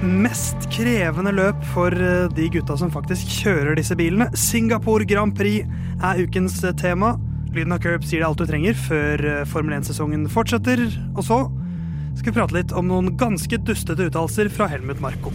Mest 0.00 0.64
krevende 0.72 1.28
løp 1.36 1.58
for 1.74 1.92
eh, 1.92 2.30
de 2.32 2.46
gutta 2.48 2.72
som 2.80 2.88
faktisk 2.92 3.28
kjører 3.42 3.76
disse 3.76 3.92
bilene. 3.98 4.30
Singapore 4.32 5.04
Grand 5.04 5.34
Prix 5.36 5.68
er 6.00 6.22
ukens 6.24 6.56
eh, 6.64 6.72
tema. 6.72 7.18
Lyden 7.52 7.76
av 7.76 7.82
Curb 7.84 8.06
sier 8.08 8.22
det 8.22 8.30
alt 8.30 8.40
du 8.40 8.46
trenger 8.48 8.78
før 8.80 9.20
eh, 9.20 9.44
Formel 9.50 9.76
1-sesongen 9.76 10.24
fortsetter. 10.32 10.86
Og 11.12 11.20
så 11.28 11.42
skal 12.16 12.30
vi 12.30 12.36
prate 12.38 12.56
litt 12.56 12.72
om 12.72 12.88
noen 12.88 13.12
ganske 13.20 13.60
dustete 13.60 14.08
uttalelser 14.08 14.48
fra 14.56 14.72
Helmut 14.72 15.04
Marko. 15.04 15.34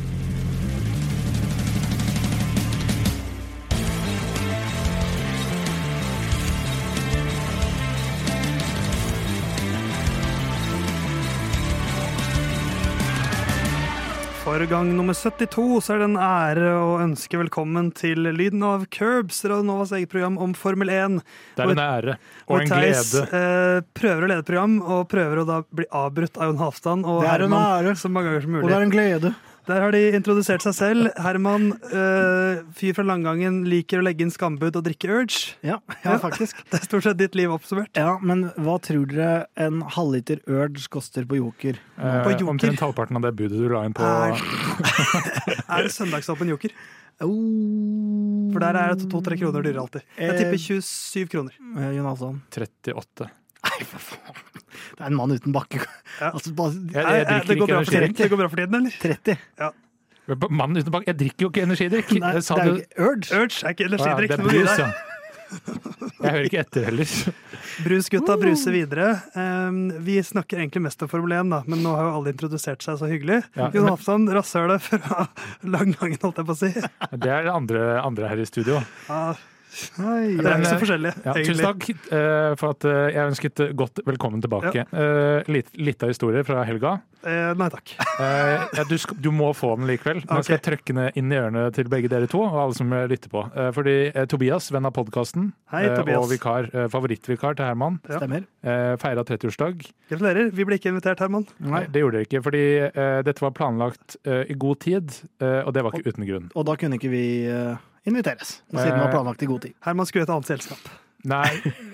For 14.55 14.63
gang 14.71 14.87
nummer 14.95 15.11
72 15.13 15.81
så 15.83 15.93
er 15.93 15.99
det 15.99 16.05
en 16.05 16.19
ære 16.23 16.67
å 16.79 16.91
ønske 17.03 17.35
velkommen 17.35 17.89
til 17.91 18.21
Lyden 18.23 18.61
av 18.63 18.85
Curbs, 18.87 19.41
Radionovas 19.43 19.91
eget 19.97 20.13
program 20.13 20.37
om 20.39 20.53
Formel 20.55 20.87
1. 20.95 21.17
Det 21.57 21.65
er 21.65 21.73
en 21.73 21.81
ære 21.83 22.13
og 22.45 22.61
en 22.61 22.71
Theis 22.71 23.09
glede. 23.11 23.25
eh, 23.35 23.81
prøver 23.99 24.23
å 24.23 24.29
lede 24.31 24.45
program, 24.47 24.77
og 24.79 25.09
prøver 25.11 25.41
å 25.41 25.45
da 25.49 25.57
bli 25.75 25.89
avbrutt 25.91 26.39
av 26.39 26.53
Jon 26.53 26.61
Halvdan 26.63 27.03
og 27.03 27.19
Det 27.25 27.33
er 27.33 27.43
en 27.49 27.57
Herman 27.57 27.99
så 27.99 28.13
mange 28.15 28.31
ganger 28.31 28.47
som 28.47 28.55
Og 28.61 28.71
det 28.71 28.77
er 28.77 28.87
en 28.87 28.95
glede. 28.95 29.33
Der 29.65 29.81
har 29.81 29.91
de 29.95 29.99
introdusert 30.13 30.61
seg 30.61 30.75
selv. 30.77 31.07
Herman, 31.17 31.71
eh, 31.89 32.59
fyr 32.77 32.93
fra 32.93 33.05
Langangen, 33.07 33.63
liker 33.65 33.97
å 33.97 34.05
legge 34.05 34.21
inn 34.21 34.33
skambud 34.33 34.75
og 34.77 34.83
drikke 34.85 35.09
Urge. 35.09 35.55
Ja, 35.65 35.79
ja, 36.03 36.17
faktisk. 36.21 36.59
Det 36.69 36.81
er 36.81 36.85
stort 36.85 37.07
sett 37.07 37.17
ditt 37.17 37.33
liv 37.39 37.49
oppsummert. 37.55 37.89
Ja, 37.97 38.17
Men 38.21 38.51
hva 38.61 38.75
tror 38.83 39.07
dere 39.09 39.47
en 39.57 39.81
halvliter 39.95 40.43
Urge 40.45 40.85
koster 40.93 41.25
på 41.25 41.39
Joker? 41.39 41.79
Eh, 41.97 42.19
på 42.27 42.35
Joker. 42.35 42.51
omtrent 42.53 42.83
halvparten 42.85 43.17
av 43.17 43.25
det 43.25 43.33
budet 43.39 43.57
du 43.57 43.65
la 43.73 43.81
inn 43.89 43.95
på 43.97 44.05
Er, 44.05 44.37
er 45.79 45.87
det 45.87 45.93
søndagsåpen 45.95 46.49
joker? 46.53 46.69
Oh. 47.23 48.51
For 48.51 48.59
der 48.61 48.75
er 48.75 48.93
det 48.93 49.07
to-tre 49.09 49.37
kroner 49.39 49.63
dyrere 49.65 49.81
alltid. 49.85 50.05
Jeg 50.19 50.29
Eh, 50.29 50.37
tipper 50.43 50.61
27 50.61 51.29
kroner. 51.31 51.57
Eh, 51.79 51.91
Jon 51.95 52.05
Halvdan. 52.09 52.41
38. 52.51 53.29
Nei, 53.65 53.79
for 53.89 54.03
faen. 54.11 54.43
Det 54.95 55.01
er 55.03 55.09
en 55.09 55.17
mann 55.17 55.33
uten 55.35 55.55
bakke. 55.55 55.81
Ja. 56.19 56.29
Altså, 56.31 56.53
bare 56.55 56.71
Jeg, 56.75 56.93
jeg, 56.95 57.25
jeg 57.27 57.47
det, 57.49 57.57
går 57.59 57.67
bra 57.71 57.81
for 57.81 57.95
tiden, 57.95 58.13
det 58.15 58.29
går 58.31 58.39
bra 58.39 58.51
for 58.51 58.61
tiden, 58.61 58.77
eller? 58.79 59.01
30. 59.01 59.73
Mannen 60.49 60.79
uten 60.81 60.93
bakke 60.93 61.11
jeg 61.11 61.19
drikker 61.19 61.45
jo 61.45 61.49
ikke 61.51 61.65
energidrikk. 61.67 62.13
Nei, 62.21 62.31
det 62.37 62.45
er 62.45 62.69
jo 62.69 62.77
ikke 62.79 63.09
Urge. 63.09 63.41
Urge 63.41 63.59
er 63.65 63.75
ikke 63.75 63.85
Å 63.85 63.89
ja, 63.89 63.91
energidrikk. 63.91 64.31
det 64.31 64.39
er 64.39 64.47
brus, 64.47 64.79
ja. 64.81 64.93
Jeg 65.55 66.31
hører 66.33 66.47
ikke 66.47 66.61
etter 66.63 66.87
heller. 66.87 67.11
Brusgutta 67.85 68.35
bruser 68.41 68.73
videre. 68.75 69.09
Um, 69.37 69.77
vi 70.03 70.17
snakker 70.25 70.59
egentlig 70.59 70.81
mest 70.87 71.03
om 71.05 71.11
Formel 71.11 71.35
1, 71.37 71.51
da, 71.53 71.59
men 71.69 71.83
nå 71.85 71.93
har 71.95 72.07
jo 72.07 72.13
alle 72.19 72.33
introdusert 72.33 72.85
seg 72.85 72.97
så 72.99 73.09
hyggelig. 73.11 73.41
Ja, 73.55 73.69
Jon 73.75 73.89
Halvdan, 73.91 74.25
rasshølet 74.35 74.87
fra 74.87 75.27
Langangen, 75.75 76.17
holdt 76.23 76.41
jeg 76.41 76.49
på 76.49 76.55
å 76.55 76.59
si. 76.59 76.71
Det 76.73 77.29
er 77.29 77.45
det 77.47 77.53
andre, 77.53 77.83
andre 78.01 78.31
her 78.33 78.41
i 78.41 78.47
studio. 78.49 78.81
Ja, 79.09 79.35
Oi, 79.75 80.35
det 80.39 80.45
er 80.45 80.61
ikke 80.61 80.69
så 80.69 80.77
forskjellig, 80.79 81.11
Ja, 81.25 81.33
tusen 81.35 81.65
takk 81.65 81.87
uh, 81.91 82.53
for 82.59 82.75
at 82.75 82.85
uh, 82.87 82.93
jeg 83.11 83.31
ønsket 83.31 83.61
godt 83.77 84.01
velkommen 84.07 84.43
tilbake. 84.43 84.85
Eh, 84.85 85.47
litt, 85.51 85.71
litt 85.79 86.03
av 86.03 86.11
historie 86.11 86.43
fra 86.47 86.63
helga. 86.67 86.97
Nei 87.25 87.67
takk. 87.73 87.95
Ja, 88.19 88.83
du, 88.85 88.93
du 89.23 89.29
må 89.33 89.47
få 89.57 89.71
den 89.79 89.87
likevel. 89.89 90.19
Nå 90.29 90.43
skal 90.45 90.57
jeg 90.59 90.63
trykke 90.67 90.93
den 90.93 91.17
inn 91.17 91.31
i 91.33 91.39
ørene 91.39 91.63
til 91.73 91.89
begge 91.89 92.11
dere 92.11 92.29
to 92.29 92.43
og 92.45 92.57
alle 92.61 92.77
som 92.77 92.93
lytter 93.09 93.31
på. 93.31 93.41
Fordi 93.73 93.95
Tobias, 94.29 94.67
venn 94.73 94.85
av 94.85 94.93
podkasten, 94.93 95.47
Hei, 95.73 95.87
og 96.13 96.27
vikar, 96.29 96.69
favorittvikar 96.93 97.57
til 97.57 97.65
Herman, 97.65 97.97
Ja. 98.11 98.21
Feira 99.01 99.25
30-årsdag. 99.25 99.81
Gratulerer. 100.11 100.53
Vi 100.53 100.67
ble 100.69 100.77
ikke 100.77 100.93
invitert, 100.93 101.23
Herman. 101.25 101.47
Nei, 101.65 101.85
det 101.89 102.05
gjorde 102.05 102.19
dere 102.19 102.29
ikke, 102.29 102.43
fordi 102.45 102.63
dette 103.25 103.47
var 103.47 103.57
planlagt 103.57 104.19
i 104.21 104.59
god 104.67 104.83
tid, 104.85 105.17
og 105.41 105.73
det 105.73 105.85
var 105.87 105.97
ikke 105.97 106.13
uten 106.13 106.29
grunn. 106.29 106.47
Og 106.53 106.69
da 106.69 106.77
kunne 106.77 107.01
ikke 107.01 107.13
vi 107.15 107.25
inviteres, 108.05 108.59
siden 108.69 108.93
det 108.95 109.01
var 109.01 109.13
planlagt 109.13 109.43
i 109.43 109.49
god 109.49 109.65
tid. 109.65 109.75
Herman 109.85 110.07
skulle 110.09 110.23
i 110.23 110.27
et 110.27 110.33
annet 110.35 110.49
selskap. 110.51 110.89
Nei, 111.25 111.47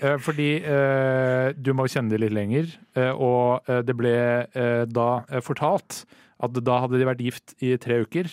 eh, 0.04 0.18
fordi 0.20 0.48
eh, 0.60 1.52
du 1.56 1.72
må 1.76 1.86
kjenne 1.88 2.12
det 2.12 2.20
litt 2.20 2.34
lenger, 2.36 2.72
eh, 3.00 3.12
og 3.16 3.64
eh, 3.70 3.80
det 3.86 3.94
ble 3.96 4.12
eh, 4.12 4.82
da 4.92 5.06
eh, 5.30 5.40
fortalt 5.44 6.02
at 6.42 6.58
da 6.66 6.80
hadde 6.82 6.98
de 7.00 7.06
vært 7.08 7.22
gift 7.24 7.54
i 7.64 7.72
tre 7.80 8.02
uker. 8.04 8.28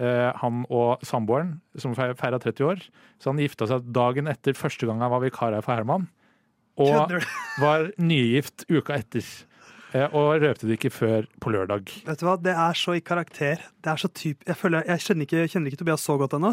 Eh, 0.00 0.30
han 0.40 0.62
og 0.70 1.02
samboeren, 1.04 1.56
som 1.80 1.96
feira 1.96 2.38
30 2.38 2.64
år. 2.68 2.82
Så 3.20 3.32
han 3.32 3.40
gifta 3.42 3.66
seg 3.68 3.88
dagen 3.92 4.30
etter 4.30 4.54
første 4.56 4.86
gang 4.88 5.02
han 5.02 5.12
var 5.12 5.24
vikar 5.24 5.56
her 5.56 5.64
for 5.64 5.74
Herman. 5.74 6.06
Og 6.80 7.16
var 7.60 7.90
nygift 8.00 8.64
uka 8.70 8.96
etter. 9.00 9.24
Eh, 9.92 10.06
og 10.14 10.40
røpte 10.42 10.68
det 10.68 10.76
ikke 10.78 10.90
før 10.94 11.26
på 11.42 11.50
lørdag. 11.50 11.88
Vet 12.06 12.20
du 12.20 12.26
hva, 12.28 12.36
Det 12.40 12.52
er 12.54 12.76
så 12.78 12.94
i 12.94 13.00
karakter. 13.02 13.58
Det 13.82 13.90
er 13.90 13.96
så 13.98 14.08
typ, 14.12 14.42
jeg, 14.46 14.54
føler, 14.60 14.84
jeg 14.86 15.00
kjenner 15.02 15.26
ikke, 15.26 15.44
kjenner 15.50 15.70
ikke 15.72 15.78
Tobias 15.80 16.02
så 16.04 16.14
godt 16.20 16.34
ennå, 16.36 16.50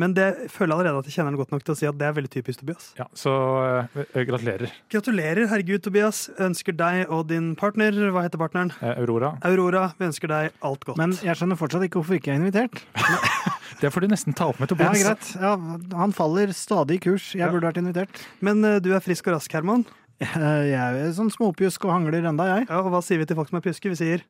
men 0.00 0.14
det, 0.16 0.24
jeg 0.40 0.50
føler 0.54 0.72
allerede 0.74 1.02
at 1.02 1.08
jeg 1.10 1.14
kjenner 1.18 1.30
han 1.34 1.36
godt 1.42 1.52
nok 1.52 1.64
til 1.66 1.74
å 1.74 1.76
si 1.78 1.86
at 1.90 1.98
det 2.00 2.06
er 2.08 2.14
veldig 2.16 2.30
typisk 2.32 2.62
Tobias. 2.62 2.86
Ja, 2.98 3.04
Så 3.14 3.30
uh, 3.30 4.00
gratulerer, 4.16 4.72
Gratulerer, 4.90 5.46
herregud, 5.52 5.82
Tobias. 5.84 6.22
Ønsker 6.40 6.72
deg 6.78 7.12
og 7.12 7.26
din 7.28 7.52
partner, 7.60 7.92
hva 8.14 8.24
heter 8.24 8.40
partneren? 8.40 8.72
eh, 8.80 8.94
Aurora. 9.02 9.34
Aurora, 9.44 9.84
vi 10.00 10.08
ønsker 10.08 10.32
deg 10.32 10.50
alt 10.64 10.84
godt. 10.88 10.96
Men 10.98 11.12
jeg 11.20 11.36
skjønner 11.38 11.60
fortsatt 11.60 11.84
ikke 11.86 12.00
hvorfor 12.00 12.16
ikke 12.18 12.32
jeg 12.32 12.40
er 12.40 12.44
invitert. 12.46 12.82
Det 13.82 13.90
får 13.90 14.04
du 14.04 14.12
nesten 14.12 14.34
ta 14.38 14.46
opp 14.52 14.60
med 14.62 14.70
Tobias. 14.70 14.94
Ja, 15.00 15.08
greit. 15.12 15.30
Ja, 15.42 15.56
han 15.98 16.12
faller 16.14 16.52
stadig 16.54 17.00
i 17.00 17.04
kurs. 17.10 17.32
Jeg 17.34 17.42
Ja. 17.42 17.50
burde 17.50 17.66
vært 17.66 17.80
invitert. 17.82 18.20
Men 18.40 18.62
uh, 18.64 18.78
du 18.78 18.92
er 18.94 19.00
frisk 19.02 19.26
og 19.28 19.34
rask, 19.38 19.52
Herman. 19.52 19.84
Eh, 20.22 20.64
Jeg 20.70 20.78
er 21.02 21.12
sånn 21.16 21.32
småpjusk 21.34 21.84
og 21.88 21.94
hangler 21.96 22.24
enda, 22.28 22.46
jeg. 22.56 22.66
Ja, 22.70 22.80
og 22.82 22.92
hva 22.94 23.00
sier 23.04 23.18
vi 23.22 23.26
til 23.26 23.38
folk 23.38 23.50
som 23.50 23.58
er 23.58 23.64
pjuske? 23.64 23.90
Vi 23.92 23.98
sier 23.98 24.22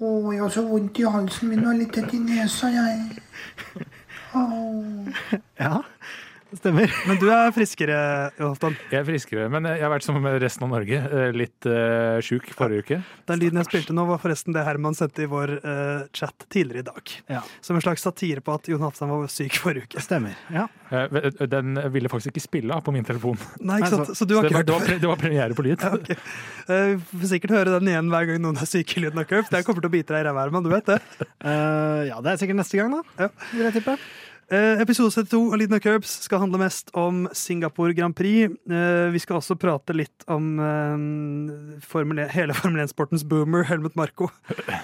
Å, 0.00 0.08
jeg 0.34 0.40
har 0.42 0.50
så 0.50 0.64
vondt 0.66 0.98
i 0.98 1.04
halsen 1.06 1.52
min 1.52 1.66
og 1.70 1.76
litt 1.78 1.92
tett 1.94 2.10
i 2.16 2.18
nesa, 2.22 2.70
jeg. 2.74 3.84
Oh. 4.34 5.06
Ja, 5.62 5.82
stemmer. 6.58 6.90
Men 7.08 7.18
du 7.20 7.26
er 7.32 7.50
friskere, 7.54 7.96
Jonathan. 8.38 8.76
Jeg 8.92 9.00
er 9.00 9.06
friskere, 9.08 9.46
men 9.52 9.66
jeg 9.70 9.82
har 9.82 9.92
vært 9.92 10.06
som 10.06 10.18
resten 10.42 10.66
av 10.66 10.72
Norge. 10.74 11.00
eh, 11.00 11.30
Litt 11.34 11.68
uh, 11.68 12.20
sjuk 12.24 12.50
forrige 12.56 12.84
uke. 12.84 12.98
Den 13.30 13.40
lyden 13.42 13.60
jeg 13.62 13.68
spilte 13.70 13.96
nå, 13.96 14.04
var 14.08 14.20
forresten 14.22 14.54
det 14.56 14.64
Herman 14.66 14.96
sendte 14.98 15.24
i 15.24 15.28
vår 15.30 15.54
uh, 15.64 16.04
chat 16.14 16.46
tidligere 16.52 16.84
i 16.84 16.88
dag. 16.88 17.14
Ja, 17.36 17.42
Som 17.64 17.78
en 17.78 17.84
slags 17.84 18.04
satire 18.06 18.42
på 18.44 18.54
at 18.54 18.68
Jon 18.70 18.82
Halvdan 18.84 19.12
var 19.14 19.32
syk 19.32 19.58
forrige 19.62 19.88
uke. 19.88 20.04
stemmer. 20.04 20.36
Ja. 20.54 20.66
Uh, 20.90 21.46
Den 21.50 21.78
ville 21.94 22.08
faktisk 22.12 22.34
ikke 22.34 22.44
spille 22.44 22.74
av 22.76 22.84
på 22.86 22.94
min 22.94 23.04
telefon. 23.06 23.38
Nei, 23.60 23.80
ikke 23.82 23.92
sant? 23.96 24.14
Så 24.16 24.28
du 24.28 24.36
har 24.38 24.46
ikke 24.48 24.60
hørt 24.62 24.70
det, 24.70 24.76
var, 24.78 24.98
det 25.04 25.10
var 25.12 25.20
premiere 25.20 25.56
på 25.58 25.66
lyd. 25.66 25.80
Ja, 25.82 25.94
okay. 25.98 26.16
uh, 26.68 26.94
Vi 27.10 27.22
får 27.24 27.32
sikkert 27.36 27.56
høre 27.58 27.78
den 27.78 27.90
igjen 27.94 28.12
hver 28.12 28.28
gang 28.30 28.42
noen 28.44 28.60
er 28.62 28.68
syke 28.70 28.98
i 29.00 29.04
lyden 29.06 29.22
av 29.22 29.28
Curve. 29.30 29.50
Det 29.50 29.64
kommer 29.66 29.84
til 29.84 29.90
å 29.90 29.94
bite 29.96 30.14
deg 30.14 30.22
i 30.24 30.28
ræva, 30.28 30.44
Herman. 30.46 30.64
Du 30.64 30.70
vet 30.72 30.86
det. 30.88 31.00
Eh, 31.44 32.02
ja, 32.08 32.20
det 32.24 32.30
er 32.34 32.38
sikkert 32.40 32.56
neste 32.60 32.78
gang, 32.78 32.92
da. 32.94 33.00
Ja. 33.26 33.28
Vil 33.52 33.66
jeg 33.66 33.74
tippe. 33.78 33.94
Eh, 34.48 34.80
episode 34.80 35.10
72 35.10 35.52
av 35.52 35.58
Lyden 35.58 35.74
av 35.74 35.80
Curbs 35.80 36.10
skal 36.26 36.42
handle 36.42 36.58
mest 36.60 36.90
om 36.92 37.28
Singapore 37.32 37.94
Grand 37.96 38.16
Prix. 38.16 38.52
Eh, 38.70 39.08
vi 39.14 39.22
skal 39.22 39.38
også 39.38 39.56
prate 39.56 39.96
litt 39.96 40.26
om 40.28 40.58
eh, 40.60 41.78
1, 41.80 42.20
hele 42.34 42.56
Formel 42.58 42.84
1-sportens 42.84 43.24
boomer, 43.24 43.64
Helmut 43.64 43.96
Marko, 43.96 44.28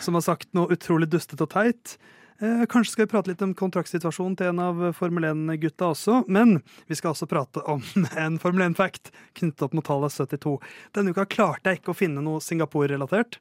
som 0.01 0.17
har 0.17 0.25
sagt 0.25 0.49
noe 0.57 0.73
utrolig 0.73 1.11
dustete 1.13 1.45
og 1.45 1.53
teit. 1.53 1.99
Eh, 2.43 2.67
kanskje 2.67 2.93
skal 2.93 3.05
vi 3.05 3.11
prate 3.13 3.29
litt 3.29 3.43
om 3.45 3.51
kontraktsituasjonen 3.53 4.33
til 4.41 4.49
en 4.49 4.61
av 4.65 4.79
Formel 4.97 5.27
1-gutta 5.29 5.91
også. 5.93 6.23
Men 6.33 6.63
vi 6.89 6.97
skal 6.97 7.13
også 7.13 7.29
prate 7.29 7.61
om 7.69 7.83
en 8.23 8.39
Formel 8.41 8.65
1-fact 8.71 9.11
knyttet 9.37 9.67
opp 9.67 9.77
mot 9.77 9.85
tallet 9.85 10.15
72. 10.15 10.55
Denne 10.97 11.13
uka 11.13 11.27
klarte 11.29 11.69
jeg 11.69 11.83
ikke 11.83 11.93
å 11.93 11.99
finne 11.99 12.25
noe 12.25 12.41
Singapore-relatert, 12.41 13.37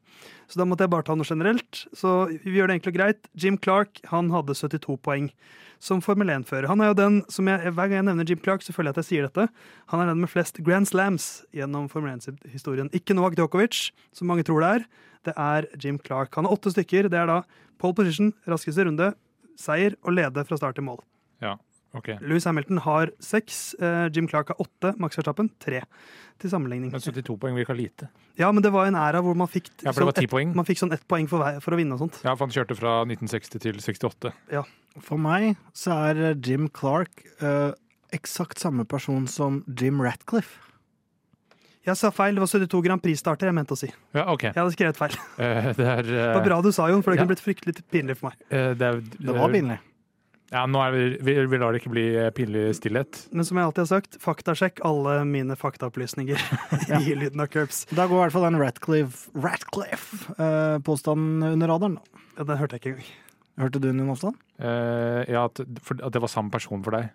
så 0.52 0.60
da 0.60 0.68
måtte 0.68 0.84
jeg 0.84 0.92
bare 0.92 1.08
ta 1.08 1.16
noe 1.16 1.30
generelt. 1.30 1.86
Så 1.96 2.28
vi 2.44 2.58
gjør 2.58 2.68
det 2.68 2.80
enkelt 2.80 2.92
og 2.92 3.00
greit. 3.00 3.34
Jim 3.40 3.56
Clark 3.56 4.04
han 4.12 4.34
hadde 4.36 4.58
72 4.60 5.00
poeng 5.08 5.32
som 5.80 6.04
Formel 6.04 6.36
1-fører. 6.36 6.68
Han 6.68 6.84
er 6.84 6.92
jo 6.92 7.00
den 7.00 7.22
som 7.32 7.48
jeg, 7.48 7.72
Hver 7.72 7.88
gang 7.88 8.02
jeg 8.02 8.10
nevner 8.10 8.28
Jim 8.28 8.44
Clark, 8.44 8.68
så 8.68 8.76
føler 8.76 8.92
jeg 8.92 8.98
at 8.98 9.06
jeg 9.06 9.12
sier 9.14 9.30
dette. 9.30 9.48
Han 9.94 10.04
er 10.04 10.12
den 10.12 10.20
med 10.26 10.32
flest 10.34 10.60
Grand 10.60 10.92
Slams 10.92 11.38
gjennom 11.56 11.88
Formel 11.88 12.18
1-historien. 12.18 12.92
Ikke 12.92 13.16
Novak 13.16 13.40
Djokovic, 13.40 13.94
som 14.12 14.28
mange 14.28 14.44
tror 14.44 14.60
det 14.66 14.74
er. 14.82 14.92
Det 15.28 15.34
er 15.38 15.68
Jim 15.84 15.98
Clark. 16.00 16.34
Han 16.36 16.46
har 16.46 16.54
åtte 16.56 16.72
stykker. 16.72 17.10
Det 17.10 17.20
er 17.20 17.28
da 17.28 17.42
pole 17.80 17.94
position, 17.96 18.34
raskeste 18.48 18.86
runde, 18.88 19.14
seier 19.60 19.96
og 20.04 20.14
lede 20.16 20.46
fra 20.48 20.58
start 20.58 20.76
til 20.80 20.84
mål. 20.88 21.02
Ja, 21.44 21.58
ok. 21.96 22.14
Louis 22.22 22.44
Hamilton 22.48 22.78
har 22.86 23.12
seks. 23.20 23.76
eh, 23.80 24.08
Jim 24.16 24.28
Clark 24.32 24.48
har 24.54 24.56
åtte. 24.64 24.94
Max 25.00 25.18
Verstappen 25.20 25.50
tre. 25.60 25.82
Til 26.40 26.50
sammenligning. 26.50 26.92
Men 26.94 27.02
72 27.04 27.36
poeng 27.40 27.56
virka 27.60 27.76
lite. 27.76 28.08
Ja, 28.40 28.52
men 28.52 28.64
det 28.64 28.72
var 28.72 28.86
en 28.88 28.96
æra 28.96 29.20
hvor 29.22 29.36
man 29.36 29.48
fikk, 29.52 29.68
Ja, 29.84 29.92
for 29.92 30.06
det 30.06 30.06
var 30.06 30.14
sånn 30.14 30.24
10 30.24 30.28
poeng. 30.32 30.50
ett- 30.52 30.56
man 30.56 30.66
fikk 30.66 30.80
sånn 30.80 30.94
ett 30.94 31.08
poeng 31.08 31.28
for, 31.28 31.40
vei- 31.44 31.60
for 31.60 31.72
å 31.72 31.76
vinne 31.78 31.92
og 31.94 32.00
sånt. 32.00 32.22
Ja, 32.24 32.36
for 32.36 32.48
han 32.48 32.52
kjørte 32.56 32.78
fra 32.78 33.04
1960 33.04 33.60
til 33.60 33.74
68. 33.76 34.32
Ja. 34.52 34.64
For 35.02 35.18
meg 35.18 35.58
så 35.74 35.92
er 36.12 36.24
eh, 36.32 36.34
Jim 36.36 36.70
Clark 36.70 37.26
eh, 37.42 37.74
eksakt 38.14 38.58
samme 38.58 38.88
person 38.88 39.28
som 39.28 39.64
Jim 39.68 40.00
Ratcliffe. 40.02 40.58
Jeg 41.88 41.96
sa 41.96 42.10
feil. 42.14 42.36
Det 42.36 42.42
var 42.44 42.50
72 42.52 42.82
Grand 42.86 43.02
Prix-starter 43.04 43.46
jeg 43.50 43.56
mente 43.56 43.74
å 43.76 43.78
si. 43.80 43.90
Ja, 44.16 44.24
OK. 44.34 44.44
Jeg 44.50 44.58
hadde 44.58 44.74
skrevet 44.76 44.98
feil. 45.00 45.14
Uh, 45.40 45.70
det 45.80 45.88
er 45.88 46.04
Det 46.10 46.36
var 46.36 46.48
bra 46.48 46.58
du 46.66 46.72
sa, 46.76 46.84
Jon, 46.92 47.04
for 47.06 47.12
det 47.12 47.18
ja. 47.20 47.24
kunne 47.24 47.34
blitt 47.36 47.46
fryktelig 47.46 47.74
pinlig 47.92 48.16
for 48.20 48.26
meg. 48.32 48.36
Uh, 48.52 48.72
det, 48.76 48.86
er, 48.90 48.94
Det 49.16 49.34
var 49.38 49.50
pinlig. 49.54 49.78
Ja, 50.50 50.62
nå 50.66 50.80
er 50.82 50.92
vi, 50.96 51.02
vi, 51.22 51.34
vi 51.46 51.58
lar 51.62 51.70
det 51.74 51.80
ikke 51.84 51.92
bli 51.94 52.08
eh, 52.18 52.34
pinlig 52.34 52.74
stillhet. 52.80 53.12
Men 53.30 53.46
som 53.46 53.58
jeg 53.60 53.66
alltid 53.70 53.84
har 53.84 53.92
sagt, 53.92 54.18
faktasjekk 54.24 54.76
alle 54.88 55.14
mine 55.30 55.56
faktaopplysninger 55.60 56.38
i 57.04 57.14
lyden 57.14 57.44
av 57.44 57.48
curbs. 57.54 57.78
Da 57.94 58.08
går 58.10 58.18
i 58.18 58.22
hvert 58.24 58.34
fall 58.34 58.48
den 58.48 58.58
Ratcliffe-påstanden 58.58 61.46
under 61.52 61.68
radaren. 61.70 62.02
Ja, 62.34 62.42
Den 62.50 62.58
hørte 62.58 62.74
jeg 62.76 62.82
ikke 62.82 62.92
engang. 62.96 63.12
Hørte 63.60 63.80
du 63.84 63.88
den, 63.92 64.02
Jon? 64.02 64.36
Eh, 64.58 65.22
ja, 65.30 65.42
at, 65.46 65.56
for, 65.86 65.94
at 66.02 66.14
det 66.16 66.22
var 66.24 66.32
samme 66.32 66.50
person 66.54 66.82
for 66.82 66.92
deg. 66.98 67.06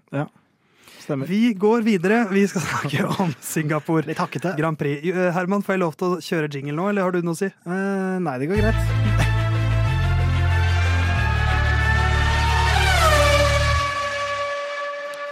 Stemmer. 1.02 1.26
Vi 1.28 1.52
går 1.58 1.82
videre. 1.84 2.22
Vi 2.32 2.46
skal 2.48 2.62
snakke 2.64 3.04
om 3.24 3.34
Singapore 3.44 4.06
Litt 4.08 4.20
hakkete. 4.22 4.54
Grand 4.60 4.78
Prix. 4.80 5.04
Eh, 5.10 5.30
Herman, 5.36 5.64
får 5.66 5.76
jeg 5.76 5.82
lov 5.84 5.98
til 6.00 6.14
å 6.16 6.20
kjøre 6.24 6.48
jingle 6.54 6.78
nå, 6.78 6.88
eller 6.92 7.02
har 7.08 7.12
du 7.16 7.20
noe 7.26 7.36
å 7.36 7.40
si? 7.42 7.50
Uh, 7.68 8.16
nei, 8.24 8.38
det 8.42 8.50
går 8.52 8.62
greit. 8.64 8.80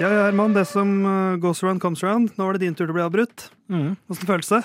Ja, 0.00 0.08
ja, 0.10 0.22
Herman. 0.26 0.54
Det 0.56 0.64
som 0.66 0.88
eh, 1.06 1.36
goes 1.42 1.62
around, 1.62 1.80
comes 1.82 2.02
around. 2.02 2.32
Nå 2.38 2.46
var 2.48 2.56
det 2.58 2.64
din 2.64 2.74
tur 2.74 2.86
til 2.88 2.94
å 2.94 2.96
bli 2.96 3.04
avbrutt. 3.04 3.44
Mm. 3.70 3.92
Åssen 4.10 4.26
føles 4.26 4.48
det? 4.50 4.62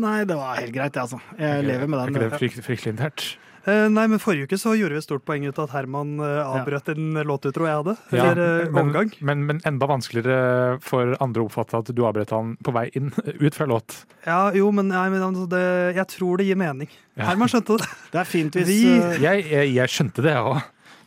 Nei, 0.00 0.20
det 0.24 0.36
var 0.38 0.56
helt 0.60 0.72
greit, 0.72 0.94
det, 0.94 1.02
altså. 1.02 1.18
Jeg 1.36 1.66
lever 1.66 1.90
med 1.90 1.98
Er 2.00 2.12
ikke 2.12 2.22
det 2.22 2.30
den. 2.30 2.62
fryktelig 2.64 2.92
internt? 2.94 3.24
Eh, 3.68 3.86
nei, 3.92 4.06
men 4.08 4.20
Forrige 4.22 4.46
uke 4.48 4.58
så 4.60 4.72
gjorde 4.78 4.96
vi 4.96 5.00
et 5.02 5.04
stort 5.04 5.24
poeng 5.28 5.44
ut 5.44 5.58
av 5.60 5.66
at 5.68 5.74
Herman 5.76 6.14
avbrøt 6.22 6.88
ja. 6.88 6.94
en 6.96 7.20
låtutro 7.28 7.66
jeg 7.68 7.76
hadde. 7.82 7.94
Ja, 8.16 8.30
Eller 8.30 8.40
eh, 8.64 8.70
men, 8.72 8.82
omgang. 8.88 9.10
men, 9.20 9.44
men 9.50 9.60
enda 9.68 9.88
vanskeligere 9.90 10.78
for 10.84 11.12
andre 11.20 11.44
å 11.44 11.50
oppfatte 11.50 11.80
at 11.82 11.92
du 11.92 12.02
avbrøt 12.08 12.32
han 12.32 12.54
på 12.64 12.72
vei 12.76 12.86
inn, 12.96 13.12
ut 13.44 13.54
fra 13.58 13.68
låt. 13.68 14.00
Ja, 14.24 14.46
jo, 14.56 14.70
men, 14.72 14.88
nei, 14.92 15.06
men 15.12 15.24
altså, 15.28 15.44
det, 15.52 15.62
jeg 15.98 16.08
tror 16.16 16.40
det 16.40 16.48
gir 16.48 16.60
mening. 16.60 16.88
Ja. 17.20 17.28
Herman 17.30 17.52
skjønte 17.52 17.76
det. 17.82 17.88
Det 18.14 18.22
er 18.24 18.28
fint 18.32 18.56
hvis 18.56 18.68
Vi- 18.70 18.84
eh, 18.96 19.16
Jeg, 19.26 19.46
jeg, 19.52 19.74
jeg 19.76 19.92
skjønte 19.98 20.24
det, 20.24 20.36
jeg 20.38 20.52
òg. 20.54 20.60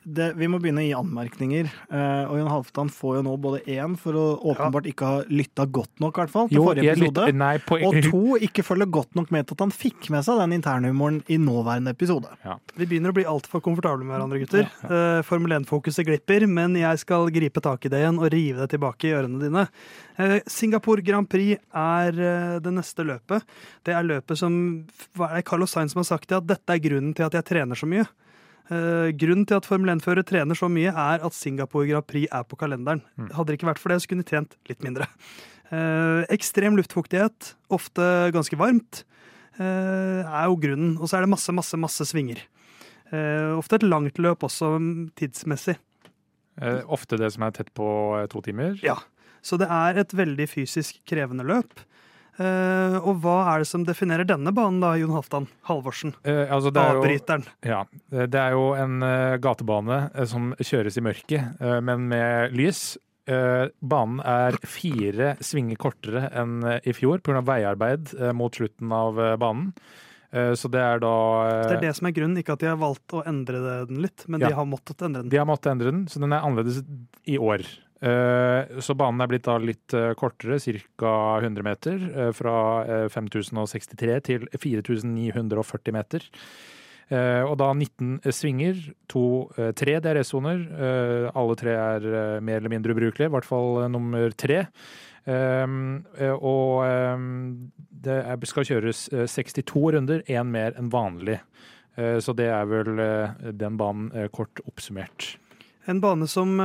Det, 0.05 0.33
Vi 0.37 0.47
må 0.51 0.59
begynne 0.61 0.81
å 0.81 0.85
gi 0.85 0.93
anmerkninger. 0.97 1.69
Uh, 1.91 2.25
og 2.29 2.37
Jon 2.39 2.49
Halvdan 2.51 2.89
får 2.91 3.15
jo 3.17 3.23
nå 3.27 3.33
både 3.41 3.61
én 3.71 3.95
for 3.99 4.17
å 4.19 4.23
åpenbart 4.53 4.87
ikke 4.89 5.07
ha 5.09 5.21
lytta 5.29 5.65
godt 5.71 6.01
nok, 6.03 6.19
hvert 6.19 6.33
fall, 6.33 6.49
til 6.49 6.57
Jo, 6.59 6.65
forrige 6.69 6.91
episode. 6.93 7.25
lytter- 7.27 7.37
nei, 7.39 7.57
på, 7.63 7.79
Og 7.87 7.97
to, 8.03 8.21
ikke 8.47 8.65
følger 8.67 8.89
godt 8.91 9.15
nok 9.15 9.31
med 9.31 9.47
til 9.47 9.55
at 9.57 9.63
han 9.65 9.71
fikk 9.71 10.09
med 10.09 10.25
seg 10.25 10.41
den 10.43 10.55
internhumoren 10.61 11.21
i 11.29 11.37
nåværende 11.37 11.93
episode. 11.95 12.27
Vi 12.75 12.85
begynner 12.85 13.13
å 13.13 13.17
bli 13.17 13.23
altfor 13.23 13.61
komfortable 13.61 14.03
med 14.03 14.17
hverandre, 14.17 14.41
gutter. 14.43 14.69
Eh, 14.83 15.21
Formel 15.23 15.51
1-fokuset 15.59 16.05
glipper, 16.05 16.47
men 16.47 16.75
jeg 16.75 16.99
skal 16.99 17.29
gripe 17.29 17.61
tak 17.63 17.85
i 17.85 17.89
det 17.89 18.01
igjen 18.03 18.19
og 18.19 18.31
rive 18.33 18.59
det 18.65 18.69
tilbake 18.77 19.07
i 19.09 19.13
ørene 19.15 19.39
dine. 19.41 19.67
Eh, 20.17 20.39
Singapore 20.47 21.01
Grand 21.01 21.29
Prix 21.29 21.59
er 21.73 22.11
det 22.59 22.73
neste 22.73 23.05
løpet. 23.05 23.43
Det 23.83 23.93
er 23.93 24.03
løpet 24.03 24.37
som 24.37 24.85
hva 25.15 25.31
er 25.31 25.35
det 25.41 25.45
Carlos 25.45 25.71
Sainz 25.71 25.93
som 25.93 25.99
har 26.01 26.09
sagt 26.17 26.29
det, 26.29 26.37
at 26.37 26.47
dette 26.47 26.75
er 26.75 26.79
grunnen 26.83 27.13
til 27.15 27.25
at 27.25 27.33
jeg 27.37 27.45
trener 27.45 27.75
så 27.75 27.87
mye. 27.89 28.05
Eh, 28.71 29.09
grunnen 29.19 29.43
til 29.47 29.59
at 29.59 29.67
Formel 29.67 29.91
1-førere 29.91 30.23
trener 30.27 30.55
så 30.55 30.69
mye, 30.71 30.91
er 30.91 31.23
at 31.25 31.35
Singapore 31.35 31.89
Grand 31.89 32.07
Prix 32.07 32.29
er 32.31 32.45
på 32.47 32.59
kalenderen. 32.59 33.03
Hadde 33.33 33.51
det 33.51 33.57
ikke 33.59 33.71
vært 33.73 33.81
for 33.81 33.91
det, 33.91 33.99
så 34.01 34.11
kunne 34.11 34.23
de 34.23 34.35
tjent 34.35 34.55
litt 34.71 34.85
mindre. 34.85 35.09
Eh, 35.73 36.23
ekstrem 36.35 36.77
luftfuktighet, 36.77 37.53
ofte 37.73 38.03
ganske 38.35 38.59
varmt, 38.59 39.03
eh, 39.57 40.21
er 40.21 40.45
jo 40.45 40.59
grunnen. 40.59 40.97
Og 40.99 41.09
så 41.09 41.17
er 41.17 41.25
det 41.25 41.33
masse, 41.33 41.55
masse, 41.55 41.79
masse 41.79 42.09
svinger. 42.11 42.43
Ofte 43.57 43.77
et 43.77 43.83
langt 43.85 44.17
løp 44.17 44.41
også 44.41 44.71
mm, 44.81 45.11
tidsmessig. 45.19 45.75
Ofte 46.89 47.17
det 47.21 47.27
som 47.35 47.43
er 47.45 47.51
tett 47.53 47.69
på 47.77 47.85
to 48.31 48.41
timer. 48.41 48.77
Ja. 48.81 48.95
Så 49.45 49.59
det 49.61 49.67
er 49.69 49.99
et 50.01 50.15
veldig 50.17 50.47
fysisk 50.49 50.97
krevende 51.09 51.45
løp. 51.45 51.83
Eh, 52.41 52.95
og 52.97 53.19
hva 53.21 53.35
er 53.51 53.61
det 53.61 53.69
som 53.69 53.83
definerer 53.85 54.25
denne 54.25 54.49
banen, 54.55 54.79
da, 54.81 54.95
Jon 54.97 55.13
Halvdan 55.13 55.45
Halvorsen? 55.69 56.15
Uh, 56.25 56.49
altså 56.49 56.71
er 56.73 56.97
Avbryteren. 56.97 57.45
ja, 57.61 57.83
eh, 58.11 58.25
det 58.25 58.39
er 58.41 58.55
jo 58.55 58.71
en 58.73 59.03
uh, 59.05 59.37
gatebane 59.41 59.99
som 60.29 60.53
kjøres 60.57 60.97
i 60.97 61.03
mørket, 61.05 61.59
men 61.85 62.07
med 62.09 62.55
lys. 62.57 62.93
Banen 63.23 64.17
er 64.27 64.57
fire 64.67 65.29
svinger 65.39 65.77
kortere 65.79 66.25
enn 66.35 66.57
i 66.83 66.91
fjor 66.91 67.21
pga. 67.23 67.39
veiarbeid 67.47 68.11
mot 68.35 68.51
slutten 68.51 68.91
av 68.91 69.15
banen. 69.39 69.69
Så 70.59 70.67
det 70.73 70.81
er 70.81 70.99
da 70.99 71.13
Det 71.69 71.77
er 71.77 71.85
det 71.85 71.93
som 71.95 72.09
er 72.09 72.15
grunnen, 72.17 72.41
ikke 72.41 72.57
at 72.57 72.65
de 72.65 72.67
har 72.67 72.81
valgt 72.81 73.15
å 73.15 73.23
endre 73.29 73.85
den 73.87 74.01
litt, 74.03 74.25
men 74.27 74.41
Ja. 74.41 74.49
de 74.49 74.57
har 74.59 74.67
måttet 74.67 75.05
endre 75.07 75.21
den. 75.23 75.29
De 75.29 75.39
har 75.39 75.47
måttet 75.47 75.71
endre 75.71 75.93
den, 75.93 76.03
så 76.11 76.19
den 76.19 76.33
er 76.33 76.43
annerledes 76.43 76.83
i 77.23 77.37
år. 77.39 77.63
Eh, 78.03 78.79
Så 78.83 78.95
banen 78.99 79.23
er 79.23 79.31
blitt 79.31 79.47
da 79.47 79.55
litt 79.61 79.93
eh, 79.95 80.11
kortere, 80.19 80.59
ca. 80.99 81.15
100 81.39 81.63
meter. 81.63 82.03
eh, 82.27 82.31
Fra 82.35 82.57
eh, 82.83 83.07
5063 83.09 84.19
til 84.27 84.47
4940 84.51 85.93
meter. 85.95 86.29
Og 87.13 87.57
da 87.59 87.67
19 87.75 88.31
svinger, 88.33 88.77
to, 89.11 89.51
tre 89.77 89.99
DRS-soner. 90.01 90.61
Alle 91.35 91.55
tre 91.59 91.73
er 91.75 92.05
mer 92.41 92.57
eller 92.57 92.71
mindre 92.71 92.95
ubrukelige, 92.95 93.27
i 93.27 93.33
hvert 93.35 93.45
fall 93.45 93.83
nummer 93.91 94.31
tre. 94.39 94.63
Um, 95.27 96.05
eh, 96.17 96.33
og 96.33 96.81
um, 96.87 97.71
det 98.03 98.49
skal 98.49 98.65
kjøres 98.65 99.05
eh, 99.13 99.27
62 99.29 99.93
runder, 99.93 100.23
én 100.25 100.49
mer 100.49 100.73
enn 100.79 100.89
vanlig. 100.89 101.37
Så 101.93 102.33
det 102.33 102.47
er 102.49 102.65
vel 102.65 102.87
den 103.53 103.75
banen 103.77 104.07
kort 104.33 104.57
oppsummert. 104.65 105.35
En 105.85 105.99
bane 106.01 106.25
som 106.25 106.55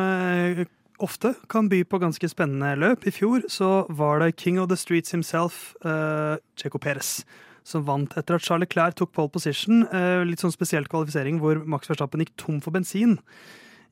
ofte 1.05 1.35
kan 1.51 1.69
by 1.71 1.83
på 1.89 2.01
ganske 2.03 2.31
spennende 2.31 2.75
løp. 2.79 3.07
I 3.07 3.13
fjor 3.15 3.45
så 3.53 3.85
var 3.89 4.23
det 4.23 4.37
King 4.41 4.59
of 4.61 4.71
the 4.71 4.79
Streets 4.79 5.15
himself, 5.15 5.77
uh, 5.85 6.37
Checo 6.59 6.81
Perez, 6.83 7.23
som 7.67 7.85
vant 7.87 8.17
etter 8.19 8.39
at 8.39 8.45
Charles 8.45 8.67
Leclerc 8.67 8.99
tok 8.99 9.15
pole 9.17 9.33
position. 9.33 9.85
Uh, 9.93 10.25
litt 10.27 10.43
sånn 10.43 10.55
spesiell 10.55 10.89
kvalifisering 10.91 11.41
hvor 11.43 11.63
Max 11.69 11.91
Verstappen 11.91 12.25
gikk 12.25 12.35
tom 12.41 12.61
for 12.65 12.75
bensin 12.75 13.19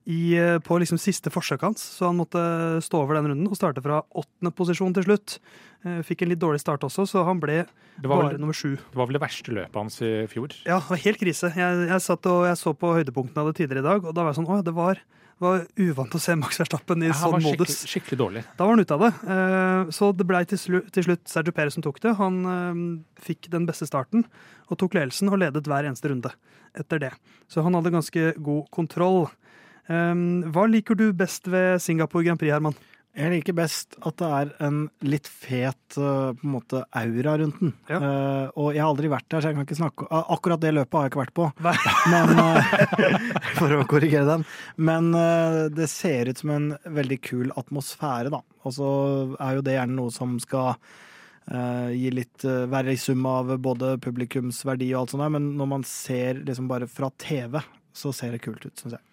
i, 0.07 0.37
uh, 0.39 0.59
på 0.63 0.79
liksom 0.83 1.01
siste 1.03 1.33
forsøket 1.35 1.67
hans, 1.67 1.87
så 1.99 2.11
han 2.11 2.21
måtte 2.21 2.43
stå 2.85 3.03
over 3.03 3.19
den 3.19 3.33
runden 3.33 3.51
og 3.51 3.59
starte 3.59 3.85
fra 3.85 4.03
åttende 4.15 4.55
posisjon 4.55 4.95
til 4.97 5.09
slutt. 5.11 5.41
Fikk 6.03 6.25
en 6.25 6.33
litt 6.33 6.41
dårlig 6.43 6.59
start 6.59 6.83
også, 6.83 7.05
så 7.07 7.23
han 7.29 7.39
ble 7.39 7.61
vel, 7.63 8.09
bare 8.11 8.39
nummer 8.41 8.57
sju. 8.57 8.73
det 8.75 8.99
var 8.99 9.07
vel 9.07 9.15
det 9.15 9.23
verste 9.23 9.53
løpet 9.55 9.77
hans 9.79 10.01
i 10.03 10.09
fjor. 10.27 10.57
Ja, 10.67 10.81
det 10.81 10.91
var 10.91 11.03
helt 11.05 11.21
krise. 11.21 11.51
Jeg, 11.55 11.85
jeg 11.93 12.03
satt 12.03 12.27
og 12.27 12.41
jeg 12.49 12.59
så 12.59 12.73
på 12.75 12.91
høydepunktene 12.97 13.45
av 13.45 13.53
det 13.53 13.61
tidligere 13.61 13.85
i 13.85 13.87
dag, 13.87 14.01
og 14.03 14.17
da 14.17 14.25
var 14.25 14.35
jeg 14.35 14.41
sånn 14.41 14.51
Å, 14.51 14.59
det 14.67 14.75
var, 14.75 14.99
var 15.43 15.67
uvant 15.77 16.15
å 16.17 16.21
se 16.23 16.35
Max 16.39 16.57
Verstappen 16.63 17.03
i 17.05 17.11
sånn 17.13 17.43
modus. 17.45 17.83
skikkelig, 17.85 17.91
skikkelig 17.93 18.19
dårlig. 18.23 18.43
Da 18.57 18.65
var 18.65 18.73
han 18.77 18.81
ute 18.87 18.95
av 18.97 19.03
det. 19.05 19.11
Eh, 19.35 19.91
Så 19.93 20.09
det 20.17 20.27
ble 20.27 20.41
til, 20.49 20.59
slutt, 20.59 20.91
til 20.97 21.05
slutt 21.05 21.29
Sergio 21.29 21.53
Perez 21.53 21.75
som 21.77 21.83
tok 21.85 22.01
det. 22.01 22.15
Han 22.17 22.39
eh, 22.47 22.81
fikk 23.21 23.51
den 23.53 23.67
beste 23.69 23.87
starten 23.87 24.25
og 24.71 24.79
tok 24.81 24.95
ledelsen 24.97 25.29
og 25.29 25.39
ledet 25.39 25.67
hver 25.69 25.85
eneste 25.85 26.09
runde 26.09 26.33
etter 26.77 26.99
det. 26.99 27.13
Så 27.49 27.63
han 27.63 27.75
hadde 27.77 27.93
ganske 27.93 28.33
god 28.41 28.71
kontroll. 28.71 29.27
Eh, 29.89 30.15
Hva 30.53 30.65
liker 30.71 30.97
du 30.97 31.13
best 31.13 31.47
ved 31.53 31.81
Singapore 31.85 32.25
Grand 32.25 32.39
Prix, 32.41 32.53
Herman? 32.57 32.75
Jeg 33.17 33.33
liker 33.33 33.57
best 33.57 33.97
at 34.05 34.19
det 34.21 34.29
er 34.39 34.51
en 34.67 34.83
litt 35.07 35.29
fet 35.31 35.97
eh, 35.97 36.35
på 36.37 36.45
en 36.45 36.53
måte 36.53 36.83
aura 37.01 37.37
rundt 37.41 37.63
den. 37.63 37.73
Ja. 37.89 38.01
Uh, 38.03 38.45
og 38.61 38.77
jeg 38.77 38.83
har 38.85 38.91
aldri 38.91 39.11
vært 39.13 39.29
der, 39.33 39.41
så 39.41 39.51
jeg 39.51 39.57
kan 39.57 39.67
ikke 39.67 39.79
snakke 39.79 40.09
ah, 40.11 40.27
Akkurat 40.37 40.61
det 40.61 40.75
løpet 40.77 40.99
har 40.99 41.07
jeg 41.07 41.15
ikke 41.15 41.23
vært 41.23 41.37
på, 41.39 41.49
men, 42.13 42.35
uh, 42.37 42.77
for 43.59 43.73
å 43.79 43.87
korrigere 43.89 44.29
den. 44.29 44.47
Men 44.77 45.11
uh, 45.17 45.65
det 45.73 45.89
ser 45.93 46.29
ut 46.29 46.45
som 46.45 46.53
en 46.53 46.71
veldig 46.85 47.21
kul 47.25 47.57
atmosfære, 47.57 48.35
da. 48.37 48.43
Og 48.67 48.77
så 48.77 48.93
er 49.41 49.57
jo 49.57 49.65
det 49.65 49.77
gjerne 49.79 49.97
noe 49.97 50.13
som 50.15 50.37
skal 50.43 50.75
eh, 51.53 51.91
gi 51.95 52.13
litt 52.15 52.45
eh, 52.45 52.65
være 52.71 52.95
i 52.95 53.01
sum 53.01 53.27
av 53.31 53.53
både 53.63 53.97
publikumsverdi 54.03 54.93
og 54.95 55.03
alt 55.03 55.15
sånt 55.15 55.25
der, 55.25 55.35
men 55.37 55.53
når 55.59 55.73
man 55.77 55.87
ser 55.89 56.43
liksom 56.43 56.71
bare 56.71 56.91
fra 56.91 57.11
TV, 57.23 57.61
så 57.97 58.13
ser 58.15 58.35
det 58.35 58.43
kult 58.45 58.65
ut, 58.67 58.75
syns 58.75 58.99
jeg. 58.99 59.05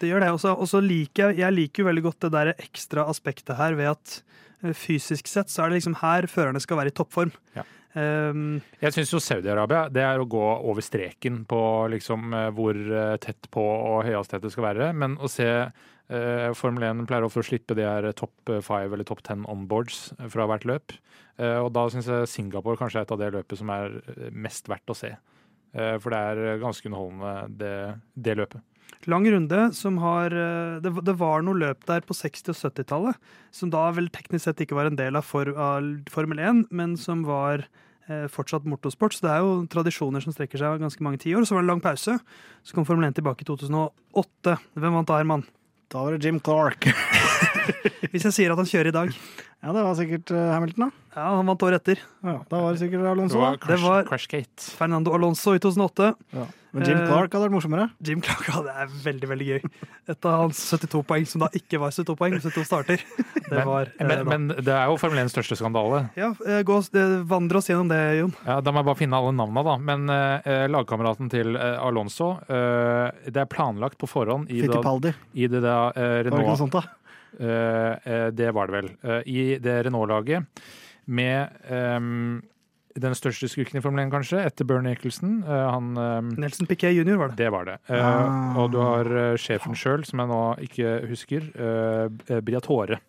Det 0.00 0.10
gjør 0.10 0.24
det. 0.26 0.32
Og 0.34 0.66
så 0.68 0.82
liker 0.84 1.30
jeg, 1.30 1.40
jeg 1.42 1.56
liker 1.56 1.82
jo 1.82 1.88
veldig 1.90 2.04
godt 2.08 2.26
det 2.26 2.34
der 2.34 2.52
ekstra 2.56 3.06
aspektet 3.10 3.56
her 3.58 3.78
ved 3.78 3.94
at 3.94 4.18
eh, 4.62 4.76
fysisk 4.76 5.30
sett 5.30 5.52
så 5.52 5.64
er 5.64 5.72
det 5.72 5.80
liksom 5.80 5.98
her 6.02 6.28
førerne 6.30 6.62
skal 6.62 6.80
være 6.80 6.92
i 6.92 6.96
toppform. 6.96 7.32
Ja. 7.56 7.64
Um, 7.96 8.58
Jeg 8.82 8.92
syns 8.92 9.08
jo 9.14 9.18
Saudi-Arabia 9.24 9.86
det 9.88 10.02
er 10.04 10.20
å 10.20 10.28
gå 10.28 10.42
over 10.44 10.84
streken 10.84 11.46
på 11.48 11.60
liksom 11.94 12.34
eh, 12.36 12.50
hvor 12.52 12.76
eh, 12.76 13.14
tett 13.24 13.48
på 13.48 13.62
og 13.64 14.02
høyhastighet 14.04 14.44
det 14.44 14.52
skal 14.52 14.66
være. 14.66 14.90
Men 14.92 15.16
å 15.16 15.30
se 15.32 15.48
uh, 15.48 16.50
Formel 16.58 16.84
1 16.90 17.06
pleier 17.08 17.24
ofte 17.24 17.40
å 17.40 17.46
slippe 17.46 17.76
de 17.78 17.86
her 17.86 18.10
topp 18.18 18.52
five 18.66 18.92
eller 18.92 19.08
topp 19.08 19.24
ten 19.24 19.48
onboards 19.48 20.10
fra 20.32 20.48
hvert 20.50 20.68
løp. 20.68 20.98
Uh, 21.40 21.62
og 21.62 21.70
da 21.76 21.86
syns 21.92 22.10
jeg 22.12 22.28
Singapore 22.34 22.76
kanskje 22.80 23.00
er 23.00 23.08
et 23.08 23.16
av 23.16 23.22
det 23.22 23.32
løpet 23.38 23.62
som 23.62 23.72
er 23.72 23.96
mest 24.28 24.68
verdt 24.68 24.92
å 24.92 24.98
se. 24.98 25.14
Uh, 25.72 25.96
for 25.96 26.12
det 26.12 26.20
er 26.20 26.60
ganske 26.60 26.92
underholdende, 26.92 27.34
det, 27.64 27.74
det 28.28 28.36
løpet. 28.44 28.75
Lang 29.10 29.26
runde 29.30 29.60
som 29.76 29.98
har 30.02 30.34
eh, 30.34 30.76
det, 30.82 30.92
det 31.06 31.16
var 31.20 31.44
noe 31.46 31.58
løp 31.58 31.84
der 31.88 32.04
på 32.06 32.16
60- 32.16 32.52
og 32.52 32.58
70-tallet 32.58 33.34
som 33.54 33.72
da 33.72 33.86
vel 33.96 34.10
teknisk 34.12 34.46
sett 34.46 34.62
ikke 34.62 34.76
var 34.78 34.90
en 34.90 34.98
del 34.98 35.18
av, 35.18 35.26
for, 35.26 35.50
av 35.54 35.86
Formel 36.12 36.42
1, 36.42 36.66
men 36.74 36.96
som 37.00 37.22
var 37.26 37.64
eh, 38.08 38.26
fortsatt 38.32 38.66
motorsport. 38.68 39.16
Så 39.16 39.26
det 39.26 39.32
er 39.34 39.44
jo 39.44 39.54
tradisjoner 39.72 40.24
som 40.24 40.34
strekker 40.34 40.60
seg 40.60 40.82
ganske 40.82 41.06
mange 41.06 41.22
tiår. 41.22 41.46
Så 41.46 41.56
var 41.56 41.62
det 41.62 41.68
en 41.68 41.74
lang 41.74 41.84
pause. 41.84 42.18
Så 42.66 42.76
kom 42.76 42.88
Formel 42.88 43.08
1 43.08 43.18
tilbake 43.20 43.46
i 43.46 43.48
2008. 43.48 44.58
Hvem 44.76 44.98
vant 45.00 45.08
da, 45.08 45.20
Herman? 45.22 45.46
Da 45.92 46.02
var 46.02 46.16
det 46.16 46.26
Jim 46.26 46.42
Clark. 46.42 46.90
Hvis 48.12 48.26
jeg 48.26 48.34
sier 48.34 48.52
at 48.52 48.60
han 48.60 48.68
kjører 48.68 48.90
i 48.90 48.96
dag. 48.96 49.16
Ja, 49.62 49.72
det 49.72 49.82
var 49.86 49.98
sikkert 49.98 50.34
eh, 50.34 50.52
Hamilton, 50.52 50.88
da. 50.88 51.05
Ja, 51.16 51.30
Han 51.38 51.46
vant 51.48 51.62
året 51.64 51.80
etter. 51.80 52.02
Ja, 52.22 52.34
da 52.50 52.58
var 52.60 52.74
det 52.76 52.80
sikkert 52.82 53.00
Det 53.06 53.08
Alonso. 53.14 53.38
var 53.40 53.54
da. 53.56 53.56
Det 53.56 53.66
Crash, 53.66 53.82
var- 53.88 54.04
Crashgate. 54.04 54.70
Fernando 54.76 55.14
Alonso 55.16 55.54
i 55.56 55.58
2008. 55.58 56.14
Ja. 56.36 56.44
Men 56.76 56.84
Jim 56.84 56.98
Eh, 56.98 57.06
Clark 57.08 57.32
hadde 57.32 57.46
vært 57.48 57.54
morsommere. 57.56 57.86
Jim 58.04 58.20
Clark, 58.20 58.48
ja, 58.52 58.60
det 58.66 58.72
er 58.76 58.86
veldig 59.00 59.28
veldig 59.30 59.46
gøy. 59.48 59.70
Et 60.12 60.26
av 60.28 60.34
hans 60.42 60.58
72 60.60 61.00
poeng, 61.08 61.24
som 61.26 61.40
da 61.40 61.48
ikke 61.56 61.78
var 61.80 61.88
72 61.90 62.16
poeng, 62.20 62.34
72 62.36 62.64
starter. 62.68 63.00
Det 63.48 63.64
var 63.64 63.88
eh, 63.98 64.04
Men, 64.06 64.26
men 64.28 64.48
det 64.60 64.68
er 64.74 64.84
jo 64.92 64.98
Formel 65.00 65.22
1s 65.24 65.32
største 65.32 65.56
skandale. 65.56 66.10
Ja, 66.20 66.34
eh, 66.44 66.60
gå, 66.68 66.76
eh, 66.92 67.16
vandre 67.24 67.56
oss 67.62 67.70
gjennom 67.72 67.88
det, 67.88 68.02
Jon. 68.20 68.34
Ja, 68.44 68.60
da 68.60 68.70
må 68.76 68.82
jeg 68.82 68.90
bare 68.90 69.00
finne 69.00 69.16
alle 69.16 69.32
navnene, 69.32 69.64
da. 69.64 69.78
Men 69.78 70.10
eh, 70.12 70.66
lagkameraten 70.68 71.30
til 71.32 71.56
eh, 71.56 71.78
Alonso 71.80 72.34
eh, 72.44 73.08
Det 73.24 73.40
er 73.40 73.48
planlagt 73.48 73.96
på 73.96 74.06
forhånd 74.12 74.50
i, 74.52 74.60
da, 74.68 74.84
i 75.32 75.46
det 75.48 75.62
da 75.64 75.78
eh, 75.96 76.20
Var 76.20 76.28
det 76.28 76.32
ikke 76.34 76.44
noe 76.52 76.60
sånt, 76.60 76.76
da? 76.76 76.84
Det 78.36 78.52
var 78.52 78.66
det 78.68 78.74
vel. 78.82 78.90
Eh, 79.00 79.22
I 79.32 79.58
det 79.64 79.78
Renault-laget 79.88 80.44
med 81.06 81.48
um, 81.70 82.42
den 82.96 83.14
største 83.16 83.48
skurken 83.50 83.78
i 83.78 83.82
Formel 83.84 84.06
1, 84.06 84.12
kanskje, 84.14 84.40
etter 84.48 84.64
Bernie 84.68 84.94
Eccleston. 84.96 85.42
Eh, 85.44 85.64
han 85.68 85.90
ehm, 86.00 86.30
Nelson 86.40 86.68
Piquet 86.68 86.94
jr. 86.96 87.18
var 87.20 87.32
det. 87.32 87.36
Det 87.42 87.50
var 87.52 87.66
det. 87.68 87.74
Eh, 87.92 88.04
Ah. 88.06 88.56
Og 88.62 88.70
du 88.72 88.78
har 88.80 89.04
eh, 89.10 89.36
sjefen 89.36 89.76
sjøl, 89.76 90.04
som 90.08 90.22
jeg 90.22 90.30
nå 90.30 90.38
ikke 90.64 90.94
husker, 91.10 91.50
uh, 91.60 92.40
Briatore. 92.40 93.00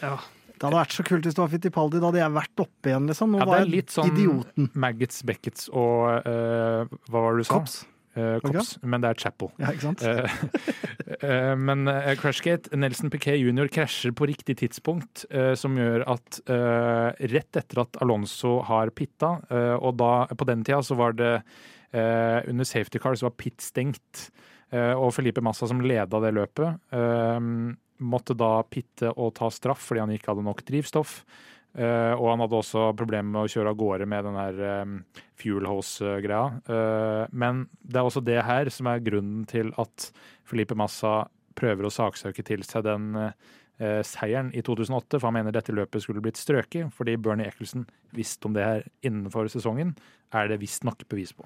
Ja. 0.00 0.16
Det 0.56 0.64
hadde 0.64 0.78
vært 0.80 0.94
så 0.96 1.04
kult 1.04 1.26
hvis 1.28 1.36
det 1.36 1.42
var 1.42 1.50
Fittipaldi. 1.52 2.00
Da 2.00 2.08
hadde 2.10 2.22
jeg 2.22 2.32
vært 2.32 2.62
oppe 2.64 2.90
igjen, 2.90 3.06
liksom. 3.10 3.34
Nå 3.34 3.38
Ja, 3.38 3.44
det 3.44 3.52
var 3.52 3.62
jeg 3.62 3.72
litt 3.74 3.92
sånn 3.92 4.10
idioten. 4.14 4.70
Maggots, 4.74 5.22
Beckets 5.28 5.68
og 5.68 6.26
uh, 6.26 6.88
Hva 7.12 7.22
var 7.22 7.36
det 7.36 7.44
du 7.44 7.48
sa? 7.50 7.58
Kops. 7.60 7.84
Eh, 8.16 8.36
Ok. 8.40 8.46
Kops. 8.48 8.78
Men 8.82 9.02
det 9.04 9.10
er 9.10 9.20
Chapel. 9.20 9.50
Ja, 9.60 9.70
ikke 9.74 9.90
sant? 9.90 10.02
Eh, 10.02 10.36
eh, 11.28 11.52
men 11.60 11.86
uh, 11.88 12.10
Crashgate, 12.16 12.72
Nelson 12.76 13.10
Piquet 13.12 13.38
jr. 13.42 13.68
krasjer 13.72 14.14
på 14.16 14.28
riktig 14.30 14.56
tidspunkt, 14.62 15.26
eh, 15.30 15.52
som 15.58 15.76
gjør 15.76 16.06
at 16.16 16.40
eh, 16.48 17.26
rett 17.34 17.60
etter 17.60 17.82
at 17.84 18.00
Alonso 18.04 18.58
har 18.66 18.92
pitta, 18.96 19.34
eh, 19.52 19.74
og 19.76 19.98
da 20.00 20.12
på 20.32 20.48
den 20.48 20.64
tida 20.64 20.80
så 20.86 20.96
var 20.98 21.16
det 21.18 21.34
eh, 21.92 22.40
under 22.48 22.64
safety 22.64 22.98
car 23.02 23.14
så 23.20 23.28
var 23.28 23.36
pit 23.36 23.60
stengt, 23.64 24.30
eh, 24.72 24.94
og 24.96 25.12
Felipe 25.16 25.44
Massa 25.44 25.68
som 25.68 25.80
leda 25.84 26.20
det 26.24 26.32
løpet, 26.36 26.80
eh, 26.96 27.40
måtte 28.06 28.36
da 28.36 28.54
pitte 28.68 29.12
og 29.16 29.34
ta 29.38 29.48
straff 29.52 29.86
fordi 29.88 30.02
han 30.04 30.10
ikke 30.16 30.32
hadde 30.34 30.44
nok 30.44 30.64
drivstoff. 30.68 31.20
Eh, 31.76 32.12
og 32.16 32.30
han 32.30 32.40
hadde 32.40 32.56
også 32.56 32.86
problemer 32.96 33.28
med 33.28 33.42
å 33.44 33.52
kjøre 33.52 33.74
av 33.74 33.80
gårde 33.80 34.06
med 34.08 34.24
den 34.24 34.38
her 34.40 34.60
um, 34.86 34.94
fuel 35.36 35.66
hose-greia. 35.68 36.46
Uh, 36.70 37.24
men 37.36 37.66
det 37.84 38.00
er 38.00 38.08
også 38.08 38.24
det 38.24 38.38
her 38.46 38.70
som 38.72 38.88
er 38.88 39.04
grunnen 39.04 39.44
til 39.50 39.74
at 39.76 40.08
Felipe 40.48 40.78
Massa 40.78 41.26
prøver 41.56 41.88
å 41.88 41.92
saksøke 41.92 42.44
til 42.46 42.64
seg 42.68 42.84
den 42.86 43.12
eh, 43.16 43.52
seieren 43.76 44.48
i 44.56 44.62
2008, 44.64 45.18
for 45.18 45.28
han 45.28 45.34
mener 45.36 45.52
dette 45.52 45.74
løpet 45.76 46.00
skulle 46.00 46.22
blitt 46.24 46.38
strøket, 46.40 46.88
fordi 46.96 47.18
Bernie 47.20 47.44
Eccleston 47.44 47.82
visste 48.16 48.48
om 48.48 48.54
det 48.56 48.64
her 48.64 48.86
innenfor 49.04 49.50
sesongen, 49.52 49.90
er 50.34 50.48
det 50.50 50.58
visstnok 50.62 51.04
bevis 51.10 51.32
på. 51.36 51.44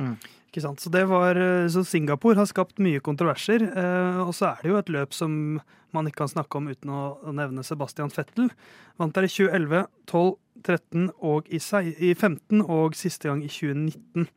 Ikke 0.50 0.62
sant? 0.64 0.80
Så, 0.80 0.92
det 0.92 1.04
var, 1.10 1.36
eh, 1.36 1.68
så 1.72 1.82
Singapore 1.86 2.38
har 2.38 2.48
skapt 2.48 2.80
mye 2.82 3.02
kontroverser. 3.04 3.66
Eh, 3.68 4.22
og 4.24 4.32
så 4.36 4.52
er 4.52 4.62
det 4.62 4.72
jo 4.72 4.78
et 4.80 4.92
løp 4.94 5.14
som 5.16 5.60
man 5.94 6.06
ikke 6.06 6.22
kan 6.22 6.32
snakke 6.32 6.58
om 6.58 6.70
uten 6.70 6.92
å, 6.94 7.02
nevne 7.34 7.66
Sebastian 7.66 8.12
Fettel. 8.14 8.50
Vant 9.00 9.14
der 9.16 9.26
i 9.26 9.32
2011, 9.32 9.84
12, 10.10 10.32
13 10.66 11.06
og 11.26 11.48
i, 11.50 11.60
i 12.10 12.14
15 12.14 12.64
og 12.66 12.98
siste 12.98 13.30
gang 13.30 13.44
i 13.44 13.50
2019. 13.50 14.28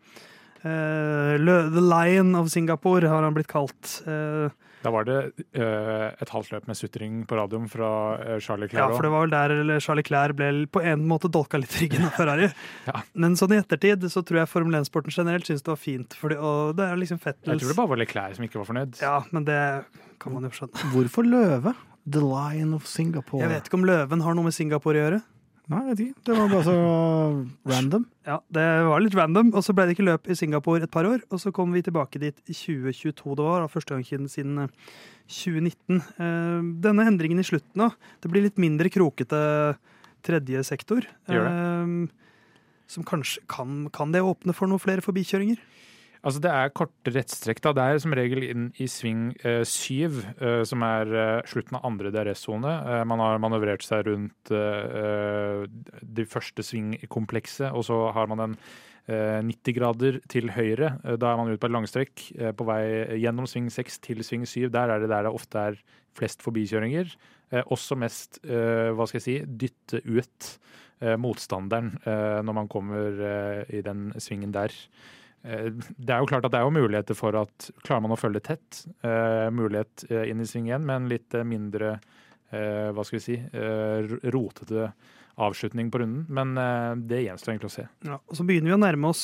Eh, 0.64 1.36
The 1.40 1.84
Lion 1.84 2.36
of 2.40 2.52
Singapore 2.54 3.12
har 3.12 3.26
han 3.26 3.36
blitt 3.36 3.52
kalt. 3.52 4.00
Eh, 4.08 4.50
Da 4.84 4.92
var 4.94 5.08
det 5.08 5.18
uh, 5.56 6.10
et 6.22 6.34
halvt 6.34 6.54
løp 6.54 6.68
med 6.70 6.78
sutring 6.80 7.22
på 7.30 7.38
radioen 7.40 7.70
fra 7.72 7.90
uh, 8.20 8.36
Charlie 8.44 8.70
ja, 8.74 8.88
for 8.92 9.06
det 9.06 9.12
var 9.14 9.26
vel 9.26 9.34
der 9.34 9.54
eller 9.56 9.84
Charlie 9.84 10.06
Clair 10.06 10.34
ble 10.38 10.52
på 10.72 10.82
en 10.84 11.06
måte 11.08 11.32
dolka 11.32 11.60
litt 11.62 11.74
i 11.78 11.86
ryggen 11.86 12.08
av 12.10 12.18
Ferrari. 12.20 12.52
Ja. 12.84 13.00
Men 13.16 13.38
sånn 13.40 13.54
i 13.56 13.60
ettertid 13.62 14.04
så 14.12 14.24
tror 14.26 14.42
jeg 14.42 14.50
Formel 14.52 14.76
1-sporten 14.82 15.14
generelt 15.14 15.48
syns 15.48 15.64
det 15.64 15.72
var 15.72 15.80
fint. 15.80 16.16
Fordi, 16.20 16.36
og 16.36 16.74
det 16.78 16.88
er 16.90 17.00
liksom 17.00 17.20
Jeg 17.24 17.38
tror 17.46 17.70
det 17.70 17.78
bare 17.78 17.92
var 17.94 18.02
Leclerc 18.02 18.38
som 18.38 18.48
ikke 18.48 18.60
var 18.60 18.68
fornøyd. 18.68 18.98
Ja, 19.00 19.16
men 19.32 19.48
det 19.48 19.60
kan 20.22 20.36
man 20.36 20.48
jo 20.48 20.52
skjønne. 20.56 20.92
Hvorfor 20.94 21.28
løve? 21.28 21.74
The 22.04 22.20
Lion 22.20 22.74
of 22.76 22.88
Singapore. 22.90 23.44
Jeg 23.46 23.54
vet 23.54 23.70
ikke 23.70 23.80
om 23.80 23.88
løven 23.88 24.24
har 24.26 24.36
noe 24.36 24.50
med 24.50 24.56
Singapore 24.56 25.00
å 25.00 25.06
gjøre. 25.06 25.22
Nei, 25.72 25.80
jeg 25.80 25.90
vet 25.96 26.02
ikke. 26.04 26.24
Det 26.28 26.34
var 26.36 26.50
bare 26.52 26.66
så 26.68 26.78
random. 27.72 28.06
Ja, 28.28 28.38
Det 28.56 28.64
var 28.88 29.02
litt 29.04 29.16
random, 29.16 29.50
og 29.56 29.64
så 29.64 29.74
ble 29.76 29.86
det 29.88 29.96
ikke 29.98 30.06
løp 30.08 30.28
i 30.32 30.36
Singapore 30.36 30.84
et 30.84 30.92
par 30.92 31.08
år. 31.08 31.22
Og 31.32 31.40
så 31.44 31.52
kom 31.56 31.72
vi 31.76 31.82
tilbake 31.84 32.20
dit 32.20 32.36
i 32.52 32.56
2022, 32.56 33.36
det 33.40 33.46
var 33.48 33.64
da 33.64 33.70
første 33.72 33.96
gang 33.96 34.04
siden- 34.08 34.32
siden 34.32 34.60
eh, 34.64 34.70
2019. 35.28 36.02
Eh, 36.20 36.62
Denne 36.84 37.08
endringen 37.08 37.40
i 37.40 37.48
slutten, 37.48 37.80
da. 37.86 37.90
Det 38.24 38.32
blir 38.32 38.44
litt 38.48 38.60
mindre 38.60 38.92
krokete 38.92 39.42
tredje 40.24 40.64
sektor. 40.68 41.08
Gjør 41.32 41.48
det. 41.48 42.10
Som 42.94 43.04
kanskje 43.08 43.42
kan, 43.50 43.88
kan 43.96 44.12
det 44.12 44.22
åpne 44.24 44.54
for 44.56 44.68
noen 44.72 44.80
flere 44.84 45.04
forbikjøringer? 45.04 45.60
Altså 46.24 46.40
Det 46.40 46.52
er 46.56 46.72
korte 46.72 47.12
rettstrekk. 47.12 47.60
da. 47.60 47.74
Det 47.76 47.84
er 47.84 48.00
som 48.00 48.14
regel 48.16 48.46
inn 48.48 48.70
i 48.80 48.88
sving 48.88 49.34
eh, 49.44 49.64
syv, 49.68 50.22
eh, 50.40 50.64
som 50.64 50.84
er 50.88 51.10
eh, 51.12 51.42
slutten 51.52 51.76
av 51.76 51.84
andre 51.90 52.14
DRS-sone. 52.16 52.72
Man 53.10 53.20
har 53.20 53.42
manøvrert 53.44 53.84
seg 53.84 54.08
rundt 54.08 54.52
det 56.14 56.28
første 56.32 56.64
svingkomplekset, 56.64 57.74
og 57.76 57.84
så 57.84 57.98
har 58.16 58.30
man 58.32 58.40
en 58.40 58.54
eh, 59.12 59.42
90 59.44 59.76
grader 59.76 60.20
til 60.32 60.54
høyre. 60.56 60.94
Da 61.20 61.34
er 61.34 61.42
man 61.42 61.52
ute 61.52 61.60
på 61.60 61.68
et 61.68 61.76
langstrekk 61.76 62.24
på 62.56 62.68
vei 62.70 63.20
gjennom 63.20 63.50
sving 63.50 63.68
6 63.68 64.00
til 64.08 64.24
sving 64.24 64.48
7. 64.48 64.70
Der 64.72 64.94
er 64.94 65.04
det 65.04 65.12
der 65.12 65.28
det 65.28 65.34
ofte 65.36 65.60
er 65.60 65.82
flest 66.16 66.46
forbikjøringer. 66.46 67.12
Også 67.68 67.98
mest, 68.00 68.40
hva 68.48 69.06
skal 69.10 69.20
jeg 69.20 69.26
si, 69.26 69.36
dytte 69.44 70.00
ut 70.08 70.48
motstanderen 71.20 71.92
når 72.06 72.56
man 72.56 72.70
kommer 72.72 73.68
i 73.70 73.82
den 73.86 74.08
svingen 74.24 74.54
der. 74.56 74.72
Eh, 75.44 75.70
Det 76.00 76.10
er 76.16 76.20
jo 76.24 76.28
klart 76.30 76.46
at 76.46 76.52
det 76.52 76.60
er 76.62 76.68
jo 76.68 76.76
muligheter 76.76 77.16
for 77.20 77.36
at 77.36 77.70
klarer 77.84 78.02
man 78.06 78.16
å 78.16 78.20
følge 78.20 78.42
tett, 78.44 78.86
eh, 79.04 79.50
mulighet 79.52 80.06
eh, 80.10 80.30
inn 80.32 80.40
i 80.42 80.48
sving 80.48 80.68
igjen, 80.70 80.86
men 80.86 81.10
litt 81.12 81.34
eh, 81.36 81.44
mindre 81.44 82.00
hva 82.54 83.02
skal 83.02 83.18
vi 83.18 83.22
si, 83.24 83.36
rotete 84.30 84.92
avslutning 85.42 85.88
på 85.90 85.98
runden. 86.04 86.28
Men 86.30 86.52
det 87.10 87.24
gjenstår 87.26 87.56
egentlig 87.56 87.72
å 87.72 87.74
se. 87.74 87.86
Ja, 88.06 88.20
og 88.30 88.36
så 88.38 88.46
begynner 88.46 88.70
vi 88.70 88.76
å 88.76 88.84
nærme 88.84 89.10
oss 89.10 89.24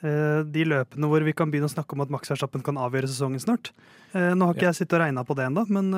de 0.00 0.64
løpene 0.64 1.08
hvor 1.10 1.20
vi 1.24 1.34
kan 1.36 1.50
begynne 1.52 1.68
å 1.68 1.74
snakke 1.74 1.92
om 1.92 2.00
at 2.00 2.08
Max 2.12 2.32
Verstappen 2.32 2.64
kan 2.64 2.80
avgjøre 2.80 3.10
sesongen 3.12 3.40
snart. 3.44 3.72
Nå 4.14 4.40
har 4.48 4.54
ikke 4.56 4.64
Ja. 4.64 4.72
jeg 4.72 4.78
sittet 4.80 4.96
og 4.96 5.04
regna 5.04 5.24
på 5.28 5.36
det 5.36 5.44
ennå, 5.50 5.66
men 5.68 5.92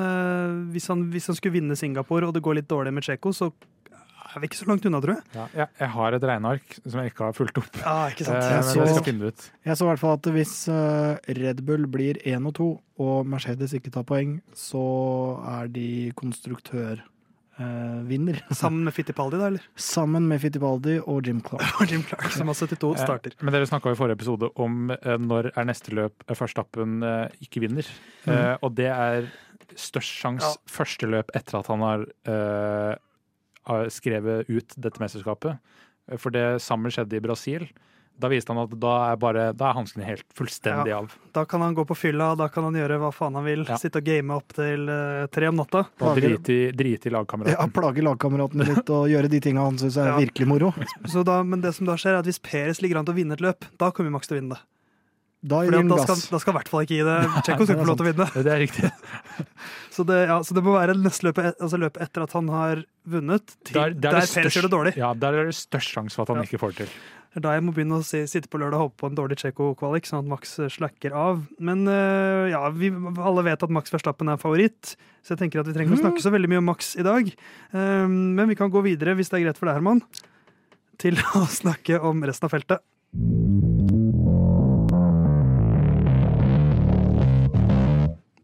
hvis, 0.73 0.87
han, 0.91 1.05
hvis 1.11 1.27
han 1.31 1.35
skulle 1.39 1.55
vinne 1.61 1.75
Singapore 1.79 2.27
og 2.27 2.33
det 2.35 2.43
går 2.43 2.55
litt 2.59 2.67
dårlig 2.67 2.91
med 2.93 3.03
Tsjekko, 3.07 3.31
så 3.31 3.53
er 4.35 4.39
vi 4.41 4.45
ikke 4.49 4.59
så 4.59 4.67
langt 4.69 4.85
unna, 4.85 4.99
tror 5.03 5.13
jeg. 5.15 5.23
Ja, 5.55 5.65
jeg 5.79 5.89
har 5.95 6.09
et 6.17 6.23
regneark 6.29 6.67
som 6.85 6.97
jeg 7.01 7.07
ikke 7.13 7.23
har 7.27 7.33
fulgt 7.37 7.57
opp. 7.61 7.73
Ja, 7.81 7.95
ikke 8.11 8.25
sant. 8.27 8.43
Jeg 8.43 8.59
men 8.59 8.63
så- 8.69 8.81
jeg 8.85 8.93
skal 8.95 9.05
finne 9.07 9.21
det 9.23 9.29
ut. 9.33 9.41
Jeg 9.65 9.73
så 9.77 9.83
i 9.85 9.89
hvert 9.91 9.99
fall 10.03 10.13
at 10.17 10.25
hvis 10.35 10.53
eh, 10.67 11.17
Red 11.41 11.59
Bull 11.65 11.83
blir 11.87 12.15
1 12.25 12.45
og 12.47 12.53
2, 12.59 12.69
og 12.99 13.25
Mercedes 13.29 13.71
ikke 13.73 13.91
tar 13.93 14.03
poeng, 14.03 14.41
så 14.53 14.83
er 15.47 15.67
de 15.69 16.11
konstruktørvinner. 16.17 17.05
Sammen 18.61 18.83
med 18.85 18.93
Fittipaldi, 18.93 19.37
da, 19.39 19.47
eller? 19.51 19.63
Sammen 19.75 20.27
med 20.29 20.41
Fittipaldi 20.43 20.97
og 21.05 21.25
Jim 21.27 21.41
Clark. 21.45 21.63
Og 21.81 21.89
Jim 21.91 22.03
Clark, 22.03 22.29
som 22.35 22.47
har 22.51 22.55
72 22.57 22.97
starter. 23.01 23.31
Eh, 23.37 23.43
Men 23.45 23.53
dere 23.55 23.65
snakka 23.69 23.91
i 23.93 23.97
forrige 23.99 24.17
episode 24.19 24.51
om 24.55 24.91
eh, 24.91 25.17
når 25.17 25.51
er 25.55 25.65
neste 25.69 25.93
løp 25.97 26.13
Førstappen 26.37 26.99
eh, 27.03 27.27
ikke 27.47 27.61
vinner. 27.65 27.85
Eh, 28.27 28.55
og 28.61 28.75
det 28.77 28.89
er 28.93 29.29
størst 29.77 30.13
sjanse 30.21 30.47
Ja. 30.47 30.53
første 30.71 31.07
løp 31.11 31.27
etter 31.35 31.57
at 31.59 31.67
han 31.67 31.81
har 31.83 32.05
eh, 32.25 32.95
har 32.95 32.99
skrevet 33.93 34.47
ut 34.49 34.77
dette 34.77 35.01
mesterskapet. 35.03 35.59
Eh, 36.11 36.17
For 36.21 36.33
det 36.33 36.61
samme 36.63 36.91
skjedde 36.93 37.19
i 37.19 37.23
Brasil. 37.23 37.67
Da 38.17 38.31
viste 38.31 38.49
han 38.49 38.57
at 38.63 38.71
da 38.81 38.93
er, 39.11 39.17
bare, 39.21 39.43
da 39.53 39.67
er 39.69 39.75
hanskene 39.77 40.07
helt 40.07 40.25
fullstendig 40.33 40.89
av. 40.95 41.11
Da 41.37 41.43
kan 41.45 41.61
han 41.61 41.75
gå 41.77 41.83
på 41.85 41.93
fylla, 41.93 42.31
da 42.39 42.47
kan 42.49 42.65
han 42.65 42.73
gjøre 42.79 42.97
hva 43.03 43.11
faen 43.13 43.35
han 43.37 43.45
vil. 43.45 43.61
Ja. 43.69 43.77
Sitte 43.77 44.01
og 44.01 44.07
game 44.07 44.33
opp 44.33 44.55
til 44.57 44.87
uh, 44.89 45.27
tre 45.29 45.51
om 45.51 45.59
natta. 45.59 45.83
Og 46.01 46.17
drite 46.17 46.55
i, 46.55 46.71
drit 46.73 47.05
i 47.05 47.11
Ja, 47.13 47.67
plage 47.69 48.01
lagkameraten 48.01 48.65
litt 48.65 48.89
og 48.89 49.05
gjøre 49.13 49.29
de 49.29 49.39
tinga 49.45 49.67
han 49.67 49.77
syns 49.77 49.99
er 50.01 50.09
Ja. 50.09 50.17
virkelig 50.17 50.47
moro. 50.49 50.71
Så 51.05 51.21
da, 51.23 51.43
men 51.43 51.61
det 51.61 51.75
som 51.77 51.85
da 51.85 51.93
skjer, 51.93 52.15
er 52.15 52.23
at 52.23 52.25
hvis 52.25 52.41
Peres 52.41 52.81
ligger 52.81 52.97
an 52.97 53.05
til 53.05 53.13
å 53.13 53.19
vinne 53.21 53.37
et 53.37 53.45
løp, 53.45 53.69
da 53.77 53.91
kommer 53.91 54.09
Max 54.17 54.25
til 54.25 54.39
å 54.39 54.41
vinne 54.41 54.57
det. 54.57 54.63
Da 55.47 55.61
gir 55.63 55.71
da 55.87 55.97
skal, 56.03 56.21
da 56.33 56.39
skal 56.43 56.53
i 56.53 56.57
hvert 56.57 56.69
fall 56.71 56.83
ikke 56.85 56.97
gi 56.97 57.05
det. 57.07 57.17
Tsjekko 57.45 57.65
skal 57.67 57.75
ikke 57.77 57.83
få 57.85 57.89
lov 57.91 57.99
til 57.99 58.05
å 58.05 58.09
vinne. 58.11 58.27
Det 58.47 58.53
er 58.53 58.61
riktig. 58.65 58.91
Så 59.97 60.03
det, 60.05 60.17
ja, 60.29 60.35
så 60.45 60.53
det 60.53 60.61
må 60.61 60.75
være 60.75 60.93
neste 60.93 61.25
løpet, 61.25 61.55
altså 61.57 61.77
løpet 61.81 62.03
etter 62.05 62.21
at 62.27 62.33
han 62.37 62.49
har 62.53 62.83
vunnet, 63.09 63.53
til, 63.65 63.73
Der- 63.79 63.95
der, 63.95 64.01
der 64.03 64.17
er 64.19 64.25
det 64.27 64.29
størst- 64.29 64.53
gjør 64.59 64.65
det 64.67 64.69
dårlig. 64.75 64.91
Ja, 64.99 65.07
Der 65.17 65.33
er 65.33 65.47
det 65.49 65.55
størst 65.57 65.89
sjanse 65.95 66.13
for 66.13 66.21
at 66.27 66.35
han 66.35 66.37
Ja. 66.37 66.43
ikke 66.45 66.59
får 66.61 66.75
det 66.75 66.77
til. 66.83 66.91
Det 67.33 67.39
er 67.41 67.43
da 67.47 67.53
jeg 67.55 67.63
må 67.65 67.73
begynne 67.73 67.97
å 67.97 68.05
si, 68.05 68.21
sitte 68.29 68.47
på 68.53 68.59
lørdag 68.61 68.77
og 68.77 68.83
håpe 68.91 68.97
på 69.01 69.09
en 69.09 69.15
dårlig 69.17 69.37
Tsjekko-kvalik, 69.41 70.05
sånn 70.05 70.19
at 70.21 70.29
Max 70.29 70.53
slakker 70.57 70.69
slacker 70.77 71.15
av. 71.17 71.41
Men 71.59 71.81
uh, 71.89 72.45
ja, 72.49 72.61
vi 72.69 72.91
alle 72.93 73.43
vet 73.49 73.65
at 73.65 73.73
Max 73.73 73.89
Verstappen 73.93 74.29
er 74.29 74.37
favoritt, 74.37 74.93
så 75.25 75.33
jeg 75.33 75.41
tenker 75.41 75.61
at 75.63 75.67
vi 75.71 75.73
trenger 75.73 75.93
ikke 75.95 76.01
å 76.01 76.05
snakke 76.05 76.21
så 76.27 76.33
veldig 76.33 76.49
mye 76.53 76.61
om 76.61 76.69
Max 76.69 76.93
i 76.97 77.05
dag. 77.05 77.33
Um, 77.73 78.35
men 78.37 78.47
vi 78.53 78.55
kan 78.59 78.69
gå 78.69 78.81
videre, 78.85 79.17
hvis 79.17 79.29
det 79.33 79.39
er 79.41 79.45
greit 79.47 79.57
for 79.57 79.65
deg, 79.69 79.79
Herman, 79.81 80.03
til 81.01 81.17
å 81.33 81.41
snakke 81.61 81.97
om 82.05 82.21
resten 82.21 82.45
av 82.45 82.53
feltet. 82.53 82.85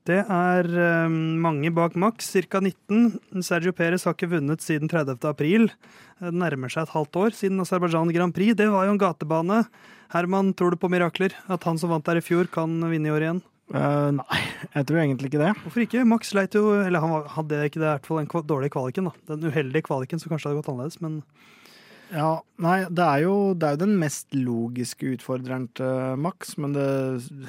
Det 0.04 0.20
er 0.20 0.68
eh, 0.68 1.14
mange 1.40 1.70
bak 1.72 1.94
Max, 1.96 2.28
ca. 2.52 2.60
19. 2.60 3.40
Sergio 3.46 3.72
Perez 3.76 4.04
har 4.04 4.18
ikke 4.18 4.34
vunnet 4.34 4.64
siden 4.64 4.92
30. 4.92 5.16
april. 5.30 5.70
Det 6.20 6.34
nærmer 6.36 6.72
seg 6.72 6.84
et 6.84 6.96
halvt 6.96 7.20
år 7.22 7.38
siden 7.38 7.64
Aserbajdsjan 7.64 8.12
Grand 8.12 8.36
Prix. 8.36 8.52
Det 8.60 8.68
var 8.74 8.90
jo 8.90 8.98
en 8.98 9.00
gatebane. 9.00 9.62
Herman, 10.12 10.52
tror 10.60 10.76
du 10.76 10.82
på 10.82 10.92
mirakler? 10.92 11.36
At 11.48 11.64
han 11.64 11.80
som 11.80 11.94
vant 11.94 12.04
der 12.10 12.20
i 12.20 12.26
fjor, 12.26 12.52
kan 12.52 12.76
vinne 12.92 13.08
i 13.08 13.16
år 13.16 13.28
igjen? 13.30 13.42
Uh, 13.72 14.12
nei, 14.12 14.42
jeg 14.76 14.90
tror 14.90 15.00
egentlig 15.06 15.32
ikke 15.32 15.40
det. 15.40 15.54
Hvorfor 15.64 15.86
ikke? 15.86 16.04
Max 16.06 16.34
leit 16.36 16.54
jo 16.54 16.66
Eller 16.84 17.00
han 17.00 17.24
hadde 17.32 17.62
ikke 17.70 17.80
det, 17.80 17.88
i 17.88 17.94
hvert 17.94 18.10
fall 18.10 18.20
den 18.20 18.48
dårlige 18.52 18.76
kvaliken. 18.76 19.08
da. 19.08 19.36
Den 19.38 19.48
uheldige 19.48 19.88
kvaliken, 19.88 20.20
så 20.20 20.28
kanskje 20.28 20.50
det 20.50 20.52
hadde 20.52 20.62
gått 20.62 20.74
annerledes, 20.74 21.00
men 21.00 21.22
Ja, 22.14 22.30
nei, 22.62 22.84
det 22.94 23.06
er 23.06 23.24
jo, 23.24 23.36
det 23.58 23.66
er 23.68 23.76
jo 23.76 23.82
den 23.88 23.96
mest 24.02 24.36
logiske 24.38 25.16
utfordreren 25.16 25.66
til 25.78 26.20
Max, 26.22 26.54
men 26.62 26.76
det, 26.76 26.86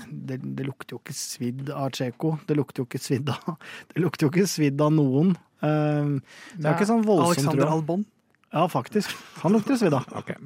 det, 0.09 0.39
det 0.57 0.65
lukter 0.65 0.97
jo 0.97 1.03
ikke 1.03 1.17
svidd 1.19 1.69
av 1.69 1.93
Tsjeko. 1.93 2.39
Det 2.49 2.57
lukter 2.57 2.83
jo 2.83 2.89
ikke 2.89 3.03
svidd 3.03 3.29
av 3.35 3.59
Det 3.93 4.01
lukter 4.01 4.27
jo 4.27 4.33
ikke 4.33 4.49
svidd 4.49 4.81
av 4.81 4.95
noen. 4.97 5.35
Eh, 5.61 6.17
det 6.57 6.65
er 6.65 6.79
ikke 6.79 6.89
sånn 6.89 7.05
voldsomt, 7.05 7.45
tror 7.45 7.53
Alexander. 7.53 7.77
Albon 7.77 8.07
Ja, 8.55 8.69
faktisk. 8.71 9.11
Han 9.43 9.53
lukter 9.53 9.75
svidd 9.77 9.97
av. 9.99 10.07
Okay. 10.21 10.37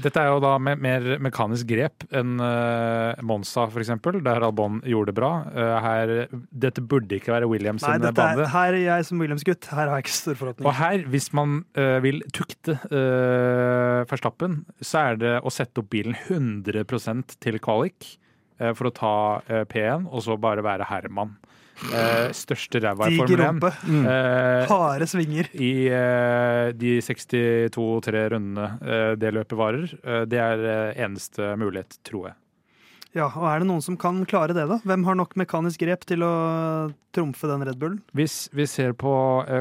Dette 0.00 0.22
er 0.22 0.30
jo 0.32 0.38
da 0.40 0.54
med 0.62 0.80
mer 0.80 1.04
mekanisk 1.22 1.68
grep 1.68 2.06
enn 2.08 2.38
eh, 2.40 3.20
Monza, 3.26 3.66
f.eks., 3.68 3.92
der 4.24 4.46
Albon 4.48 4.80
gjorde 4.88 5.12
det 5.12 5.16
bra. 5.18 5.30
Eh, 5.52 5.74
her, 5.84 6.14
dette 6.64 6.80
burde 6.80 7.18
ikke 7.18 7.34
være 7.34 7.50
Williams 7.50 7.84
Nei, 7.84 7.98
dette 8.00 8.26
er, 8.32 8.42
her 8.54 8.70
er 8.72 8.80
jeg 8.86 9.08
som 9.10 9.20
Williams-gutt. 9.20 9.68
Her 9.76 9.92
har 9.92 10.00
jeg 10.00 10.06
ikke 10.06 10.16
store 10.16 10.54
Og 10.64 10.72
her, 10.80 11.04
hvis 11.12 11.28
man 11.36 11.60
uh, 11.76 12.00
vil 12.04 12.24
tukte 12.34 12.78
uh, 12.88 14.02
Verstappen, 14.08 14.62
så 14.80 15.10
er 15.10 15.20
det 15.20 15.34
å 15.44 15.52
sette 15.52 15.84
opp 15.84 15.92
bilen 15.92 16.16
100 16.16 17.36
til 17.44 17.60
kvalik 17.62 18.08
uh, 18.62 18.72
for 18.72 18.88
å 18.88 18.94
ta 18.94 19.16
eh, 19.48 19.66
P1, 19.68 20.08
og 20.08 20.24
så 20.24 20.40
bare 20.40 20.64
være 20.64 20.88
Herman. 20.88 21.36
Eh, 21.74 22.30
største 22.36 22.80
ræva 22.82 23.08
i 23.10 23.18
Formel 23.18 23.42
1. 23.48 23.66
Mm. 23.88 24.06
Eh, 24.06 24.70
harde 24.70 25.08
svinger. 25.10 25.50
I 25.58 25.72
eh, 25.90 26.70
de 26.78 26.96
62-3 27.04 28.24
rundene 28.34 28.70
det 29.18 29.34
løpet 29.34 29.58
varer. 29.58 29.92
Det 30.30 30.40
er 30.40 30.64
eneste 30.94 31.54
mulighet, 31.60 31.98
tror 32.06 32.30
jeg. 32.30 32.38
Ja, 33.14 33.28
og 33.30 33.46
Er 33.46 33.62
det 33.62 33.68
noen 33.68 33.82
som 33.84 33.94
kan 34.00 34.24
klare 34.26 34.56
det, 34.56 34.64
da? 34.66 34.80
Hvem 34.82 35.04
har 35.06 35.14
nok 35.14 35.36
mekanisk 35.38 35.84
grep 35.84 36.02
til 36.08 36.24
å 36.26 36.32
trumfe 37.14 37.46
den 37.46 37.62
Red 37.62 37.78
Bullen? 37.78 38.00
Hvis 38.10 38.48
vi 38.50 38.66
ser 38.66 38.90
på 38.98 39.12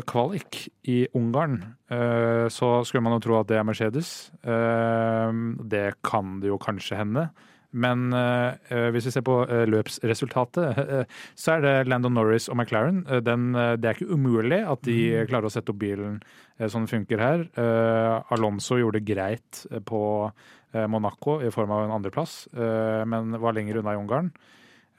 kvalik 0.10 0.63
i 0.89 1.03
Ungarn, 1.13 1.60
eh, 1.93 2.50
så 2.50 2.79
skulle 2.82 3.05
man 3.05 3.13
jo 3.20 3.25
tro 3.27 3.38
at 3.38 3.51
det 3.51 3.60
er 3.60 3.67
Mercedes. 3.67 4.32
Det 4.41 5.88
kan 6.01 6.39
det 6.41 6.50
jo 6.50 6.58
kanskje 6.62 6.98
hende. 6.98 7.27
Men 7.74 8.13
eh, 8.13 8.89
hvis 8.94 9.08
vi 9.10 9.13
ser 9.15 9.25
på 9.25 9.39
uh, 9.50 9.63
løpsresultatet, 9.70 10.77
uh, 10.77 11.20
så 11.42 11.56
er 11.56 11.65
det 11.65 11.74
Landon 11.89 12.13
Norris 12.18 12.48
og 12.51 12.60
McLaren. 12.60 13.01
Den, 13.25 13.51
det 13.53 13.89
er 13.89 13.98
ikke 13.98 14.13
umulig 14.13 14.62
at 14.62 14.84
de 14.86 15.25
klarer 15.30 15.50
å 15.50 15.53
sette 15.53 15.74
opp 15.74 15.82
bilen 15.82 16.22
sånn 16.70 16.86
det 16.86 16.94
funker 16.94 17.18
her. 17.20 17.42
Alonso 18.32 18.77
gjorde 18.77 19.00
det 19.01 19.08
greit 19.10 19.63
på 19.89 20.01
Monaco 20.88 21.39
i 21.42 21.50
form 21.51 21.74
av 21.74 21.88
en 21.88 21.94
andreplass, 21.96 22.36
men 23.10 23.34
var 23.42 23.56
lenger 23.58 23.80
unna 23.82 23.96
i 23.96 24.00
Ungarn. 24.00 24.30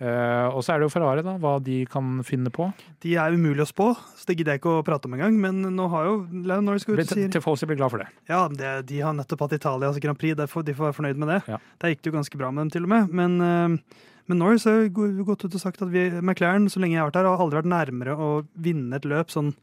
Eh, 0.03 0.47
og 0.51 0.65
så 0.67 0.75
er 0.75 0.81
det 0.83 0.89
jo 0.89 0.93
Ferrari, 0.93 1.23
da, 1.23 1.37
hva 1.39 1.53
de 1.63 1.77
kan 1.91 2.17
finne 2.27 2.51
på. 2.55 2.67
De 3.05 3.13
er 3.21 3.37
umulig 3.37 3.63
å 3.63 3.69
spå, 3.71 3.93
så 3.95 4.27
det 4.27 4.37
gidder 4.41 4.57
jeg 4.57 4.63
ikke 4.63 4.73
å 4.81 4.87
prate 4.87 5.07
om 5.07 5.15
engang. 5.15 5.37
Men 5.41 5.61
nå 5.77 5.87
har 5.93 6.09
jo 6.09 6.17
Leon 6.33 6.67
Norris 6.67 6.87
gått 6.89 6.99
ut 7.05 7.13
sier 7.13 7.31
Tifosi 7.33 7.69
blir 7.71 7.79
glad 7.79 7.95
for 7.95 8.03
det. 8.03 8.09
Ja, 8.31 8.47
det, 8.51 8.73
de 8.91 8.99
har 9.05 9.15
nettopp 9.15 9.47
hatt 9.47 9.55
Italias 9.61 10.01
Grand 10.03 10.19
Prix, 10.19 10.35
derfor, 10.41 10.67
de 10.67 10.75
får 10.75 10.89
være 10.91 10.99
fornøyd 10.99 11.23
med 11.23 11.31
det. 11.37 11.39
Ja. 11.53 11.61
Der 11.85 11.95
gikk 11.95 12.03
det 12.03 12.11
jo 12.11 12.17
ganske 12.19 12.41
bra 12.43 12.51
med 12.51 12.67
dem, 12.67 12.75
til 12.75 12.89
og 12.89 12.93
med. 12.95 13.15
Men, 13.15 13.39
eh, 13.45 14.03
men 14.27 14.41
Norris 14.43 14.67
har 14.67 14.83
jo 14.83 15.07
gått 15.23 15.47
ut 15.47 15.55
og 15.55 15.63
sagt 15.63 15.83
at 15.85 15.93
vi, 15.95 16.09
McLaren, 16.25 16.67
så 16.73 16.83
lenge 16.83 16.97
jeg 16.99 17.05
har 17.05 17.13
vært 17.13 17.21
her, 17.23 17.31
har 17.31 17.47
aldri 17.47 17.61
vært 17.63 17.73
nærmere 17.75 18.19
å 18.19 18.33
vinne 18.57 18.99
et 18.99 19.07
løp 19.07 19.31
sånn 19.31 19.55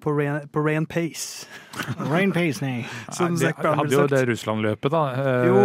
på 0.00 0.12
rain, 0.14 0.44
på 0.54 0.62
rain 0.64 0.86
pace. 0.86 1.44
Rain 2.08 2.30
Pacey. 2.32 2.84
Som 3.10 3.34
Nei, 3.34 3.40
Zac 3.42 3.56
de 3.58 3.62
Brown 3.64 3.80
hadde 3.82 3.96
jo 3.96 4.04
det 4.06 4.20
Russland-løpet, 4.30 4.92
da. 4.94 5.00
Eh, 5.18 5.46
Jo, 5.50 5.64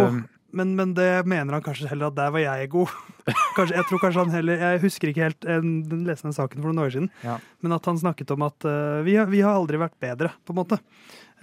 men, 0.56 0.72
men 0.78 0.94
det 0.96 1.08
mener 1.30 1.58
han 1.58 1.64
kanskje 1.66 1.90
heller 1.90 2.08
at 2.12 2.16
der 2.18 2.30
var 2.34 2.42
jeg 2.44 2.70
god. 2.72 2.92
Kanskje, 3.56 3.76
jeg 3.78 3.86
tror 3.88 4.00
kanskje 4.02 4.22
han 4.24 4.32
heller, 4.34 4.58
jeg 4.60 4.80
husker 4.82 5.08
ikke 5.10 5.22
helt, 5.24 5.44
en, 5.48 5.68
den 5.88 6.02
lesende 6.08 6.34
saken 6.36 6.60
for 6.60 6.68
noen 6.70 6.82
år 6.84 6.90
siden, 6.92 7.10
Ja. 7.24 7.38
men 7.64 7.72
at 7.76 7.86
han 7.88 7.96
snakket 8.00 8.32
om 8.34 8.42
at 8.46 8.66
uh, 8.68 9.00
vi, 9.06 9.14
vi 9.32 9.40
har 9.46 9.56
aldri 9.56 9.78
vært 9.80 9.94
bedre, 10.02 10.28
på 10.44 10.52
en 10.52 10.58
måte. 10.58 10.76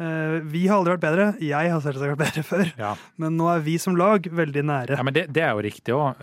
Uh, 0.02 0.38
vi 0.52 0.62
har 0.69 0.78
aldri 0.78 0.93
vært 0.95 1.04
bedre, 1.08 1.26
jeg 1.41 1.71
har 1.74 1.82
selvsagt 1.82 2.13
vært 2.13 2.21
bedre 2.21 2.43
før, 2.52 2.69
Ja. 2.78 2.91
men 3.21 3.34
nå 3.39 3.50
er 3.56 3.63
vi 3.65 3.78
som 3.82 3.97
lag 3.97 4.30
veldig 4.30 4.63
nære. 4.69 5.00
ja, 5.00 5.08
men 5.08 5.15
det, 5.17 5.26
det 5.34 5.41
er 5.47 5.56
jo 5.58 5.65
riktig 5.65 5.95
òg. 5.97 6.21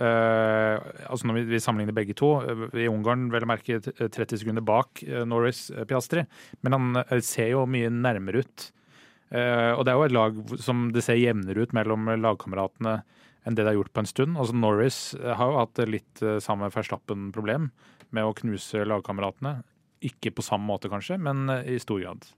altså 1.08 1.28
når 1.28 1.40
vi, 1.40 1.44
vi 1.56 1.60
sammenligner 1.64 1.96
begge 1.96 2.14
to. 2.18 2.30
eh, 2.44 2.64
I 2.84 2.88
Ungarn 2.92 3.26
vel 3.32 3.46
å 3.46 3.50
merke 3.50 3.80
30 3.82 4.42
sekunder 4.44 4.64
bak 4.64 5.02
eh, 5.06 5.24
Norris 5.28 5.68
eh, 5.74 5.84
Piastri, 5.88 6.24
men 6.62 6.76
han 6.78 7.02
eh, 7.04 7.18
ser 7.24 7.50
jo 7.56 7.66
mye 7.70 7.90
nærmere 7.92 8.44
ut. 8.46 8.68
Eh, 9.30 9.72
og 9.74 9.84
det 9.84 9.92
er 9.92 9.98
jo 9.98 10.06
et 10.06 10.16
lag 10.16 10.38
som 10.64 10.88
det 10.94 11.04
ser 11.04 11.20
jevnere 11.20 11.66
ut 11.66 11.74
mellom 11.76 12.08
lagkameratene 12.16 13.00
enn 13.46 13.56
det 13.56 13.62
det 13.62 13.70
har 13.70 13.78
gjort 13.78 13.92
på 13.96 14.04
en 14.04 14.10
stund. 14.10 14.38
Altså 14.40 14.56
Norris 14.56 15.00
eh, 15.18 15.34
har 15.36 15.52
jo 15.52 15.60
hatt 15.60 15.82
litt 15.88 16.22
eh, 16.24 16.38
samme 16.44 16.70
Verstappen-problem 16.72 17.68
med 18.16 18.24
å 18.24 18.34
knuse 18.36 18.86
lagkameratene. 18.88 19.58
Ikke 20.08 20.32
på 20.32 20.44
samme 20.46 20.68
måte, 20.68 20.88
kanskje, 20.88 21.18
men 21.20 21.48
i 21.66 21.76
stor 21.82 21.98
grad. 22.00 22.28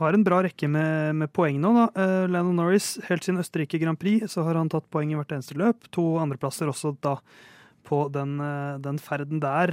Har 0.00 0.16
en 0.16 0.24
bra 0.24 0.40
rekke 0.42 0.66
med, 0.72 1.12
med 1.20 1.30
poeng 1.36 1.58
nå. 1.60 1.72
da. 1.76 2.06
Landon 2.24 2.56
Norris, 2.56 2.94
helt 3.10 3.26
siden 3.26 3.42
Østerrike 3.42 3.78
Grand 3.78 4.00
Prix, 4.00 4.32
så 4.32 4.46
har 4.46 4.56
han 4.56 4.70
tatt 4.72 4.88
poeng 4.90 5.12
i 5.12 5.18
hvert 5.18 5.34
eneste 5.36 5.58
løp. 5.60 5.84
To 5.94 6.06
andreplasser 6.22 6.72
også 6.72 6.94
da 7.04 7.18
på 7.86 7.98
den, 8.12 8.36
eh, 8.40 8.78
den 8.84 8.98
ferden 9.02 9.40
der. 9.42 9.72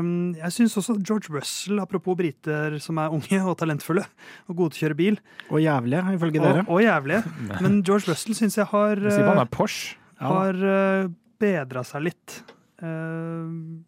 Um, 0.00 0.32
jeg 0.38 0.52
syns 0.56 0.76
også 0.80 0.96
George 1.02 1.32
Russell, 1.34 1.80
apropos 1.82 2.16
briter 2.18 2.78
som 2.82 2.98
er 2.98 3.12
unge 3.14 3.40
og 3.42 3.58
talentfulle 3.60 4.06
og 4.48 4.56
gode 4.56 4.74
til 4.74 4.80
å 4.80 4.86
kjøre 4.86 4.98
bil, 4.98 5.20
Og 5.50 5.60
jævlige, 5.62 6.16
ifølge 6.16 6.40
dere. 6.40 6.64
og, 6.66 6.74
og 6.76 6.82
jævlige, 6.82 7.22
men 7.62 7.82
George 7.82 8.10
Russell 8.10 8.38
syns 8.38 8.56
jeg 8.60 8.70
har. 8.72 8.96
Ja. 10.20 10.32
har 10.32 10.64
uh, 10.64 11.12
bedra 11.40 11.84
seg 11.88 12.10
litt. 12.10 12.40
Uh, 12.80 13.80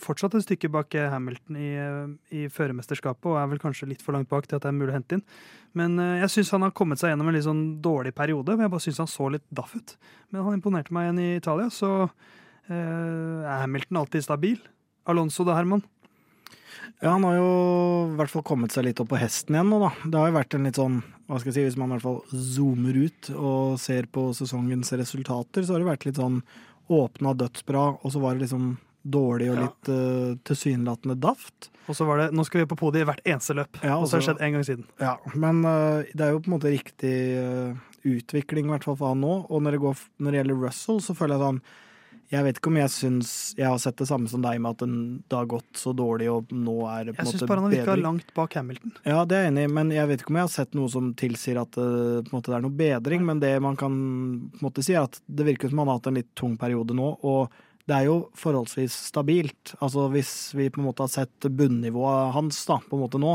fortsatt 0.00 0.34
et 0.36 0.44
stykke 0.46 0.70
bak 0.72 0.94
eh, 0.98 1.08
Hamilton 1.12 1.58
i, 1.60 1.70
eh, 1.78 2.12
i 2.36 2.44
førermesterskapet, 2.52 3.28
og 3.30 3.38
er 3.40 3.48
vel 3.52 3.62
kanskje 3.62 3.88
litt 3.90 4.04
for 4.04 4.16
langt 4.16 4.30
bak 4.30 4.48
til 4.48 4.58
at 4.58 4.64
det 4.64 4.72
er 4.72 4.76
mulig 4.76 4.94
å 4.94 4.98
hente 4.98 5.18
inn. 5.18 5.24
Men 5.78 5.96
eh, 6.02 6.18
jeg 6.24 6.34
syns 6.36 6.52
han 6.56 6.66
har 6.66 6.74
kommet 6.76 7.00
seg 7.02 7.12
gjennom 7.12 7.30
en 7.30 7.36
litt 7.36 7.46
sånn 7.46 7.64
dårlig 7.84 8.14
periode. 8.16 8.56
men 8.56 8.66
Jeg 8.66 8.74
bare 8.74 8.86
syns 8.86 9.02
han 9.04 9.10
så 9.10 9.30
litt 9.32 9.46
daff 9.54 9.76
ut. 9.76 9.96
Men 10.30 10.46
han 10.46 10.58
imponerte 10.58 10.94
meg 10.96 11.08
igjen 11.08 11.22
i 11.24 11.30
Italia, 11.40 11.70
så 11.74 11.92
eh, 12.06 12.14
er 12.74 13.62
Hamilton 13.64 14.00
alltid 14.02 14.24
stabil. 14.26 14.60
Alonso 15.10 15.44
da, 15.44 15.56
Herman? 15.58 15.82
Ja, 17.00 17.14
han 17.14 17.24
har 17.24 17.36
jo 17.38 17.50
i 18.12 18.16
hvert 18.18 18.30
fall 18.32 18.44
kommet 18.44 18.74
seg 18.74 18.84
litt 18.84 19.00
opp 19.00 19.08
på 19.12 19.18
hesten 19.20 19.56
igjen 19.56 19.70
nå, 19.72 19.78
da. 19.80 19.90
Det 20.04 20.20
har 20.20 20.28
jo 20.30 20.36
vært 20.36 20.56
en 20.58 20.66
litt 20.68 20.76
sånn, 20.80 20.98
hva 21.30 21.38
skal 21.40 21.50
jeg 21.50 21.56
si, 21.56 21.64
hvis 21.70 21.78
man 21.80 21.88
i 21.90 21.96
hvert 21.96 22.04
fall 22.04 22.44
zoomer 22.54 22.98
ut 23.06 23.30
og 23.36 23.78
ser 23.80 24.08
på 24.12 24.26
sesongens 24.36 24.92
resultater, 25.00 25.64
så 25.64 25.74
har 25.74 25.80
det 25.82 25.88
vært 25.88 26.06
litt 26.10 26.20
sånn 26.20 26.42
åpna 26.90 27.32
dødsbra, 27.38 27.84
og 28.04 28.12
så 28.12 28.20
var 28.22 28.36
det 28.36 28.44
liksom 28.44 28.74
dårlig 29.00 29.48
og 29.48 29.56
Ja. 29.56 29.62
litt 29.64 29.88
uh, 29.88 30.34
tilsynelatende 30.44 31.16
daft. 31.16 31.70
Og 31.88 31.96
så 31.96 32.04
var 32.04 32.18
det 32.20 32.26
Nå 32.36 32.44
skal 32.44 32.60
vi 32.60 32.68
på 32.68 32.76
podiet 32.76 33.06
i 33.06 33.08
hvert 33.08 33.22
eneste 33.24 33.56
løp. 33.56 33.78
Ja, 33.80 33.96
og 33.96 34.04
så 34.06 34.18
har 34.18 34.20
det 34.20 34.28
altså- 34.28 34.34
skjedd 34.34 34.42
en 34.44 34.52
gang 34.52 34.64
siden. 34.68 34.84
Ja, 35.00 35.14
men 35.34 35.64
uh, 35.64 36.02
det 36.12 36.20
er 36.26 36.34
jo 36.34 36.42
på 36.44 36.50
en 36.52 36.56
måte 36.58 36.74
riktig 36.74 37.14
uh, 37.40 37.72
utvikling, 38.04 38.66
i 38.68 38.74
hvert 38.76 38.84
fall 38.84 38.96
for 39.00 39.14
han 39.14 39.22
nå. 39.24 39.46
Og 39.48 39.62
når 39.64 39.72
det, 39.78 39.80
går, 39.80 39.96
når 40.20 40.30
det 40.30 40.40
gjelder 40.42 40.60
Russell, 40.66 41.00
så 41.00 41.16
føler 41.16 41.38
jeg 41.38 41.46
sånn 41.46 41.62
Jeg 42.30 42.46
vet 42.46 42.58
ikke 42.60 42.70
om 42.70 42.76
jeg 42.78 42.90
syns 42.94 43.30
Jeg 43.58 43.66
har 43.66 43.78
sett 43.82 43.98
det 43.98 44.06
samme 44.06 44.30
som 44.30 44.42
deg 44.44 44.60
med 44.62 44.76
at 44.76 44.82
den, 44.84 44.98
det 45.26 45.34
har 45.34 45.48
gått 45.50 45.80
så 45.80 45.90
dårlig, 45.96 46.28
og 46.30 46.52
nå 46.54 46.76
er 46.86 47.08
det 47.08 47.14
på 47.16 47.24
en 47.24 47.26
Jeg 47.26 47.32
syns 47.34 47.48
bare 47.50 47.64
han 47.64 47.72
virka 47.74 47.96
langt 47.98 48.28
bak 48.36 48.54
Hamilton. 48.54 48.92
Ja, 49.02 49.24
det 49.26 49.38
er 49.38 49.48
jeg 49.48 49.54
enig 49.54 49.64
i, 49.66 49.72
men 49.80 49.90
jeg 49.94 50.10
vet 50.10 50.22
ikke 50.22 50.30
om 50.30 50.38
jeg 50.38 50.46
har 50.46 50.52
sett 50.54 50.76
noe 50.78 50.92
som 50.92 51.08
tilsier 51.18 51.58
at 51.58 51.72
det, 51.74 51.88
på 52.28 52.30
en 52.30 52.36
måte, 52.36 52.52
det 52.52 52.58
er 52.60 52.62
noe 52.66 52.78
bedring. 52.82 53.24
Men 53.26 53.42
det 53.42 53.50
man 53.64 53.78
kan 53.80 53.96
på 54.52 54.60
en 54.60 54.68
måte 54.68 54.84
si, 54.86 54.94
er 54.94 55.08
at 55.08 55.18
det 55.26 55.48
virker 55.48 55.72
som 55.72 55.82
han 55.82 55.90
har 55.90 55.98
hatt 55.98 56.06
en 56.12 56.20
litt 56.20 56.30
tung 56.38 56.54
periode 56.60 56.94
nå. 56.94 57.08
Og 57.26 57.56
det 57.90 57.96
er 57.96 58.06
jo 58.06 58.20
forholdsvis 58.38 58.94
stabilt. 59.10 59.74
Altså 59.82 60.06
hvis 60.14 60.34
vi 60.54 60.68
på 60.70 60.78
en 60.82 60.86
måte 60.86 61.02
har 61.02 61.10
sett 61.10 61.48
bunnivået 61.50 62.30
hans 62.36 62.62
da, 62.68 62.78
på 62.86 62.94
en 62.94 63.02
måte 63.08 63.18
nå, 63.22 63.32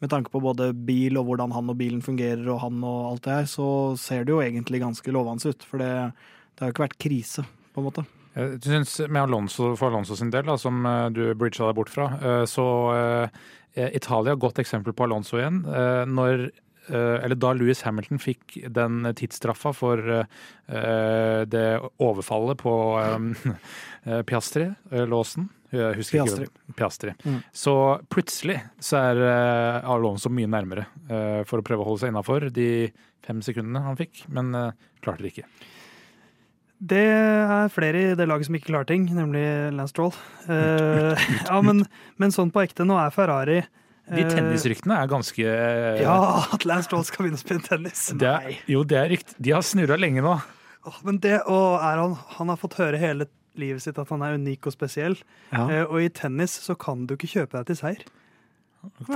med 0.00 0.08
tanke 0.08 0.32
på 0.32 0.40
både 0.40 0.70
bil 0.72 1.20
og 1.20 1.26
hvordan 1.28 1.52
han 1.52 1.68
og 1.68 1.76
bilen 1.76 2.00
fungerer 2.00 2.46
og 2.48 2.62
han 2.62 2.80
og 2.80 3.02
alt 3.10 3.26
det 3.26 3.34
her, 3.36 3.50
så 3.52 3.66
ser 4.00 4.24
det 4.24 4.32
jo 4.32 4.40
egentlig 4.40 4.80
ganske 4.80 5.12
lovende 5.12 5.52
ut. 5.52 5.68
For 5.68 5.84
det, 5.84 5.92
det 6.56 6.64
har 6.64 6.72
jo 6.72 6.78
ikke 6.78 6.86
vært 6.86 6.98
krise, 7.04 7.44
på 7.74 7.84
en 7.84 7.88
måte. 7.90 8.06
Jeg 8.36 8.60
synes 8.62 8.92
med 9.10 9.22
Alonso, 9.24 9.72
For 9.76 9.90
Alonso 9.90 10.14
sin 10.18 10.30
del, 10.30 10.44
da, 10.46 10.54
som 10.60 10.84
eh, 10.86 11.08
du 11.14 11.22
bridga 11.34 11.66
deg 11.70 11.78
bort 11.80 11.90
fra, 11.90 12.08
eh, 12.22 12.44
så 12.46 12.64
er 13.74 13.94
Italia 13.94 14.36
godt 14.38 14.58
eksempel 14.62 14.94
på 14.94 15.06
Alonso 15.08 15.38
igjen. 15.40 15.64
Eh, 15.66 16.04
Når 16.10 16.44
eh, 16.46 17.16
eller 17.24 17.38
da 17.38 17.52
Louis 17.54 17.82
Hamilton 17.86 18.18
fikk 18.22 18.56
den 18.74 19.02
tidsstraffa 19.18 19.72
for 19.76 20.02
eh, 20.10 21.40
det 21.50 21.66
overfallet 22.02 22.58
på 22.62 22.74
eh, 23.02 24.22
Piastri, 24.30 24.70
eh, 24.90 25.06
låsen 25.10 25.48
husker 25.70 26.24
Piastri. 26.24 26.46
ikke. 26.48 26.74
Piastri. 26.80 27.12
Mm. 27.22 27.36
Så 27.54 27.74
plutselig 28.10 28.56
så 28.82 28.98
er 29.12 29.20
eh, 29.26 29.90
Alonso 29.90 30.30
mye 30.34 30.50
nærmere 30.50 30.86
eh, 31.06 31.42
for 31.46 31.62
å 31.62 31.66
prøve 31.66 31.84
å 31.84 31.90
holde 31.92 32.02
seg 32.06 32.10
innafor 32.14 32.48
de 32.54 32.70
fem 33.26 33.42
sekundene 33.44 33.82
han 33.84 33.98
fikk, 34.00 34.24
men 34.34 34.50
eh, 34.58 34.72
klarte 35.04 35.22
det 35.26 35.34
ikke. 35.34 35.46
Det 36.80 37.00
er 37.04 37.68
flere 37.72 38.00
i 38.00 38.14
det 38.16 38.24
laget 38.28 38.48
som 38.48 38.56
ikke 38.56 38.70
klarer 38.70 38.88
ting, 38.88 39.04
nemlig 39.12 39.42
Lance 39.76 39.92
Stroll. 39.92 40.14
Uh, 40.48 41.12
ja, 41.44 41.58
men, 41.64 41.84
men 42.16 42.32
sånn 42.32 42.52
på 42.54 42.62
ekte, 42.64 42.86
nå 42.88 42.96
er 42.96 43.12
Ferrari 43.12 43.58
De 44.08 44.22
eh, 44.22 44.30
tennisryktene 44.30 44.96
er 44.96 45.10
ganske 45.10 45.44
Ja, 46.00 46.14
at 46.56 46.64
Lance 46.64 46.88
Stroll 46.88 47.04
skal 47.04 47.26
begynne 47.26 47.40
å 47.40 47.42
spille 47.42 47.64
tennis. 47.66 48.06
det 48.16 48.30
er, 48.30 48.56
Jo, 48.70 48.86
det 48.88 48.96
er 48.96 49.12
rykt. 49.12 49.36
De 49.36 49.52
har 49.52 49.66
snurra 49.66 50.00
lenge 50.00 50.24
nå. 50.24 50.38
Men 51.04 51.20
det, 51.20 51.42
og 51.44 51.84
er 51.84 52.00
han, 52.00 52.16
han 52.38 52.54
har 52.54 52.58
fått 52.60 52.78
høre 52.80 53.00
hele 53.00 53.28
livet 53.60 53.84
sitt 53.84 53.98
at 54.00 54.08
han 54.14 54.24
er 54.24 54.38
unik 54.40 54.70
og 54.70 54.74
spesiell. 54.74 55.18
Ja. 55.50 55.66
Eh, 55.66 55.84
og 55.84 56.00
i 56.00 56.08
tennis 56.16 56.56
så 56.64 56.76
kan 56.80 57.04
du 57.04 57.16
ikke 57.18 57.30
kjøpe 57.34 57.58
deg 57.58 57.70
til 57.70 57.80
seier. 57.82 58.08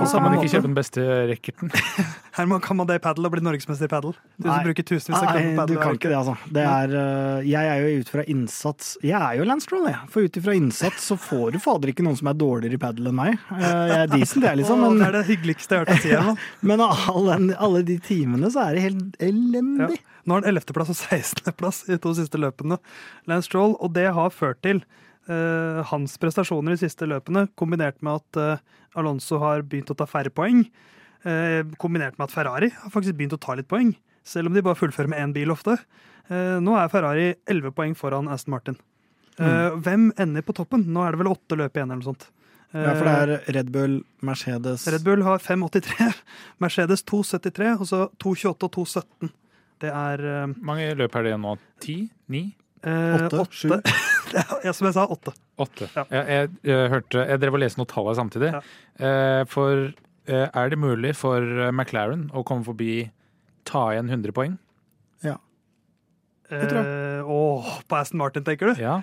Samme 0.05 0.27
man 0.29 0.35
ikke 0.37 0.51
kjøpe 0.51 0.67
den 0.67 0.75
beste 0.77 1.03
racketen. 1.29 1.71
Herman, 2.37 2.61
kan 2.61 2.77
man 2.77 2.85
det 2.89 2.99
i 2.99 3.01
padel 3.01 3.25
og 3.25 3.31
bli 3.33 3.41
norgesmester 3.41 3.87
i 3.87 3.89
padel? 3.89 4.13
Du 4.37 4.45
som 4.45 4.65
bruker 4.65 4.85
tusenvis 4.85 5.17
av 5.17 5.29
kroner 5.31 5.55
på 5.57 5.65
du 5.71 5.73
kan 5.79 5.97
ikke 5.97 6.11
det, 6.11 6.17
altså. 6.19 6.35
Det 6.53 6.65
er, 6.69 6.93
øh, 6.99 7.47
jeg 7.49 7.71
er 7.71 7.81
jo 7.81 8.03
ut 8.03 8.11
fra 8.13 8.25
innsats 8.29 8.91
Jeg 9.01 9.17
er 9.17 9.39
jo 9.39 9.47
Lance 9.49 9.65
Stroll, 9.65 9.87
jeg. 9.89 10.01
For 10.13 10.27
ut 10.27 10.37
ifra 10.41 10.55
innsats 10.59 11.07
så 11.09 11.17
får 11.17 11.55
du 11.55 11.59
fader 11.63 11.93
ikke 11.93 12.05
noen 12.05 12.19
som 12.19 12.29
er 12.29 12.37
dårligere 12.37 12.77
i 12.77 12.81
padel 12.85 13.09
enn 13.09 13.17
meg. 13.17 13.39
Eh, 13.55 13.63
Jeg 13.65 13.95
er 14.03 14.11
decent, 14.13 14.45
jeg, 14.45 14.59
liksom. 14.61 14.83
Åh, 14.85 14.97
det 14.99 15.07
er 15.07 15.17
det 15.17 15.23
hyggeligste 15.31 15.73
jeg 15.77 15.81
har 15.81 15.87
hørt 15.87 15.93
deg 15.95 16.03
si. 16.05 16.13
Herman. 16.13 16.43
men 16.73 16.85
alle, 16.85 17.39
alle 17.69 17.81
de 17.89 17.97
timene 18.05 18.51
så 18.53 18.67
er 18.67 18.77
det 18.77 18.85
helt 18.85 19.17
elendig. 19.31 19.97
Nå 20.25 20.37
har 20.37 20.45
han 20.45 20.57
11.-plass 20.59 20.93
og 20.93 21.01
16.-plass 21.01 21.83
i 21.89 21.97
to 22.01 22.13
siste 22.17 22.37
løpene. 22.41 22.77
Lance 23.29 23.49
Stroll, 23.49 23.73
og 23.81 23.97
det 23.97 24.11
har 24.13 24.33
ført 24.33 24.61
til 24.65 24.85
eh, 25.29 25.81
hans 25.91 26.17
prestasjoner 26.21 26.75
de 26.75 26.81
siste 26.85 27.07
løpene, 27.09 27.47
kombinert 27.59 28.01
med 28.05 28.21
at 28.21 28.39
eh, 28.41 28.63
Alonso 28.99 29.39
har 29.43 29.63
begynt 29.67 29.91
å 29.93 29.97
ta 29.97 30.07
færre 30.09 30.31
poeng, 30.33 30.63
eh, 31.25 31.61
kombinert 31.81 32.17
med 32.19 32.27
at 32.29 32.35
Ferrari 32.35 32.69
har 32.71 32.93
faktisk 32.93 33.17
begynt 33.19 33.35
å 33.37 33.41
ta 33.41 33.55
litt 33.57 33.69
poeng, 33.71 33.93
selv 34.25 34.49
om 34.49 34.53
de 34.57 34.63
bare 34.65 34.77
fullfører 34.79 35.11
med 35.11 35.21
én 35.21 35.33
bil 35.35 35.53
ofte. 35.53 35.77
Eh, 36.29 36.57
nå 36.63 36.77
er 36.79 36.89
Ferrari 36.93 37.27
11 37.51 37.73
poeng 37.77 37.95
foran 37.97 38.29
Aston 38.31 38.55
Martin. 38.55 38.77
Eh, 39.37 39.75
Hvem 39.83 40.11
ender 40.17 40.41
på 40.47 40.55
toppen? 40.55 40.85
Nå 40.87 41.03
er 41.05 41.11
det 41.13 41.21
vel 41.23 41.33
åtte 41.33 41.57
løp 41.59 41.75
igjen, 41.75 41.91
eller 41.91 42.01
noe 42.01 42.13
sånt. 42.13 42.29
Ja, 42.75 42.91
for 42.97 43.07
det 43.07 43.11
er 43.15 43.53
Red 43.55 43.69
Bull, 43.71 43.93
Mercedes 44.25 44.83
Red 44.91 45.03
Bull 45.05 45.21
har 45.23 45.39
5,83, 45.39 46.09
Mercedes 46.63 47.05
2,73, 47.07 47.69
og 47.79 47.87
så 47.87 47.99
2,28 48.19 48.67
og 48.67 48.73
2,17. 48.75 49.29
Det 49.79 49.91
er 49.91 50.23
Hvor 50.25 50.65
mange 50.71 50.89
løp 50.97 51.15
er 51.15 51.27
det 51.29 51.35
nå? 51.39 51.53
Ti? 51.83 51.95
Ni? 52.31 52.41
Eh, 52.85 53.25
Åtte, 53.25 53.45
sju. 53.51 53.69
Ja, 54.65 54.73
som 54.73 54.87
jeg 54.89 54.95
sa, 54.97 55.05
åtte. 55.07 55.31
Åtte. 55.61 55.87
Ja. 55.95 56.03
Jeg, 56.11 56.25
jeg, 56.27 56.49
jeg 56.67 56.89
hørte 56.91 57.21
Jeg 57.29 57.39
drev 57.39 57.55
og 57.55 57.61
leste 57.61 57.79
noen 57.79 57.87
tall 57.91 58.09
her 58.09 58.17
samtidig. 58.17 58.49
Ja. 58.55 58.61
Eh, 58.99 59.41
for 59.47 59.85
eh, 60.27 60.47
er 60.49 60.71
det 60.73 60.79
mulig 60.81 61.13
for 61.15 61.39
eh, 61.39 61.71
McLaren 61.71 62.27
å 62.35 62.43
komme 62.47 62.65
forbi 62.67 63.05
ta 63.69 63.87
igjen 63.93 64.09
100 64.11 64.35
poeng? 64.35 64.57
Ja. 65.25 65.37
Det 66.49 66.67
tror 66.69 66.81
Eh, 66.83 67.21
åh, 67.31 67.69
på 67.89 67.97
Aston 67.97 68.19
Martin, 68.21 68.43
tenker 68.45 68.73
du? 68.73 68.81
Ja. 68.81 68.99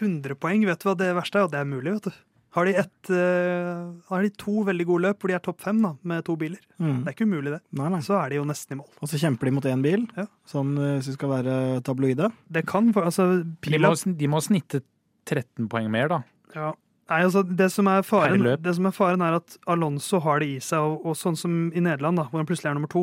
100 0.00 0.34
poeng, 0.40 0.64
vet 0.66 0.82
du 0.82 0.88
hva 0.88 0.96
det 0.98 1.12
verste 1.16 1.38
er? 1.38 1.46
Og 1.46 1.52
det 1.54 1.60
er 1.60 1.68
mulig, 1.70 1.94
vet 2.00 2.08
du. 2.10 2.22
Har 2.54 2.64
de, 2.68 2.72
et, 2.78 3.10
uh, 3.10 3.92
har 4.08 4.22
de 4.22 4.28
to 4.38 4.62
veldig 4.68 4.84
gode 4.86 5.02
løp 5.08 5.18
hvor 5.24 5.28
de 5.32 5.34
er 5.34 5.42
topp 5.42 5.60
fem 5.64 5.80
da, 5.82 5.94
med 6.06 6.24
to 6.24 6.36
biler, 6.38 6.60
Mm. 6.78 7.00
det 7.04 7.08
er 7.10 7.14
ikke 7.16 7.26
umulig, 7.26 7.50
det. 7.54 7.60
Nei, 7.78 7.88
nei. 7.90 7.98
Så 8.06 8.14
er 8.18 8.28
de 8.30 8.36
jo 8.36 8.44
nesten 8.46 8.76
i 8.76 8.78
mål. 8.80 8.88
Og 9.02 9.08
så 9.10 9.18
kjemper 9.18 9.44
de 9.46 9.50
mot 9.56 9.64
én 9.70 9.82
bil, 9.82 10.06
Ja. 10.16 10.26
som 10.46 10.74
hvis 10.76 11.08
vi 11.10 11.14
skal 11.16 11.28
være 11.30 11.82
tabloide. 11.82 12.30
Det 12.50 12.64
kan 12.66 12.92
altså 12.94 13.42
De 13.62 13.78
må, 13.78 13.92
de 14.18 14.26
må 14.28 14.40
snitte 14.42 14.82
13 15.26 15.68
poeng 15.68 15.90
mer, 15.90 16.08
da. 16.08 16.22
ja. 16.54 16.72
Nei, 17.10 17.18
altså, 17.26 17.42
det 17.44 17.70
som, 17.70 17.86
er 17.86 18.00
faren, 18.02 18.40
det 18.62 18.74
som 18.78 18.86
er 18.86 18.92
faren, 18.96 19.20
er 19.20 19.34
at 19.36 19.58
Alonso 19.68 20.20
har 20.24 20.38
det 20.40 20.46
i 20.48 20.58
seg, 20.58 20.78
og, 20.80 21.02
og 21.04 21.14
sånn 21.20 21.36
som 21.36 21.70
i 21.74 21.80
Nederland, 21.84 22.16
da, 22.16 22.24
hvor 22.30 22.40
han 22.40 22.46
plutselig 22.48 22.70
er 22.70 22.78
nummer 22.78 22.88
to. 22.88 23.02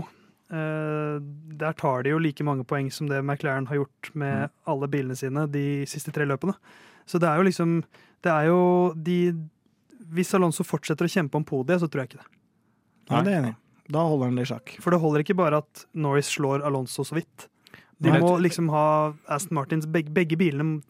Uh, 0.52 1.22
der 1.62 1.72
tar 1.80 2.02
de 2.04 2.10
jo 2.12 2.18
like 2.20 2.44
mange 2.44 2.66
poeng 2.68 2.90
som 2.92 3.08
det 3.08 3.22
McLaren 3.24 3.68
har 3.70 3.78
gjort 3.78 4.10
med 4.16 4.50
Mm. 4.50 4.56
alle 4.68 4.88
bilene 4.92 5.16
sine 5.16 5.46
de 5.52 5.86
siste 5.86 6.12
tre 6.12 6.26
løpene. 6.26 6.56
Så 7.08 7.20
det 7.20 7.30
er 7.30 7.38
jo 7.38 7.44
liksom 7.48 7.84
Det 8.22 8.32
er 8.32 8.46
jo 8.52 8.60
de 8.96 9.16
Hvis 10.12 10.34
Alonso 10.36 10.64
fortsetter 10.68 11.08
å 11.08 11.12
kjempe 11.12 11.40
om 11.40 11.46
podiet, 11.48 11.80
så 11.82 11.88
tror 11.90 12.04
jeg 12.04 12.12
ikke 12.12 12.20
det. 12.24 12.30
Ja, 13.10 13.16
Nei. 13.16 13.24
det 13.24 13.32
er 13.34 13.40
enig. 13.42 13.56
Da 13.92 14.02
holder 14.08 14.26
han 14.30 14.36
det 14.40 14.44
i 14.44 14.50
sjakk. 14.54 14.74
For 14.84 14.92
det 14.92 15.00
holder 15.02 15.24
ikke 15.24 15.36
bare 15.40 15.58
at 15.64 15.86
Norris 15.96 16.28
slår 16.36 16.64
Alonso 16.68 17.04
så 17.08 17.16
vidt. 17.18 17.48
De 18.02 18.10
Nei. 18.12 18.20
må 18.20 18.34
liksom 18.42 18.70
ha 18.74 19.14
Aston 19.30 19.56
Martins 19.56 19.86
Begge, 19.86 20.10
begge 20.12 20.36
bilene 20.40 20.82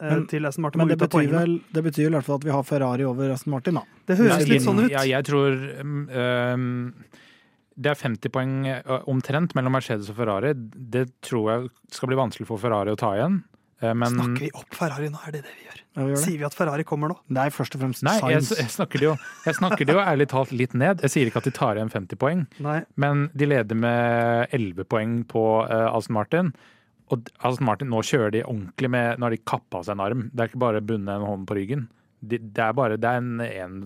eh, 0.00 0.10
Men- 0.10 0.26
til 0.30 0.46
Aston 0.46 0.62
Martin 0.62 0.78
Men 0.78 0.88
må 0.88 0.94
det 0.94 0.98
ut 0.98 1.02
av 1.02 1.08
betyr, 1.08 1.18
poengene. 1.30 1.40
vel, 1.42 1.60
det 1.72 1.84
betyr 1.84 2.06
i 2.06 2.10
hvert 2.14 2.24
fall 2.24 2.36
at 2.40 2.44
vi 2.44 2.50
har 2.54 2.62
Ferrari 2.62 3.04
over 3.08 3.30
Aston 3.34 3.50
Martin, 3.54 3.74
da. 3.80 3.82
Det 4.06 4.18
høres 4.18 4.38
Ja, 4.46 4.46
litt 4.54 4.62
sånn 4.62 4.84
ut. 4.84 4.90
Ja, 4.90 5.02
jeg 5.02 5.24
tror 5.24 5.58
um, 5.82 7.04
Det 7.78 7.90
er 7.92 7.94
50 7.94 8.28
poeng 8.34 8.54
uh, 8.66 9.02
omtrent 9.06 9.54
mellom 9.54 9.72
Mercedes 9.72 10.10
og 10.10 10.16
Ferrari. 10.18 10.52
Det 10.54 11.06
tror 11.22 11.50
jeg 11.52 11.70
skal 11.94 12.08
bli 12.08 12.16
vanskelig 12.18 12.46
for 12.46 12.58
Ferrari 12.58 12.90
å 12.90 12.98
ta 12.98 13.14
igjen. 13.18 13.42
Uh, 13.82 13.92
Men 13.94 14.14
Snakker 14.14 14.46
vi 14.46 14.50
opp 14.58 14.74
Ferrari 14.74 15.10
nå? 15.12 15.20
Er 15.26 15.36
det 15.36 15.42
det 15.46 15.52
vi 15.54 15.66
gjør? 15.66 15.82
Ja, 15.82 15.98
vi 15.98 16.12
gjør. 16.12 16.22
Sier 16.24 16.38
vi 16.40 16.46
at 16.48 16.56
Ferrari 16.58 16.86
kommer 16.86 17.12
nå? 17.12 17.18
er 17.38 17.52
først 17.54 17.76
og 17.76 17.82
fremst 17.84 18.06
Nei, 18.06 18.16
jeg, 18.34 18.46
jeg, 18.58 18.72
snakker 18.74 19.02
det 19.02 19.06
jo, 19.06 19.12
jeg 19.46 19.58
snakker 19.58 19.86
det 19.88 19.94
jo 19.94 20.02
ærlig 20.02 20.28
talt 20.32 20.54
litt 20.54 20.74
ned. 20.78 21.04
Jeg 21.06 21.14
sier 21.14 21.30
ikke 21.30 21.42
at 21.42 21.50
de 21.50 21.54
tar 21.54 21.78
igjen 21.78 21.92
50 21.92 22.20
poeng, 22.20 22.42
Nei. 22.64 22.80
men 22.98 23.28
de 23.38 23.48
leder 23.48 23.78
med 23.78 24.56
11 24.56 24.88
poeng 24.90 25.20
på 25.30 25.44
uh, 25.66 25.92
Aston 25.92 26.18
Martin. 26.18 26.52
Og 27.08 27.22
Alston 27.22 27.48
Aston 27.48 27.68
Martin, 27.68 27.90
nå 27.92 28.02
kjører 28.04 28.34
de 28.34 28.44
ordentlig 28.44 28.90
med 28.92 29.18
Nå 29.18 29.28
har 29.28 29.34
de 29.34 29.40
kappa 29.48 29.80
seg 29.84 29.96
en 29.96 30.04
arm. 30.04 30.26
Det 30.32 30.44
er 30.44 30.50
ikke 30.50 30.64
bare 30.66 30.84
bundet 30.84 31.14
en 31.14 31.26
hånd 31.28 31.46
på 31.48 31.56
ryggen. 31.56 31.86
De, 32.20 32.40
det 32.42 32.64
er 32.64 32.74
bare 32.74 32.98
det 32.98 33.08
er 33.08 33.22
en, 33.22 33.40
en 33.46 33.76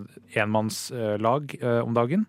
enmannslag 0.43 1.55
uh, 1.61 1.81
om 1.85 1.95
dagen. 1.95 2.25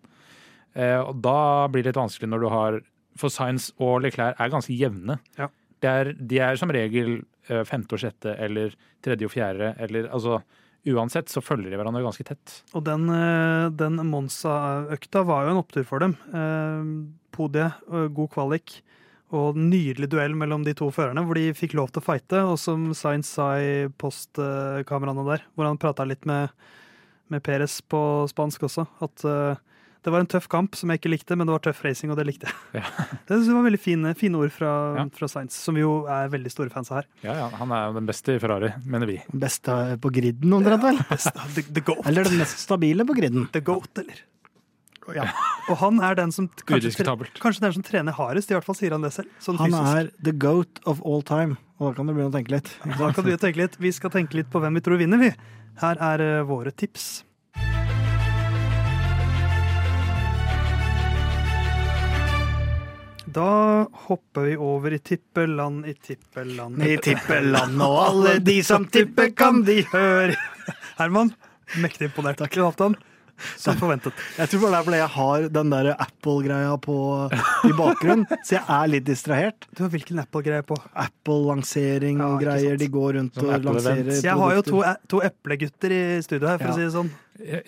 Uh, 0.77 1.01
og 1.01 1.23
da 1.25 1.39
blir 1.71 1.85
det 1.85 1.93
litt 1.93 2.03
vanskelig 2.03 2.31
når 2.31 2.45
du 2.45 2.49
har 2.53 2.81
For 3.19 3.31
Science 3.31 3.75
og 3.83 4.03
Leclerc 4.05 4.39
er 4.39 4.53
ganske 4.53 4.75
jevne. 4.75 5.19
Ja. 5.39 5.51
Det 5.83 5.91
er, 5.91 6.13
de 6.19 6.41
er 6.41 6.59
som 6.59 6.71
regel 6.73 7.19
eh, 7.19 7.25
femte 7.69 7.97
og 7.97 8.01
sjette 8.01 8.37
eller 8.41 8.73
tredje 9.05 9.29
og 9.29 9.33
fjerde, 9.35 9.75
eller 9.85 10.07
altså 10.09 10.39
Uansett 10.85 11.31
så 11.33 11.41
følger 11.41 11.73
de 11.73 11.79
hverandre 11.81 12.03
ganske 12.05 12.25
tett. 12.29 12.59
Og 12.77 12.85
den, 12.85 13.09
eh, 13.09 13.71
den 13.73 13.97
Monza-økta 14.05 15.23
var 15.25 15.47
jo 15.47 15.55
en 15.55 15.61
opptur 15.63 15.85
for 15.89 16.05
dem. 16.05 16.13
Podie, 17.33 17.65
eh, 17.65 18.09
god 18.09 18.31
kvalik 18.31 18.83
og 19.33 19.57
nydelig 19.57 20.11
duell 20.13 20.35
mellom 20.37 20.63
de 20.63 20.75
to 20.75 20.91
førerne, 20.93 21.25
hvor 21.25 21.35
de 21.35 21.55
fikk 21.57 21.75
lov 21.75 21.91
til 21.91 22.03
å 22.03 22.05
fighte. 22.05 22.45
Og 22.45 22.59
som 22.59 22.93
Sainz 22.93 23.33
sa 23.33 23.57
i 23.57 23.89
postkameraene 23.89 25.25
der, 25.25 25.43
hvor 25.57 25.65
han 25.65 25.81
prata 25.81 26.05
litt 26.05 26.25
med, 26.27 26.51
med 27.31 27.43
Perez 27.43 27.81
på 27.81 28.29
spansk 28.29 28.69
også, 28.69 28.87
at 29.01 29.25
eh, 29.25 29.57
det 30.05 30.13
var 30.13 30.21
en 30.21 30.29
tøff 30.29 30.47
kamp 30.53 30.77
som 30.77 30.91
jeg 30.93 31.01
ikke 31.01 31.11
likte, 31.15 31.37
men 31.37 31.49
det 31.49 31.55
var 31.57 31.63
tøff 31.65 31.81
racing, 31.85 32.11
og 32.13 32.19
det 32.21 32.27
likte 32.29 32.51
jeg. 32.51 32.57
Ja. 32.77 32.85
Det 33.25 33.39
synes 33.39 33.47
jeg 33.49 33.57
var 33.57 33.65
veldig 33.65 33.81
fine, 33.81 34.11
fine 34.21 34.37
ord 34.37 34.53
fra, 34.53 34.73
Ja. 34.99 35.05
fra 35.17 35.29
Sainz, 35.33 35.57
som 35.57 35.75
vi 35.79 35.81
jo 35.81 35.95
er 36.13 36.29
veldig 36.29 36.53
store 36.53 36.69
fans 36.75 36.91
av 36.93 36.99
her. 37.01 37.07
Ja, 37.25 37.35
ja, 37.41 37.49
Han 37.57 37.73
er 37.73 37.95
den 37.97 38.07
beste 38.11 38.37
i 38.37 38.43
Ferrari, 38.43 38.69
mener 38.85 39.09
vi. 39.09 39.17
Beste 39.33 39.73
på 40.05 40.13
griden, 40.13 40.53
omtrent 40.53 40.85
vel? 40.85 41.01
The, 41.09 41.65
the 41.73 41.81
goat. 41.81 42.05
Eller 42.07 42.29
den 42.29 42.37
mest 42.43 42.61
stabile 42.61 43.07
på 43.09 43.17
griden. 43.17 43.49
The 43.57 43.65
goat, 43.65 43.89
eller? 44.05 44.21
Ja. 45.13 45.27
Og 45.69 45.77
han 45.83 45.99
er 46.01 46.15
den 46.17 46.31
som 46.33 46.47
kanskje, 46.65 46.93
kanskje 47.41 47.61
den 47.61 47.75
som 47.77 47.83
trener 47.85 48.15
hardest, 48.17 48.49
i 48.53 48.55
hvert 48.57 48.65
fall 48.65 48.77
sier 48.79 48.95
han 48.97 49.03
det 49.05 49.11
selv. 49.13 49.29
Sånn 49.41 49.59
Han 49.61 49.73
fysisk. 49.73 49.99
er 50.01 50.25
the 50.25 50.33
goat 50.33 50.81
of 50.89 51.03
all 51.05 51.21
time. 51.21 51.59
Og 51.81 51.91
da 51.91 51.97
kan 51.99 52.07
du 52.09 52.15
begynne 52.15 52.33
å 52.33 52.37
tenke 52.37 52.55
litt. 52.55 52.71
Da 52.85 53.11
kan 53.13 53.25
du 53.27 53.35
tenke 53.37 53.61
litt. 53.61 53.77
Vi 53.81 53.93
skal 53.93 54.13
tenke 54.15 54.39
litt 54.39 54.49
på 54.53 54.61
hvem 54.65 54.77
vi 54.79 54.85
tror 54.85 54.97
vinner, 55.01 55.21
vi. 55.21 55.33
Her 55.83 56.01
er 56.13 56.21
eh, 56.25 56.43
våre 56.49 56.73
tips. 56.73 57.25
Da 63.35 63.87
hopper 64.07 64.45
vi 64.47 64.57
over 64.63 64.95
i 64.95 64.99
tippeland, 65.03 65.87
i 65.91 65.95
tippeland 65.95 66.79
I 66.87 66.97
tippeland, 67.03 67.81
og 67.83 67.97
alle 68.05 68.37
de 68.47 68.61
som 68.63 68.85
tipper, 68.87 69.33
kan 69.35 69.63
de 69.67 69.81
høre 69.91 70.37
Herman, 71.01 71.33
mektig 71.83 72.07
imponert. 72.13 72.39
Takk, 72.39 72.55
Halvdan. 72.63 72.95
Som 73.59 73.75
forventet. 73.81 74.15
Jeg 74.39 74.47
tror 74.53 74.61
bare 74.63 74.71
det 74.71 74.79
er 74.79 74.85
fordi 74.87 74.99
jeg 75.01 75.11
har 75.17 75.47
den 75.57 75.71
der 75.73 75.89
Apple-greia 75.99 76.77
i 77.67 77.73
bakgrunnen, 77.75 78.23
så 78.47 78.55
jeg 78.55 78.63
er 78.77 78.93
litt 78.93 79.09
distrahert. 79.09 79.67
Du 79.75 79.83
har 79.83 79.91
hvilken 79.91 80.23
Apple-greie 80.23 80.63
på? 80.63 80.79
Apple-lansering 80.95 82.23
Ja, 82.23 82.77
De 82.79 82.89
går 82.95 83.19
rundt 83.19 83.35
Sånn 83.35 83.49
og 83.51 83.57
Apple 83.57 83.75
lanserer. 83.75 84.13
Jeg 84.23 84.39
har 84.45 84.55
jo 84.55 84.63
to, 84.71 84.85
e- 84.87 84.97
to 85.11 85.21
eplegutter 85.27 85.97
i 85.99 86.03
studio 86.23 86.47
her, 86.53 86.59
for 86.63 86.71
Ja. 86.71 86.73
å 86.73 86.79
si 86.79 86.87
det 86.87 86.95
sånn. 86.95 87.11
Ja, 87.41 87.61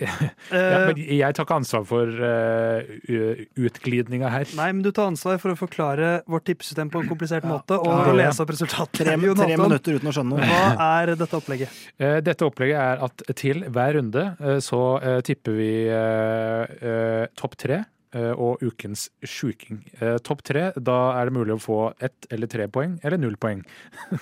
Eh, 0.55 0.75
men 0.87 0.99
jeg 1.01 1.35
tar 1.35 1.43
ikke 1.43 1.57
ansvar 1.59 1.83
for 1.89 2.07
uh, 2.07 3.41
utglidninga 3.59 4.29
her. 4.31 4.47
Nei, 4.55 4.69
men 4.77 4.85
du 4.85 4.93
tar 4.95 5.09
ansvar 5.11 5.41
for 5.43 5.55
å 5.55 5.57
forklare 5.59 6.21
vårt 6.31 6.47
tippesystem 6.47 6.91
på 6.93 7.03
en 7.03 7.09
komplisert 7.11 7.47
måte, 7.49 7.75
og 7.81 7.89
Ja, 7.91 8.05
ja. 8.07 8.15
lese 8.21 8.45
opp 8.45 8.53
resultatet. 8.55 9.01
Tre, 9.03 9.17
tre 9.17 9.57
minutter 9.59 9.99
uten 9.99 10.11
å 10.11 10.15
skjønne 10.15 10.37
noe. 10.37 10.47
Hva 10.47 10.87
er 11.03 11.15
dette 11.19 11.41
opplegget? 11.41 11.83
Eh, 11.99 12.21
Dette 12.27 12.47
opplegget 12.47 12.79
er 12.79 13.03
at 13.09 13.27
til 13.43 13.65
hver 13.67 13.99
runde 13.99 14.25
eh, 14.39 14.59
så 14.63 14.81
eh, 15.03 15.19
tipper 15.27 15.59
vi 15.59 15.71
uh, 15.91 16.63
eh, 16.81 17.27
topp 17.39 17.57
tre 17.61 17.81
eh, 17.83 18.33
og 18.33 18.63
ukens 18.65 19.09
sjuking. 19.27 19.83
Eh, 20.01 20.17
Topp 20.27 20.43
tre, 20.47 20.69
da 20.79 20.99
er 21.19 21.29
det 21.31 21.37
mulig 21.37 21.57
å 21.57 21.63
få 21.63 21.81
ett 21.99 22.29
eller 22.31 22.51
tre 22.51 22.69
poeng, 22.73 22.99
eller 23.03 23.19
null 23.21 23.37
poeng. 23.41 23.65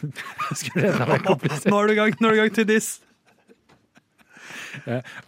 Skulle 0.58 0.88
det 0.88 0.94
enda 0.96 1.18
komplisert? 1.24 1.68
Nå 1.70 1.82
er 1.82 1.90
du 1.90 1.92
i 1.94 2.00
gang, 2.00 2.16
gang 2.40 2.54
til 2.56 2.68
diss. 2.68 2.94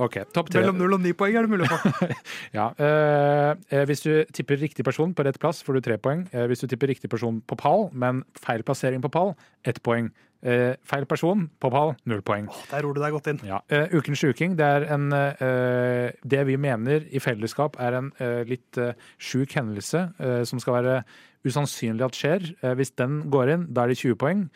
OK, 0.03 0.21
topp 0.35 0.51
tre. 0.53 0.63
Mellom 0.63 0.79
null 0.81 0.97
og 0.99 1.03
ni 1.05 1.15
poeng 1.17 1.39
er 1.39 1.47
det 1.47 1.53
mulig 1.53 1.69
å 1.69 1.79
få. 1.79 2.11
Ja, 2.57 2.71
eh, 2.81 3.53
eh, 3.71 3.85
hvis 3.89 4.05
du 4.05 4.13
tipper 4.35 4.61
riktig 4.61 4.85
person 4.87 5.15
på 5.17 5.27
rett 5.27 5.41
plass, 5.43 5.63
får 5.67 5.79
du 5.79 5.87
tre 5.89 5.99
poeng. 6.03 6.27
Eh, 6.33 6.47
hvis 6.51 6.63
du 6.65 6.71
tipper 6.71 6.91
riktig 6.93 7.11
person 7.13 7.43
på 7.47 7.59
pall, 7.61 7.89
men 7.93 8.23
feil 8.41 8.65
plassering 8.67 9.05
på 9.05 9.13
pall, 9.13 9.35
ett 9.67 9.83
poeng. 9.87 10.11
Eh, 10.47 10.77
feil 10.87 11.07
person 11.09 11.47
på 11.61 11.71
pall, 11.73 11.95
null 12.07 12.21
poeng. 12.27 12.47
Der 12.71 12.85
ror 12.85 12.95
du 12.95 13.01
deg 13.03 13.15
godt 13.17 13.31
inn. 13.33 13.41
Ja. 13.47 13.63
Eh, 13.73 13.89
ukens 13.97 14.21
sjuking, 14.23 14.55
det 14.59 14.67
er 14.67 14.87
en 14.95 15.09
eh, 15.13 16.13
Det 16.23 16.45
vi 16.47 16.59
mener 16.61 17.07
i 17.11 17.23
fellesskap 17.23 17.79
er 17.83 17.97
en 17.99 18.13
eh, 18.23 18.45
litt 18.47 18.79
uh, 18.79 18.93
sjuk 19.19 19.57
hendelse 19.57 20.05
eh, 20.21 20.43
som 20.47 20.61
skal 20.63 20.79
være 20.79 21.01
usannsynlig 21.47 22.05
at 22.07 22.19
skjer. 22.19 22.49
Eh, 22.63 22.75
hvis 22.79 22.95
den 22.99 23.25
går 23.33 23.55
inn, 23.55 23.69
da 23.75 23.85
er 23.85 23.95
det 23.95 24.01
20 24.03 24.19
poeng. 24.21 24.47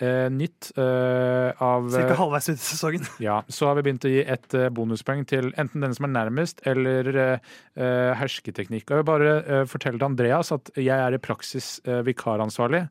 Eh, 0.00 0.30
nytt 0.32 0.70
eh, 0.80 1.50
av 1.60 1.90
Cirka 1.92 2.14
halvveis 2.16 2.48
ut 2.48 2.56
i 2.56 2.62
sesongen. 2.64 3.02
ja, 3.28 3.42
så 3.52 3.68
har 3.68 3.76
vi 3.76 3.82
begynt 3.84 4.06
å 4.08 4.12
gi 4.12 4.22
et 4.24 4.54
eh, 4.56 4.70
bonuspoeng 4.72 5.26
til 5.28 5.50
enten 5.60 5.84
den 5.84 5.92
som 5.96 6.06
er 6.08 6.14
nærmest, 6.14 6.62
eller 6.70 7.10
eh, 7.12 7.50
eh, 7.76 8.12
hersketeknikk. 8.16 8.86
Og 8.88 8.94
jeg 8.96 9.02
vil 9.02 9.08
bare 9.10 9.34
eh, 9.44 9.64
fortelle 9.68 10.00
til 10.00 10.08
Andreas 10.08 10.54
at 10.56 10.72
jeg 10.80 10.96
er 10.96 11.18
i 11.18 11.20
praksis 11.20 11.68
eh, 11.84 12.00
vikaransvarlig. 12.08 12.86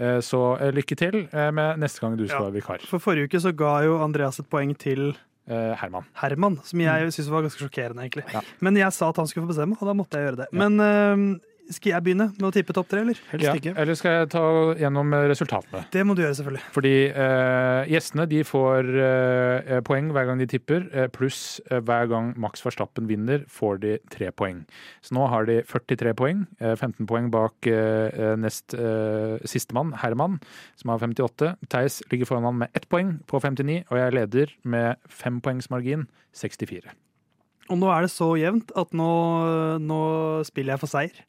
Eh, 0.00 0.18
så 0.24 0.42
eh, 0.60 0.74
lykke 0.76 1.00
til 1.00 1.22
eh, 1.32 1.48
med 1.56 1.80
neste 1.80 2.04
gang 2.04 2.20
du 2.20 2.26
skal 2.28 2.42
Ja. 2.42 2.44
være 2.50 2.58
vikar. 2.60 2.84
For 2.92 3.00
forrige 3.08 3.30
uke 3.32 3.40
så 3.40 3.54
ga 3.56 3.78
jo 3.88 3.96
Andreas 4.04 4.40
et 4.44 4.50
poeng 4.52 4.76
til 4.76 5.14
Eh, 5.50 5.72
Herman. 5.80 6.04
Herman, 6.20 6.60
som 6.62 6.78
jeg 6.78 7.08
syntes 7.10 7.28
var 7.32 7.42
ganske 7.42 7.58
sjokkerende, 7.64 8.04
egentlig. 8.04 8.22
Ja. 8.30 8.38
Men 8.62 8.76
jeg 8.78 8.92
sa 8.94 9.08
at 9.10 9.16
han 9.18 9.26
skulle 9.26 9.48
få 9.48 9.50
bestemme, 9.50 9.74
og 9.80 9.88
da 9.88 9.94
måtte 9.98 10.20
jeg 10.20 10.28
gjøre 10.28 10.38
det. 10.44 10.46
Men 10.54 10.76
eh, 10.84 11.22
skal 11.70 11.92
jeg 11.94 12.04
begynne 12.06 12.26
med 12.34 12.46
å 12.48 12.50
tippe 12.54 12.74
topp 12.76 12.88
tre, 12.90 13.00
eller? 13.04 13.18
Helst 13.30 13.44
Ja, 13.46 13.52
ikke. 13.58 13.72
eller 13.78 13.96
skal 13.98 14.14
jeg 14.18 14.28
ta 14.32 14.42
gjennom 14.80 15.12
eh, 15.16 15.24
resultatene? 15.30 15.82
Det 15.94 16.02
må 16.06 16.16
du 16.18 16.22
gjøre, 16.24 16.36
selvfølgelig. 16.38 16.62
Fordi 16.74 16.92
eh, 17.08 17.90
gjestene 17.92 18.26
de 18.30 18.40
får 18.48 18.90
eh, 19.06 19.80
poeng 19.86 20.10
hver 20.14 20.28
gang 20.30 20.42
de 20.42 20.48
tipper, 20.50 20.86
eh, 20.92 21.08
pluss 21.14 21.60
eh, 21.70 21.78
hver 21.86 22.08
gang 22.10 22.32
Max 22.40 22.64
Verstappen 22.66 23.06
vinner, 23.10 23.44
får 23.50 23.80
de 23.84 23.94
tre 24.12 24.30
poeng. 24.34 24.62
Så 25.04 25.14
nå 25.16 25.26
har 25.30 25.46
de 25.48 25.60
43 25.66 26.14
poeng, 26.18 26.44
eh, 26.60 26.74
15 26.74 27.06
poeng 27.10 27.30
bak 27.34 27.70
eh, 27.70 28.08
eh, 28.10 28.34
nest 28.40 28.74
eh, 28.74 29.36
sistemann, 29.48 29.94
Herman, 30.02 30.40
som 30.80 30.90
har 30.94 30.98
58. 31.04 31.54
Theis 31.70 32.00
ligger 32.10 32.28
foran 32.30 32.48
han 32.50 32.58
med 32.64 32.74
ett 32.74 32.88
poeng 32.90 33.16
på 33.30 33.38
59, 33.42 33.84
og 33.90 34.00
jeg 34.02 34.16
leder 34.18 34.56
med 34.64 34.98
fempoengsmargin 35.08 36.08
64. 36.36 36.90
Og 37.70 37.78
nå 37.78 37.86
er 37.94 38.02
det 38.02 38.10
så 38.10 38.32
jevnt 38.34 38.72
at 38.74 38.90
nå, 38.98 39.10
nå 39.78 39.98
spiller 40.48 40.74
jeg 40.74 40.82
for 40.82 40.90
seier. 40.90 41.20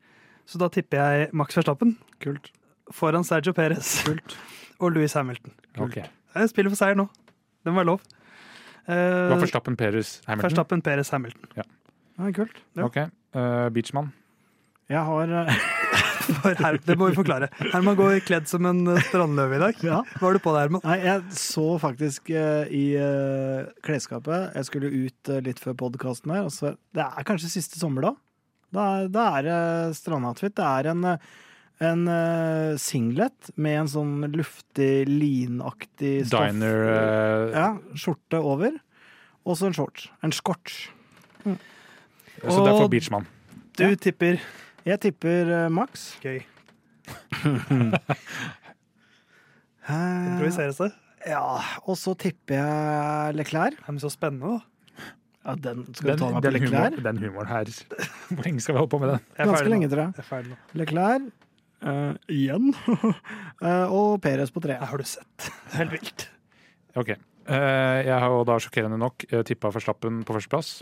Så 0.49 0.61
da 0.61 0.69
tipper 0.73 1.01
jeg 1.01 1.29
Max 1.37 1.57
Verstappen 1.57 1.97
Kult. 2.23 2.51
foran 2.91 3.23
Sergio 3.27 3.53
Perez 3.57 4.01
Kult. 4.07 4.37
og 4.81 4.95
Louis 4.95 5.13
Hamilton. 5.13 5.53
Ok. 5.79 6.01
Jeg 6.01 6.49
spiller 6.51 6.73
for 6.73 6.79
seier 6.79 6.97
nå. 6.97 7.07
Det 7.61 7.71
må 7.71 7.81
være 7.83 7.93
lov. 7.93 8.01
Det 8.01 8.17
Uh, 8.91 9.29
var 9.29 9.37
Verstappen, 9.43 9.75
Perez, 9.77 10.21
Hamilton. 10.25 10.43
Verstappen, 10.49 10.81
Perez, 10.81 11.09
Hamilton. 11.13 11.51
Ja, 11.55 12.31
kult. 12.33 12.63
Ja. 12.75 12.87
Ok. 12.87 12.97
Uh, 13.35 13.69
Beachman. 13.69 14.09
Jeg 14.89 15.03
har 15.07 15.31
eh, 15.41 15.59
For 16.41 16.55
her, 16.57 16.77
det 16.85 16.95
må 16.99 17.09
vi 17.09 17.17
forklare. 17.17 17.47
Herman 17.59 17.95
går 17.97 18.19
kledd 18.25 18.49
som 18.49 18.65
en 18.69 18.81
eh, 18.91 18.99
strandløve 19.07 19.57
i 19.57 19.61
dag. 19.61 19.79
Ja. 19.85 20.01
Hva 20.17 20.27
har 20.27 20.37
du 20.37 20.41
på 20.43 20.53
deg, 20.55 20.65
Herman? 20.65 20.83
Nei, 20.85 20.97
jeg 21.05 21.37
så 21.37 21.65
faktisk 21.81 22.33
uh, 22.33 22.65
i 22.67 22.83
uh, 22.99 23.69
klesskapet 23.85 24.57
Jeg 24.57 24.67
skulle 24.69 24.91
ut 24.91 25.31
uh, 25.31 25.39
litt 25.45 25.61
før 25.63 25.77
podkasten 25.85 26.33
her. 26.35 26.45
Og 26.49 26.53
så, 26.55 26.75
det 26.97 27.05
er 27.05 27.27
kanskje 27.27 27.53
siste 27.53 27.79
sommer, 27.81 28.09
da. 28.71 28.85
Er- 29.05 29.09
er 29.39 29.47
det 29.47 29.95
strandoutfit. 29.99 30.55
Det 30.55 30.65
er 30.65 30.89
en, 30.91 31.03
eh, 31.05 31.17
en 31.81 32.07
eh, 32.07 32.75
singlet 32.81 33.51
med 33.57 33.79
en 33.81 33.87
sånn 33.91 34.13
luftig, 34.35 35.07
linaktig 35.09 36.25
stoff. 36.27 36.47
Diner 36.51 36.83
uh... 36.87 37.51
Ja, 37.55 37.67
skjorte 37.97 38.39
over. 38.41 38.77
Og 39.45 39.57
så 39.57 39.67
en 39.71 39.73
shorts. 39.77 40.09
En 40.23 40.31
skort. 40.35 40.69
Så 41.43 42.57
det 42.61 42.71
er 42.71 42.77
for 42.77 42.89
Beachman. 42.89 43.25
Du 43.77 43.83
Ja. 43.87 43.95
tipper 43.95 44.39
Jeg 44.85 44.99
tipper 45.01 45.49
uh, 45.65 45.69
Max. 45.69 46.15
Gøy. 46.23 46.41
Eh, 49.89 50.27
Improviseres 50.29 50.77
det? 50.77 50.91
ja, 51.27 51.41
og 51.89 51.97
så 51.97 52.13
tipper 52.17 52.55
jeg 52.59 53.35
Leclerc. 53.35 53.75
Det 53.81 53.95
er 53.95 53.97
så 54.03 54.11
spennende, 54.13 54.59
da. 54.59 54.80
Ja, 55.41 55.55
den 55.57 55.85
skal 55.95 56.11
Den, 56.11 56.19
du 56.19 56.21
ta 56.21 56.27
meg 56.29 56.43
på 56.43 56.51
den, 56.53 56.65
humor, 56.67 56.97
den 57.07 57.21
humoren 57.23 57.49
her 57.49 57.69
Hvor 58.35 58.45
lenge 58.45 58.61
skal 58.61 58.75
vi 58.75 58.81
holde 58.83 58.91
på 58.91 58.99
med 59.01 59.09
den? 59.09 59.23
Jeg 59.33 59.41
er 59.41 59.49
Ganske 59.49 59.73
lenge, 59.73 59.89
tror 59.89 60.03
jeg. 60.03 60.25
Er. 60.37 60.51
Leclerc 60.77 61.31
uh, 61.81 62.13
igjen. 62.29 62.69
uh, 63.63 63.87
og 63.97 64.21
Perez 64.21 64.53
på 64.53 64.61
tre. 64.63 64.77
Det 64.77 64.89
har 64.91 65.01
du 65.01 65.07
sett. 65.09 65.33
Det 65.47 65.73
er 65.73 65.79
Helt 65.81 65.95
vilt. 65.97 66.27
Ok. 67.01 67.15
Uh, 67.49 67.99
jeg 68.05 68.17
har 68.21 68.29
jo 68.29 68.43
da 68.47 68.59
sjokkerende 68.61 69.01
nok 69.01 69.25
uh, 69.33 69.41
tippa 69.47 69.73
Verstappen 69.73 70.21
på 70.27 70.37
førsteplass. 70.37 70.75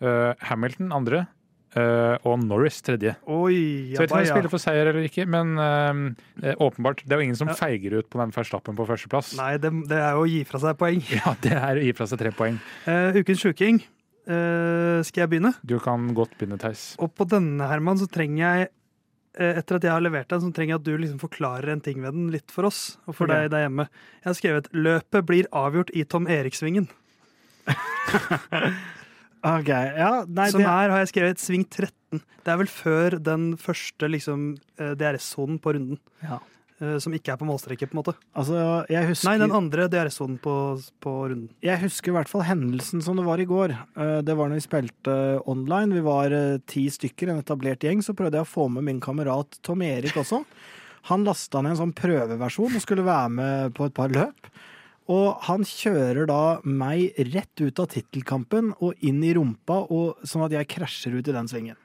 Uh, 0.00 0.32
Hamilton 0.48 0.96
andre. 0.96 1.26
Eh, 1.78 2.16
og 2.26 2.40
Norris 2.42 2.80
tredje. 2.84 3.14
Oi, 3.30 3.92
Så 3.94 3.94
jeg 3.94 4.00
vet 4.00 4.08
ikke 4.08 4.16
om 4.16 4.24
jeg 4.24 4.32
spiller 4.32 4.52
for 4.52 4.62
seier 4.62 4.90
eller 4.90 5.06
ikke, 5.06 5.26
men 5.30 5.54
eh, 5.60 6.54
åpenbart. 6.56 7.04
Det 7.04 7.14
er 7.14 7.22
jo 7.22 7.28
ingen 7.28 7.38
som 7.38 7.50
Ja. 7.52 7.58
feiger 7.58 7.98
ut 7.98 8.10
på 8.10 8.20
den 8.20 8.34
Verstappen 8.34 8.76
på 8.76 8.86
førsteplass. 8.88 9.36
Nei, 9.38 9.56
det, 9.58 9.72
det 9.90 10.00
er 10.00 10.18
jo 10.18 10.26
å 10.26 10.28
gi 10.30 10.42
fra 10.48 10.62
seg 10.62 10.76
poeng. 10.80 11.04
Ja, 11.20 11.34
det 11.42 11.54
er 11.54 11.78
å 11.78 11.84
gi 11.84 11.94
fra 11.96 12.06
seg 12.08 12.20
tre 12.22 12.30
poeng. 12.34 12.60
Uh, 12.86 13.16
ukens 13.20 13.42
sjuking. 13.42 13.82
Uh, 14.30 15.00
skal 15.04 15.24
jeg 15.24 15.32
begynne? 15.34 15.54
Du 15.66 15.78
kan 15.82 16.12
godt 16.16 16.36
begynne, 16.38 16.58
Theis. 16.60 16.94
Og 17.02 17.12
på 17.14 17.26
denne, 17.28 17.66
Herman, 17.68 17.98
så 18.00 18.08
trenger 18.10 18.44
jeg 18.44 18.70
etter 19.40 19.76
at 19.78 19.84
jeg 19.86 19.94
har 19.94 20.02
levert 20.02 20.26
den, 20.28 20.40
så 20.42 20.48
trenger 20.50 20.74
jeg 20.74 20.80
at 20.80 20.86
du 20.88 20.94
liksom 20.98 21.20
forklarer 21.22 21.70
en 21.70 21.80
ting 21.80 22.00
ved 22.02 22.16
den 22.16 22.32
litt 22.34 22.50
for 22.50 22.66
oss. 22.66 22.98
Og 23.06 23.14
for 23.14 23.30
okay. 23.30 23.46
deg 23.46 23.52
der 23.54 23.62
hjemme. 23.68 23.86
Jeg 24.20 24.26
har 24.26 24.38
skrevet 24.40 24.70
'Løpet 24.74 25.28
blir 25.28 25.50
avgjort 25.54 25.92
i 25.94 26.02
Tom 26.02 26.26
Erik-svingen'. 26.26 26.90
Ok, 29.42 29.68
ja, 29.72 30.24
nei, 30.28 30.50
Som 30.52 30.60
det, 30.60 30.68
her 30.68 30.90
har 30.92 30.98
jeg 31.04 31.12
skrevet 31.14 31.40
sving 31.40 31.64
13. 31.64 32.20
Det 32.44 32.52
er 32.52 32.58
vel 32.60 32.68
før 32.68 33.18
den 33.24 33.52
første 33.60 34.08
liksom, 34.10 34.58
eh, 34.78 34.94
DRS-sonen 35.00 35.60
på 35.62 35.72
runden. 35.76 35.98
Ja. 36.22 36.38
Eh, 36.80 36.98
Som 37.00 37.12
ikke 37.16 37.32
er 37.32 37.36
på 37.40 37.46
målstreket, 37.48 37.88
på 37.90 37.96
en 37.96 38.02
måte. 38.02 38.14
altså, 38.36 38.86
jeg 38.88 39.06
husker, 39.08 39.28
Nei, 39.30 39.38
den 39.38 39.52
andre 39.56 39.86
DRS-sonen 39.88 40.38
på, 40.40 40.54
på 41.00 41.12
runden. 41.30 41.48
jeg 41.62 41.78
husker 41.80 42.08
i 42.12 42.16
hvert 42.18 42.28
fall 42.28 42.42
hendelsen 42.48 43.02
som 43.02 43.16
det 43.16 43.24
var 43.24 43.38
i 43.40 43.46
går. 43.48 43.70
Eh, 43.96 44.20
Det 44.22 44.36
var 44.36 44.48
når 44.48 44.60
vi 44.60 44.66
spilte 44.68 45.16
online. 45.46 45.94
Vi 45.94 46.00
var 46.04 46.28
ti 46.66 46.86
stykker, 46.88 47.30
en 47.30 47.40
etablert 47.42 47.80
gjeng. 47.80 48.02
Så 48.04 48.12
prøvde 48.16 48.36
jeg 48.40 48.44
å 48.48 48.52
få 48.54 48.68
med 48.70 48.84
min 48.84 49.00
kamerat 49.00 49.58
Tom 49.62 49.80
Erik 49.82 50.16
også. 50.20 50.44
Han 51.08 51.24
lasta 51.24 51.62
ned 51.62 51.72
en 51.78 51.80
sånn 51.86 51.94
prøveversjon 51.96 52.74
og 52.76 52.82
skulle 52.82 53.04
være 53.06 53.30
med 53.32 53.72
på 53.74 53.86
et 53.88 53.94
par 53.94 54.08
løp. 54.12 54.50
Og 55.10 55.42
han 55.48 55.66
kjører 55.66 56.28
da 56.30 56.60
meg 56.62 57.16
rett 57.32 57.62
ut 57.62 57.82
av 57.82 57.90
tittelkampen 57.90 58.74
og 58.78 58.98
inn 59.06 59.22
i 59.26 59.34
rumpa, 59.34 59.82
og, 59.90 60.20
sånn 60.22 60.46
at 60.46 60.54
jeg 60.54 60.70
krasjer 60.76 61.18
ut 61.18 61.30
i 61.30 61.34
den 61.34 61.50
svingen. 61.50 61.78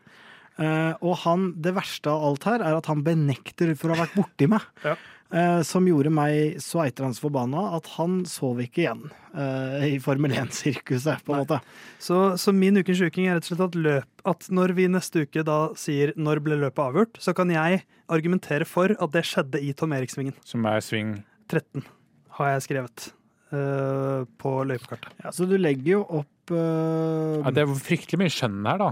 Uh, 0.56 0.94
og 1.04 1.18
han, 1.26 1.50
det 1.60 1.74
verste 1.76 2.08
av 2.12 2.30
alt 2.30 2.46
her 2.48 2.62
er 2.64 2.78
at 2.78 2.88
han 2.88 3.02
benekter 3.04 3.74
for 3.76 3.92
å 3.92 3.98
ha 3.98 4.06
vært 4.06 4.16
borti 4.16 4.48
meg. 4.52 4.64
Ja. 4.86 4.96
Uh, 5.34 5.60
som 5.66 5.88
gjorde 5.90 6.12
meg 6.14 6.62
så 6.64 6.84
eitrende 6.84 7.18
forbanna 7.20 7.64
at 7.76 7.90
han 7.96 8.20
sov 8.30 8.62
ikke 8.62 8.84
igjen 8.84 9.02
uh, 9.34 9.82
i 9.84 9.98
Formel 10.00 10.36
1-sirkuset, 10.38 11.26
på 11.26 11.34
en 11.34 11.42
måte. 11.42 11.60
Så, 12.00 12.38
så 12.40 12.54
min 12.56 12.78
ukens 12.78 13.02
uking 13.02 13.28
er 13.28 13.40
rett 13.40 13.50
og 13.50 13.56
slett 13.56 13.66
at, 13.66 13.80
løp, 13.88 14.24
at 14.30 14.48
når 14.54 14.76
vi 14.78 14.88
neste 14.94 15.26
uke 15.26 15.44
da 15.44 15.60
sier 15.82 16.14
'når 16.16 16.44
ble 16.46 16.62
løpet 16.62 16.86
avgjort', 16.86 17.20
så 17.20 17.34
kan 17.36 17.52
jeg 17.52 17.84
argumentere 18.06 18.70
for 18.70 18.94
at 18.94 19.18
det 19.18 19.26
skjedde 19.26 19.60
i 19.66 19.74
Tom 19.74 19.98
Erik-svingen. 19.98 20.38
Som 20.46 20.70
er 20.70 20.86
sving 20.86 21.18
13 21.50 21.84
har 22.38 22.56
jeg 22.56 22.66
skrevet 22.68 23.10
på 23.52 24.54
løypekartet. 24.68 25.12
Ja, 25.24 25.34
så 25.36 25.48
du 25.50 25.58
legger 25.60 25.92
jo 25.98 26.02
opp 26.22 26.54
eh, 26.54 27.42
ja, 27.42 27.52
Det 27.54 27.66
er 27.66 27.76
fryktelig 27.80 28.22
mye 28.24 28.34
skjønn 28.34 28.62
her, 28.66 28.82
da. 28.82 28.90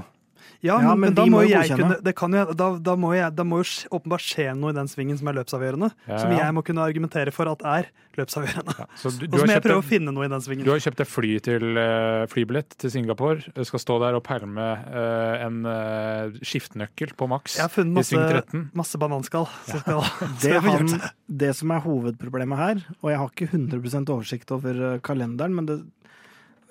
Ja, 0.64 0.80
Ja, 0.84 0.94
men, 0.96 1.00
men 1.00 1.12
men 1.12 1.18
da 1.18 1.26
må 1.30 1.44
jo 1.44 1.52
jeg 1.52 1.76
kunne 1.76 1.98
det 2.04 2.14
kan 2.18 2.34
jo, 2.36 2.46
da, 2.56 2.70
da, 2.80 2.96
må 2.96 3.14
jo 3.18 3.64
åpenbart 3.98 4.24
skje 4.24 4.50
noe 4.58 4.72
i 4.74 4.78
den 4.78 4.90
svingen 4.92 5.20
som 5.20 5.30
er 5.30 5.38
løpsavgjørende. 5.42 5.90
Ja, 6.08 6.22
Som 6.22 6.32
jeg 6.36 6.56
må 6.56 6.64
kunne 6.66 6.86
argumentere 6.88 7.34
for 7.36 7.52
at 7.52 7.64
er 7.68 7.90
løpsavgjørende. 8.18 8.76
Ja, 8.80 8.88
så 9.00 9.12
du, 9.12 9.26
du, 9.28 9.34
Og 9.34 9.44
så 9.44 9.50
må 9.50 9.58
jeg 9.58 9.66
prøve 9.66 9.84
å 9.84 9.86
finne 9.86 10.14
noe 10.16 10.28
i 10.28 10.32
den 10.32 10.46
svingen. 10.46 10.66
du 10.66 10.72
har 10.74 10.82
kjøpt 10.84 11.02
deg 11.04 11.10
fly 11.10 11.34
til 11.46 11.80
uh, 11.80 12.24
flybillett 12.32 12.78
til 12.80 12.94
Singapore. 12.94 13.44
Du 13.54 13.64
skal 13.68 13.84
stå 13.84 14.00
der 14.06 14.18
og 14.18 14.24
pælme 14.26 14.70
uh, 14.88 15.44
en 15.44 15.62
uh, 15.68 16.40
skiftenøkkel 16.46 17.16
på 17.20 17.28
maks 17.32 17.58
Jeg 17.60 17.68
har 17.68 17.74
funnet 17.74 18.00
masse, 18.00 18.14
sving 18.14 18.24
13. 18.72 19.02
bananskall. 19.04 19.50
Skal, 19.68 20.06
det, 20.44 20.56
han, 20.64 20.94
det. 21.28 21.52
som 21.60 21.74
er 21.76 21.84
hovedproblemet 21.84 22.60
her, 22.60 22.86
og 23.02 23.12
jeg 23.12 23.22
har 23.22 23.34
ikke 23.34 23.50
100 23.52 24.14
oversikt 24.14 24.54
over 24.56 24.80
eh, 24.94 25.00
kalenderen, 25.04 25.56
men 25.58 25.70
det, 25.70 25.80
eh, 25.82 26.03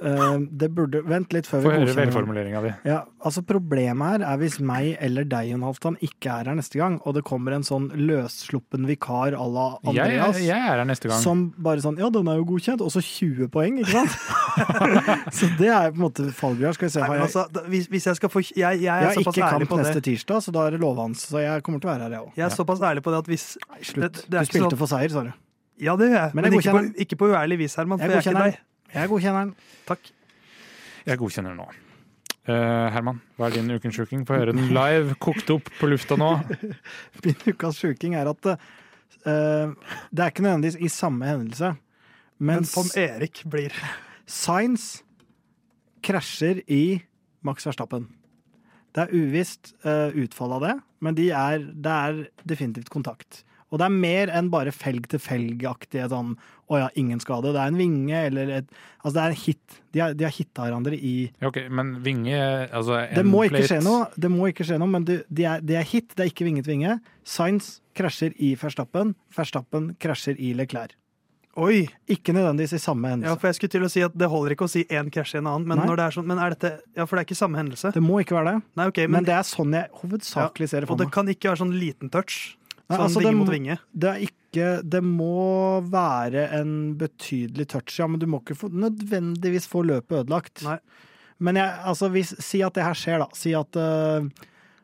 det 0.03 0.69
burde 0.75 1.03
Vent 1.07 1.33
litt 1.33 1.47
før 1.47 1.61
vi 1.63 1.65
Få 1.67 1.71
høre 1.73 1.85
godkjenner. 1.87 2.07
velformuleringa 2.11 2.63
di. 2.65 2.73
Ja, 2.91 3.05
altså 3.25 3.43
Problemet 3.47 4.03
her 4.21 4.25
er 4.33 4.37
hvis 4.39 4.59
meg 4.61 4.97
eller 5.01 5.25
deg, 5.25 5.51
Jon 5.53 5.63
Halvdan, 5.63 5.97
ikke 6.03 6.31
er 6.41 6.45
her 6.51 6.55
neste 6.59 6.79
gang, 6.81 7.01
og 7.07 7.15
det 7.15 7.23
kommer 7.25 7.53
en 7.57 7.63
sånn 7.63 7.91
løssluppen 7.95 8.87
vikar 8.87 9.33
à 9.39 9.47
la 9.53 9.67
Andreas. 9.85 10.37
jeg, 10.39 10.47
jeg 10.49 10.59
er 10.59 10.77
her 10.79 10.85
neste 10.85 11.09
gang. 11.09 11.21
Som 11.23 11.55
bare 11.59 11.79
sånn 11.85 11.99
Ja, 11.99 12.11
den 12.11 12.27
er 12.29 12.37
jo 12.41 12.45
godkjent. 12.45 12.81
Og 12.83 12.91
så 12.91 13.01
20 13.03 13.49
poeng, 13.55 13.79
ikke 13.79 13.93
sant? 14.03 14.17
så 15.39 15.49
det 15.59 15.69
er 15.71 15.91
på 15.93 16.01
en 16.01 16.05
måte 16.07 16.27
fallgruva. 16.37 16.73
Skal 16.75 16.89
vi 16.89 16.93
se. 16.97 17.01
Nei, 17.05 17.15
jeg, 17.17 17.27
altså, 17.29 17.47
da- 17.53 17.65
hvis, 17.69 17.87
hvis 17.93 18.07
jeg 18.11 18.17
skal 18.17 18.29
få 18.33 18.43
Jeg, 18.43 18.57
jeg 18.59 18.81
jeg 18.83 18.91
er 18.93 19.07
har 19.07 19.15
såpass 19.15 19.37
ikke 19.37 19.47
ærlig 19.49 19.69
kamp 19.69 19.71
på 19.71 19.79
det. 19.79 19.87
neste 19.87 20.03
tirsdag, 20.09 20.43
så 20.43 20.53
da 20.53 20.67
er 20.67 20.71
det 20.77 20.81
lovhans. 20.83 21.27
Så 21.31 21.39
jeg 21.43 21.63
kommer 21.63 21.81
til 21.81 21.89
å 21.91 21.93
være 21.95 22.03
her, 22.09 22.11
jeg 22.19 22.21
òg. 22.27 22.33
Jeg 22.37 22.45
er 22.49 22.57
såpass 22.57 22.81
ærlig 22.91 23.03
på 23.07 23.11
det 23.15 23.19
at 23.23 23.31
hvis 23.33 23.47
Slutt. 23.83 24.03
Det- 24.13 24.27
det 24.29 24.35
er 24.35 24.45
du 24.45 24.51
spilte 24.53 24.71
sånn- 24.71 24.79
for 24.79 24.87
seier, 24.87 25.11
sa 25.11 25.23
du. 25.23 25.33
Ja, 25.83 25.97
det 25.97 26.11
gjør 26.11 26.21
jeg. 26.21 26.35
Men 26.35 26.45
Men, 26.45 26.53
ikke, 26.61 26.73
på, 26.73 26.83
ikke 27.07 27.17
på 27.19 27.27
uærlig 27.33 27.59
vis, 27.59 27.75
Herman. 27.75 27.99
For 27.99 28.07
Jeg 28.07 28.11
jeg, 28.11 28.17
er 28.17 28.21
ikke 28.21 28.39
godkjenner 28.39 28.53
deg. 28.53 28.59
Jeg 28.93 29.09
godkjenner 29.09 29.47
den. 29.47 29.55
Takk. 29.89 30.11
Jeg 31.07 31.19
godkjenner 31.21 31.57
nå. 31.57 31.67
Uh, 32.43 32.91
Herman, 32.91 33.21
hva 33.39 33.49
er 33.49 33.55
din 33.57 33.71
ukens 33.71 33.97
sjuking? 33.97 34.25
Få 34.27 34.41
høre 34.41 34.55
den 34.55 34.73
live, 34.75 35.15
kokt 35.23 35.51
opp 35.55 35.69
på 35.79 35.89
lufta 35.89 36.19
nå. 36.19 36.33
Min 37.25 37.39
ukas 37.47 37.79
sjuking 37.79 38.17
er 38.19 38.29
at 38.33 38.49
uh, 38.51 38.57
det 39.23 40.25
er 40.25 40.33
ikke 40.33 40.45
nødvendigvis 40.45 40.81
i 40.83 40.91
samme 40.91 41.29
hendelse, 41.29 41.77
men, 42.43 42.65
Men 42.65 42.67
Tom 42.67 42.91
Erik 42.99 43.45
blir 43.47 43.77
Science 44.27 45.05
krasjer 46.03 46.65
i 46.67 46.99
Max 47.47 47.67
Verstappen. 47.69 48.09
Det 48.93 49.07
er 49.07 49.15
uvisst 49.15 49.73
uh, 49.87 50.11
utfall 50.19 50.59
av 50.59 50.67
det, 50.67 50.75
men 51.01 51.17
de 51.17 51.31
er, 51.31 51.63
det 51.63 51.95
er 52.11 52.23
definitivt 52.43 52.91
kontakt. 52.93 53.45
Og 53.73 53.81
det 53.81 53.87
er 53.89 53.95
mer 53.97 54.33
enn 54.37 54.51
bare 54.53 54.71
felg-til-felg-aktige 54.71 56.09
sånn 56.13 56.37
'å 56.69 56.79
ja, 56.79 56.89
ingen 56.97 57.19
skade'. 57.19 57.53
Det 57.53 57.61
er 57.61 57.73
en 57.73 57.81
vinge 57.81 58.27
eller 58.27 58.51
et 58.59 58.69
Altså, 59.05 59.15
det 59.15 59.23
er 59.23 59.31
en 59.31 59.35
hit. 59.35 59.81
De 59.93 60.01
har, 60.01 60.15
de 60.15 60.25
har 60.25 60.31
hitta 60.31 60.63
hverandre 60.63 60.95
i 60.95 61.31
Ja, 61.41 61.49
ok, 61.49 61.69
Men 61.71 62.03
vinge 62.03 62.71
altså 62.71 63.09
Det 63.15 63.25
må 63.25 63.49
ikke 63.49 63.59
endplate- 63.59 63.69
skje 63.69 63.83
noe, 63.83 64.07
det 64.17 64.31
må 64.31 64.53
ikke 64.53 64.65
skje 64.65 64.79
noe 64.79 64.89
men 64.89 65.05
det, 65.05 65.25
de, 65.33 65.45
er, 65.45 65.61
de 65.61 65.75
er 65.75 65.83
hit, 65.85 66.15
det 66.15 66.21
er 66.21 66.31
ikke 66.31 66.45
vinget 66.45 66.67
vinge. 66.67 67.01
Science 67.25 67.81
krasjer 67.95 68.33
i 68.39 68.55
Verstappen. 68.55 69.15
Verstappen 69.35 69.97
krasjer 69.99 70.37
i 70.39 70.55
Leclerc. 70.55 70.93
Oi! 71.61 71.85
Ikke 72.09 72.33
nødvendigvis 72.33 72.73
i 72.73 72.81
samme 72.81 73.11
hendelse. 73.11 73.29
Ja, 73.29 73.37
for 73.37 73.51
jeg 73.51 73.59
skulle 73.59 73.73
til 73.75 73.85
å 73.85 73.91
si 73.93 74.01
at 74.01 74.15
Det 74.17 74.29
holder 74.33 74.55
ikke 74.55 74.65
å 74.65 74.73
si 74.73 74.87
én 74.89 75.11
krasj 75.13 75.35
i 75.35 75.39
en 75.43 75.51
annen, 75.51 75.67
men, 75.69 75.83
Nei. 75.83 75.87
når 75.91 75.99
det 76.01 76.05
er 76.07 76.15
sånn, 76.17 76.27
men 76.31 76.41
er 76.41 76.55
dette 76.55 76.71
Ja, 76.97 77.05
for 77.05 77.17
det 77.17 77.27
er 77.27 77.29
ikke 77.29 77.37
samme 77.43 77.61
hendelse. 77.61 77.93
Det 77.93 78.03
må 78.03 78.23
ikke 78.23 78.39
være 78.39 78.55
det. 78.55 78.63
Nei, 78.81 78.87
ok, 78.89 79.01
Men, 79.05 79.11
men, 79.19 79.25
det 79.29 79.35
er 79.37 79.45
sånn 79.45 79.77
jeg 79.77 79.91
hovedsakelig 80.01 80.69
ser 80.73 80.81
det 80.81 80.91
Og 80.91 80.99
det 81.03 81.11
kan 81.13 81.29
ikke 81.29 81.51
være 81.53 81.61
sånn 81.61 81.75
liten 81.77 82.09
touch. 82.09 82.57
Nei, 82.91 82.97
Sånn 82.99 83.05
altså, 83.07 83.21
vinge 83.23 83.31
det 83.33 83.39
mot 83.39 83.53
vinge. 83.53 83.77
Det 83.95 84.09
er 84.11 84.25
ikke 84.27 84.65
Det 84.85 85.01
må 85.07 85.81
være 85.89 86.43
en 86.59 86.73
betydelig 87.01 87.69
touch, 87.73 87.95
ja, 87.99 88.07
men 88.07 88.21
du 88.21 88.27
må 88.29 88.43
ikke 88.43 88.57
få, 88.59 88.69
nødvendigvis 88.69 89.69
få 89.71 89.81
løpet 89.89 90.19
ødelagt. 90.27 90.61
Nei. 90.67 90.79
Men 91.43 91.57
jeg, 91.57 91.73
altså, 91.89 92.11
hvis, 92.13 92.35
si 92.45 92.61
at 92.63 92.75
det 92.77 92.85
her 92.85 92.99
skjer, 92.99 93.23
da. 93.25 93.29
Si 93.35 93.55
at 93.57 93.79
uh, 93.81 94.27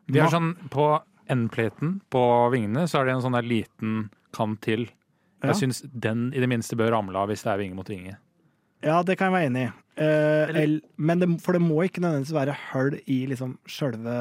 De 0.08 0.22
har 0.22 0.32
sånn, 0.32 0.54
På 0.72 0.86
endplaten 1.28 1.98
på 2.08 2.22
vingene 2.54 2.86
så 2.88 3.02
er 3.02 3.10
det 3.10 3.18
en 3.18 3.26
sånn 3.26 3.36
der 3.36 3.44
liten 3.44 3.98
kant 4.32 4.62
til. 4.64 4.86
Ja. 5.42 5.50
Jeg 5.52 5.58
syns 5.60 5.82
den 5.92 6.30
i 6.32 6.40
det 6.40 6.48
minste 6.50 6.78
bør 6.80 6.94
ramle 6.96 7.20
av 7.20 7.28
hvis 7.30 7.44
det 7.44 7.52
er 7.52 7.60
vinge 7.60 7.76
mot 7.76 7.88
vinge. 7.92 8.16
Ja, 8.82 9.02
det 9.04 9.18
kan 9.18 9.28
jeg 9.28 9.36
være 9.36 9.50
enig 9.50 9.66
i. 9.66 9.70
Eh, 9.98 10.48
Eller- 10.48 10.62
el- 10.62 10.80
men 10.96 11.18
det, 11.20 11.28
for 11.42 11.52
det 11.52 11.60
må 11.60 11.82
ikke 11.84 12.00
nødvendigvis 12.00 12.32
være 12.34 12.56
hull 12.72 12.96
i 13.06 13.26
liksom 13.26 13.56
sjølve 13.66 14.16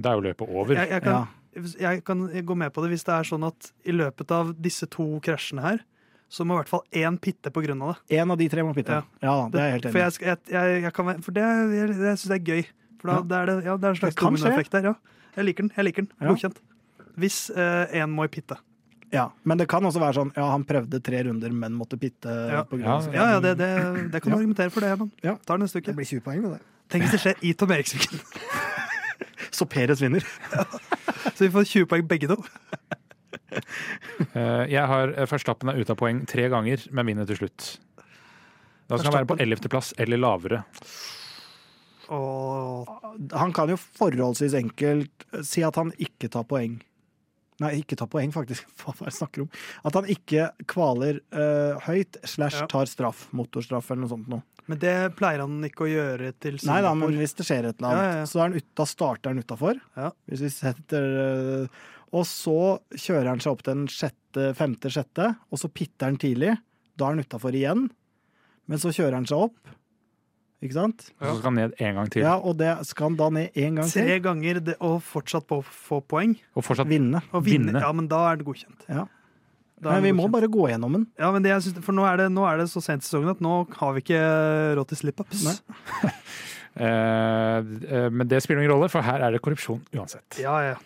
Det 0.00 0.06
er 0.06 0.14
jo 0.16 0.24
løpet 0.28 0.48
over. 0.48 0.74
Jeg, 0.76 0.88
jeg, 0.94 1.02
Ja. 1.04 1.24
Jeg 1.54 2.04
kan 2.04 2.26
gå 2.46 2.54
med 2.56 2.72
på 2.72 2.82
det 2.84 2.90
hvis 2.92 3.04
det 3.04 3.14
er 3.14 3.24
sånn 3.26 3.44
at 3.48 3.72
i 3.84 3.92
løpet 3.92 4.30
av 4.30 4.52
disse 4.62 4.86
to 4.90 5.18
krasjene 5.24 5.62
her, 5.64 5.80
så 6.30 6.44
må 6.46 6.54
i 6.54 6.60
hvert 6.60 6.68
fall 6.70 6.84
én 6.94 7.16
pitte 7.18 7.50
på 7.50 7.62
grunn 7.64 7.80
av 7.82 7.96
det. 7.96 8.18
En 8.20 8.30
av 8.30 8.38
de 8.38 8.46
tre 8.48 8.62
må 8.62 8.70
pitte. 8.76 9.00
Ja. 9.00 9.02
Ja, 9.20 9.32
da, 9.34 9.48
det 9.50 9.60
er 9.60 9.64
jeg 9.66 9.72
helt 9.74 9.86
enig 9.88 9.92
For, 9.96 10.26
jeg, 10.28 10.38
jeg, 10.54 10.82
jeg, 10.84 10.92
kan, 10.94 11.22
for 11.26 11.32
det, 11.34 11.42
jeg, 11.42 11.88
jeg 11.98 12.18
syns 12.20 12.28
det 12.30 12.38
er 12.38 12.44
gøy. 12.54 12.62
For 13.00 13.08
da, 13.10 13.14
Ja. 13.16 13.22
det 13.26 13.36
er 13.40 13.46
det, 13.50 13.56
ja, 13.66 13.76
det 13.76 13.84
er 13.88 13.94
en 13.96 14.00
slags 14.02 14.14
dominoeffekt 14.20 14.70
der. 14.76 14.84
Ja. 14.92 14.94
Jeg 15.36 15.44
liker 15.48 15.62
den. 15.66 15.72
jeg 15.76 15.84
liker 15.88 16.02
den, 16.06 16.12
Ja. 16.20 16.28
Godkjent. 16.30 16.60
Hvis 17.18 17.38
én 17.50 18.10
må 18.14 18.24
i 18.24 18.28
pitte. 18.30 18.56
Ja, 19.10 19.24
men 19.42 19.58
det 19.58 19.66
kan 19.66 19.82
også 19.82 19.98
være 19.98 20.14
sånn 20.20 20.30
ja, 20.36 20.44
han 20.52 20.62
prøvde 20.64 21.00
tre 21.02 21.24
runder, 21.26 21.50
men 21.50 21.72
måtte 21.74 21.98
pitte. 21.98 22.30
Ja. 22.30 22.62
på 22.62 22.78
grunn 22.78 22.86
Ja, 22.86 22.94
av- 23.00 23.14
Ja, 23.14 23.30
ja, 23.34 23.40
det, 23.42 23.56
det, 23.58 23.70
det 24.12 24.22
kan 24.22 24.30
du 24.30 24.36
Ja. 24.36 24.40
argumentere 24.44 24.70
for, 24.70 24.80
det. 24.86 25.10
Ja. 25.26 25.34
Tar 25.44 25.58
det 25.58 25.64
neste 25.66 25.82
Det 25.82 25.96
blir 25.96 26.06
20 26.06 26.20
poeng, 26.22 26.42
det. 26.46 26.60
Tenk 26.88 27.02
hvis 27.04 27.10
det 27.18 27.20
skjer 27.20 27.42
i 27.42 27.52
Tom 27.54 27.70
Eriksviken. 27.74 28.20
Så 29.50 29.66
Peres 29.70 30.00
vinner. 30.02 30.24
Så 31.34 31.44
vi 31.46 31.50
får 31.54 31.64
20 31.68 31.86
poeng 31.90 32.06
begge 32.10 32.28
to. 32.30 32.36
Eh, 33.50 34.64
Jeg 34.70 34.84
har 34.86 35.10
eh, 35.16 35.26
Verstappen 35.30 35.72
er 35.72 35.80
ute 35.80 35.94
av 35.94 35.98
poeng 36.00 36.22
tre 36.30 36.46
ganger, 36.52 36.84
men 36.94 37.08
vinner 37.10 37.26
til 37.28 37.40
slutt. 37.42 37.72
Da 38.90 38.98
skal 38.98 39.10
han 39.10 39.18
være 39.20 39.30
på 39.32 39.38
ellevteplass 39.42 39.92
eller 40.02 40.18
lavere. 40.20 40.62
Og 42.10 42.88
Han 43.38 43.52
kan 43.54 43.70
jo 43.70 43.76
forholdsvis 43.78 44.54
enkelt 44.58 45.26
si 45.46 45.62
at 45.66 45.76
han 45.78 45.92
ikke 46.02 46.30
tar 46.32 46.46
poeng. 46.50 46.80
Nei, 47.60 47.74
ikke 47.82 47.98
ta 48.00 48.06
poeng, 48.10 48.32
faktisk. 48.34 48.68
Hva 48.80 48.94
er 48.94 49.02
det 49.02 49.10
jeg 49.10 49.18
snakker 49.18 49.44
om? 49.44 49.50
At 49.88 49.98
han 49.98 50.08
ikke 50.14 50.48
kvaler 50.70 51.20
uh, 51.36 51.76
høyt 51.86 52.16
slash 52.28 52.64
tar 52.72 52.88
straff. 52.90 53.26
Motorstraff 53.36 53.90
eller 53.92 54.06
noe 54.06 54.12
sånt 54.14 54.30
noe. 54.32 54.44
Men 54.70 54.78
det 54.80 54.94
pleier 55.18 55.42
han 55.42 55.56
ikke 55.66 55.86
å 55.86 55.90
gjøre 55.90 56.30
til 56.38 56.60
Nei 56.68 56.78
da, 56.84 56.92
men 56.94 57.16
hvis 57.18 57.32
det 57.38 57.46
skjer 57.48 57.66
et 57.66 57.80
eller 57.80 57.88
annet, 57.90 58.04
Ja, 58.04 58.10
ja, 58.12 58.18
ja. 58.20 58.26
så 58.30 58.42
han 58.44 58.54
ut, 58.54 58.66
da 58.78 58.86
starter 58.86 59.32
han 59.32 59.42
utafor. 59.42 59.80
Ja. 59.98 60.12
Hvis 60.30 60.44
vi 60.46 60.50
setter 60.54 61.08
uh, 61.18 61.80
Og 62.14 62.26
så 62.28 62.58
kjører 62.94 63.32
han 63.32 63.42
seg 63.42 63.56
opp 63.56 63.64
til 63.66 63.74
den 63.74 63.90
sjette, 63.90 64.50
femte, 64.58 64.92
sjette, 64.94 65.32
og 65.50 65.60
så 65.60 65.70
pitter 65.74 66.10
han 66.12 66.20
tidlig. 66.22 66.54
Da 66.98 67.08
er 67.08 67.16
han 67.16 67.26
utafor 67.26 67.56
igjen. 67.56 67.88
Men 68.70 68.80
så 68.82 68.92
kjører 68.94 69.18
han 69.18 69.28
seg 69.28 69.48
opp. 69.48 69.74
Ikke 70.60 70.76
sant? 70.76 71.06
Og 71.20 71.24
så 71.24 71.34
skal 71.38 71.48
han 71.48 71.56
ned 71.56 71.78
en 71.80 71.94
gang 71.96 72.10
til. 72.12 72.24
Ja, 72.26 72.34
og 72.36 72.58
det 72.60 72.74
skal 72.88 73.08
han 73.08 73.16
da 73.16 73.30
ned 73.32 73.54
én 73.56 73.78
gang 73.80 73.88
Tre 73.88 74.02
til. 74.04 74.20
ganger 74.26 74.60
det, 74.60 74.74
og 74.84 74.98
fortsatt 75.02 75.46
på 75.48 75.62
få 75.64 76.02
poeng. 76.04 76.34
Og 76.52 76.66
fortsatt 76.66 76.90
Vinne. 76.90 77.22
Og 77.32 77.46
vinne. 77.46 77.70
Vinne. 77.72 77.80
Ja, 77.80 77.92
men 77.96 78.10
da 78.10 78.26
er 78.28 78.40
det 78.40 78.44
godkjent. 78.48 78.84
Ja. 78.88 79.06
Da 79.80 79.94
Men 79.96 80.04
vi 80.04 80.12
må 80.12 80.26
bare 80.28 80.50
gå 80.52 80.66
gjennom 80.68 80.92
den. 80.98 81.06
Ja, 81.16 81.30
men 81.32 81.40
det 81.42 81.54
jeg 81.54 81.62
synes, 81.64 81.84
For 81.86 81.96
nå 81.96 82.04
er, 82.04 82.20
det, 82.20 82.28
nå 82.36 82.44
er 82.44 82.60
det 82.60 82.68
så 82.68 82.82
sent 82.84 83.00
i 83.00 83.08
sesongen 83.08 83.32
at 83.32 83.40
nå 83.40 83.54
har 83.78 83.94
vi 83.96 84.02
ikke 84.04 84.20
råd 84.76 84.92
til 84.92 85.04
slip-ups. 85.04 85.46
Eh, 86.80 86.86
eh, 87.58 88.04
men 88.14 88.28
det 88.30 88.38
spiller 88.44 88.62
ingen 88.62 88.70
rolle, 88.72 88.86
for 88.88 89.02
her 89.02 89.20
er 89.26 89.34
det 89.34 89.40
korrupsjon 89.42 89.80
uansett. 89.90 90.38
Ja, 90.38 90.54
ja. 90.62 90.76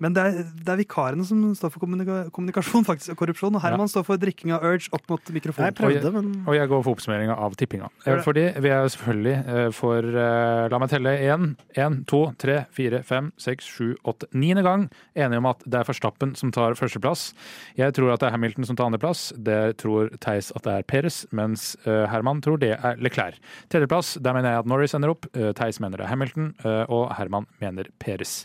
Men 0.00 0.14
det 0.16 0.22
er, 0.24 0.38
det 0.64 0.72
er 0.72 0.80
vikarene 0.80 1.24
som 1.28 1.42
står 1.56 1.72
for 1.74 1.82
kommunika 1.82 2.22
kommunikasjon 2.34 2.86
faktisk, 2.88 3.12
og 3.14 3.20
korrupsjon. 3.20 3.56
Og 3.58 3.62
Herman 3.64 3.90
står 3.90 4.06
for 4.06 4.20
drikking 4.20 4.54
av 4.56 4.64
Urge 4.64 4.88
opp 4.96 5.04
mot 5.12 5.20
Jeg 5.20 5.36
mikrofonen. 5.36 5.76
prøvde, 5.76 6.12
men 6.14 6.30
Og 6.46 6.56
jeg 6.56 6.70
går 6.70 6.82
for 6.86 6.96
oppsummeringa 6.96 7.36
av 7.36 7.56
tippinga. 7.60 7.90
Eh, 8.06 8.16
det. 8.16 8.24
Fordi 8.24 8.44
vi 8.64 8.72
er 8.72 8.88
selvfølgelig 8.94 9.36
eh, 9.54 9.70
for 9.76 10.08
eh, 10.24 10.68
La 10.72 10.80
meg 10.80 10.92
telle 10.92 11.12
én, 11.20 11.54
én, 11.76 12.00
to, 12.10 12.22
tre, 12.40 12.64
fire, 12.76 13.02
fem, 13.06 13.30
seks, 13.40 13.68
sju, 13.68 13.94
åtte 14.08 14.28
Niende 14.32 14.64
gang 14.64 14.88
enige 15.14 15.40
om 15.42 15.48
at 15.50 15.64
det 15.66 15.80
er 15.80 15.88
Verstappen 15.88 16.34
som 16.38 16.52
tar 16.54 16.76
førsteplass. 16.78 17.30
Jeg 17.78 17.94
tror 17.96 18.14
at 18.14 18.22
det 18.22 18.30
er 18.30 18.36
Hamilton 18.36 18.68
som 18.68 18.78
tar 18.78 18.88
andreplass. 18.90 19.30
Det 19.36 19.76
tror 19.82 20.10
Theis 20.22 20.50
at 20.56 20.64
det 20.64 20.76
er 20.78 20.86
Peres, 20.88 21.22
mens 21.36 21.74
Herman 21.84 22.40
tror 22.44 22.60
det 22.62 22.72
er 22.76 23.00
Leclerc. 23.02 23.40
Tredjeplass, 23.72 24.14
der 24.22 24.36
mener 24.36 24.54
jeg 24.54 24.62
at 24.62 24.70
Norris 24.70 24.94
ender 24.96 25.12
opp. 25.12 25.26
Theis 25.32 25.80
mener 25.82 26.00
det 26.00 26.06
er 26.06 26.12
Hamilton, 26.12 26.52
og 26.88 27.10
Herman 27.18 27.48
mener 27.60 27.90
Peres. 28.02 28.44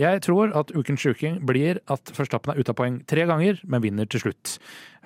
Jeg 0.00 0.22
tror 0.24 0.52
at 0.56 0.72
ukens 0.92 1.04
sjuking 1.04 1.40
blir 1.46 1.80
at 1.90 2.12
Førstappen 2.14 2.52
er 2.52 2.60
ute 2.60 2.72
av 2.72 2.78
poeng 2.78 3.00
tre 3.08 3.24
ganger, 3.28 3.60
men 3.64 3.82
vinner 3.82 4.06
til 4.06 4.26
slutt. 4.26 4.58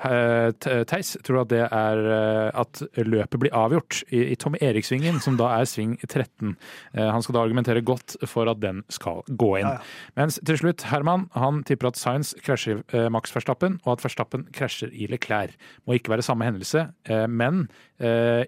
Eh, 0.05 0.51
Theis 0.85 1.15
tror 1.25 1.43
at 1.43 1.51
det 1.53 1.63
er 1.65 2.01
eh, 2.05 2.51
at 2.61 2.83
løpet 3.01 3.41
blir 3.41 3.55
avgjort 3.57 4.03
i, 4.11 4.21
i 4.35 4.37
Tom 4.37 4.57
Eriksvingen, 4.61 5.23
som 5.25 5.39
da 5.41 5.49
er 5.57 5.69
sving 5.69 5.97
13. 6.05 6.53
Eh, 6.93 7.09
Han 7.09 7.25
skal 7.25 7.39
da 7.39 7.45
argumentere 7.47 7.85
godt 7.87 8.19
for 8.29 8.51
at 8.51 8.61
den 8.61 8.83
skal 8.93 9.23
gå 9.29 9.55
inn. 9.63 9.71
Ja, 9.71 9.81
ja. 9.81 10.13
Mens 10.21 10.39
til 10.45 10.61
slutt, 10.61 10.85
Herman 10.91 11.29
han 11.37 11.63
tipper 11.67 11.91
at 11.91 12.01
Science 12.01 12.37
krasjer 12.45 12.83
Max 13.13 13.33
Verstappen, 13.35 13.81
og 13.85 13.97
at 13.97 14.05
Verstappen 14.05 14.47
krasjer 14.55 14.93
i 14.93 15.09
Leclerc. 15.11 15.57
Må 15.87 15.97
ikke 15.97 16.13
være 16.13 16.25
samme 16.27 16.47
hendelse, 16.47 16.87
men 17.29 17.67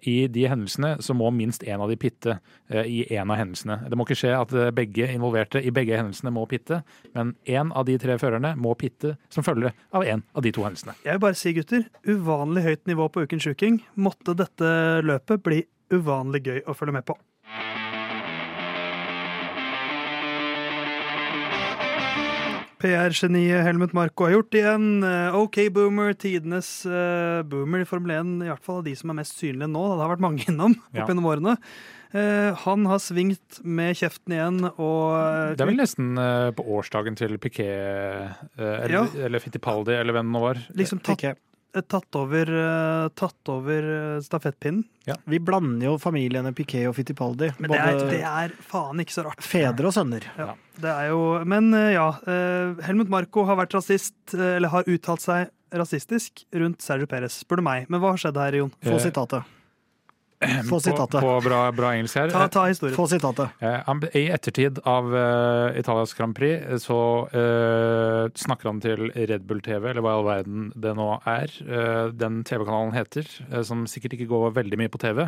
i 0.05 0.17
de 0.29 0.45
hendelsene 0.51 0.97
så 1.05 1.15
må 1.17 1.31
minst 1.33 1.65
én 1.65 1.81
av 1.81 1.89
de 1.91 1.97
pitte 2.01 2.37
i 2.69 3.01
én 3.09 3.31
av 3.31 3.39
hendelsene. 3.41 3.79
Det 3.89 3.97
må 3.97 4.05
ikke 4.05 4.19
skje 4.21 4.35
at 4.37 4.53
begge 4.77 5.09
involverte 5.15 5.63
i 5.65 5.73
begge 5.75 5.97
hendelsene 5.97 6.33
må 6.35 6.45
pitte, 6.51 6.83
men 7.17 7.35
én 7.49 7.73
av 7.73 7.87
de 7.89 7.97
tre 8.01 8.19
førerne 8.21 8.55
må 8.61 8.75
pitte 8.79 9.15
som 9.33 9.47
følge 9.47 9.73
av 9.95 10.05
én 10.05 10.25
av 10.35 10.45
de 10.45 10.53
to 10.55 10.67
hendelsene. 10.67 10.97
Jeg 11.05 11.17
vil 11.17 11.25
bare 11.25 11.38
si, 11.39 11.55
gutter, 11.57 11.87
uvanlig 12.09 12.65
høyt 12.67 12.85
nivå 12.91 13.09
på 13.15 13.25
Ukens 13.27 13.47
sjuking. 13.49 13.81
Måtte 13.97 14.35
dette 14.39 14.71
løpet 15.07 15.43
bli 15.47 15.63
uvanlig 15.95 16.43
gøy 16.51 16.61
å 16.69 16.77
følge 16.77 16.99
med 16.99 17.07
på. 17.09 17.17
PR-geniet 22.79 23.65
Helmut 23.67 23.93
Marko 23.97 24.29
har 24.29 24.37
gjort 24.37 24.55
igjen. 24.55 24.85
Eh, 25.03 25.35
OK 25.35 25.57
Boomer, 25.75 26.13
tidenes 26.15 26.69
eh, 26.87 27.41
boomer 27.49 27.83
i 27.83 27.89
Formel 27.89 28.13
1, 28.21 28.37
i 28.47 28.51
hvert 28.53 28.63
fall 28.63 28.79
av 28.81 28.87
de 28.87 28.95
som 28.99 29.11
er 29.11 29.19
mest 29.19 29.41
synlige 29.41 29.67
nå. 29.73 29.83
Det 29.97 30.05
har 30.05 30.13
vært 30.15 30.23
mange 30.23 30.45
innom 30.47 30.77
opp 30.79 30.95
Ja. 31.01 31.07
gjennom 31.09 31.27
årene. 31.27 31.57
Eh, 32.17 32.55
han 32.65 32.87
har 32.89 32.99
svingt 33.05 33.59
med 33.69 33.93
kjeften 33.99 34.33
igjen 34.33 34.63
og 34.71 35.03
eh, 35.19 35.51
Det 35.59 35.61
er 35.61 35.69
vel 35.69 35.77
nesten 35.83 36.15
eh, 36.17 36.47
på 36.57 36.65
årsdagen 36.79 37.19
til 37.21 37.35
Piquet 37.37 37.69
eller, 38.57 38.95
Ja. 38.95 39.03
eller 39.27 39.43
Fittipaldi, 39.45 39.93
eller 39.93 40.17
hvem 40.17 40.31
det 40.31 40.33
nå 40.39 40.41
var. 40.41 40.63
liksom 40.73 41.03
tatt, 41.05 41.37
tatt 41.93 42.17
over, 42.17 42.49
tatt 43.15 43.51
over 43.53 43.91
stafettpinnen. 44.25 44.87
Ja. 45.07 45.19
Vi 45.29 45.39
blander 45.39 45.91
jo 45.91 45.99
familiene 46.01 46.55
Piquet 46.57 46.89
og 46.89 46.97
Fittipaldi. 46.97 47.51
Men 47.61 47.71
det 47.75 47.83
er, 47.85 48.01
det 48.09 48.23
er 48.25 48.57
faen 48.73 49.05
ikke 49.05 49.15
så 49.19 49.27
rart. 49.29 49.45
fedre 49.45 49.91
og 49.91 49.95
sønner. 49.95 50.25
Ja, 50.41 50.55
det 50.81 50.95
er 50.95 51.11
jo, 51.13 51.21
men 51.45 51.69
ja, 51.93 52.09
Helmut 52.89 53.13
Marko 53.13 53.45
har 53.49 53.61
vært 53.61 53.77
rasist, 53.77 54.17
eller 54.33 54.73
har 54.73 54.89
uttalt 54.89 55.21
seg 55.29 55.53
rasistisk 55.77 56.47
rundt 56.57 56.81
Sergio 56.81 57.07
Perez, 57.07 57.37
spør 57.45 57.61
du 57.61 57.67
meg. 57.69 57.85
Men 57.93 58.01
hva 58.01 58.15
har 58.17 58.21
skjedd 58.25 58.41
her, 58.41 58.57
Jon? 58.63 58.73
Få 58.81 58.97
Eh, 58.97 59.03
sitatet. 59.05 59.45
Få 60.39 60.71
på, 60.71 60.81
sitatet. 60.81 61.21
på 61.21 61.41
bra, 61.41 61.73
bra 61.75 61.89
engelsk 61.97 62.15
her. 62.15 62.31
Ta, 62.31 62.45
ta 62.49 62.67
historien. 62.69 62.95
Få 62.95 63.09
sitatet. 63.11 63.51
Eh, 63.59 64.05
I 64.15 64.29
ettertid 64.31 64.79
av 64.87 65.11
eh, 65.17 65.79
Italias 65.81 66.15
Grand 66.15 66.37
Prix 66.37 66.63
eh, 66.63 66.79
så 66.79 66.99
uh, 67.33 68.29
snakker 68.39 68.71
han 68.71 68.79
til 68.85 69.11
Red 69.17 69.49
Bull 69.51 69.59
TV, 69.67 69.89
eller 69.91 70.05
hva 70.05 70.13
i 70.13 70.21
all 70.21 70.29
verden 70.29 70.69
det 70.79 70.95
nå 70.95 71.09
er. 71.27 71.51
Uh, 71.67 72.15
den 72.15 72.45
TV-kanalen 72.47 72.95
heter, 72.95 73.27
uh, 73.51 73.65
som 73.67 73.83
sikkert 73.91 74.15
ikke 74.15 74.29
går 74.31 74.55
veldig 74.61 74.79
mye 74.79 74.93
på 74.95 75.03
TV. 75.03 75.25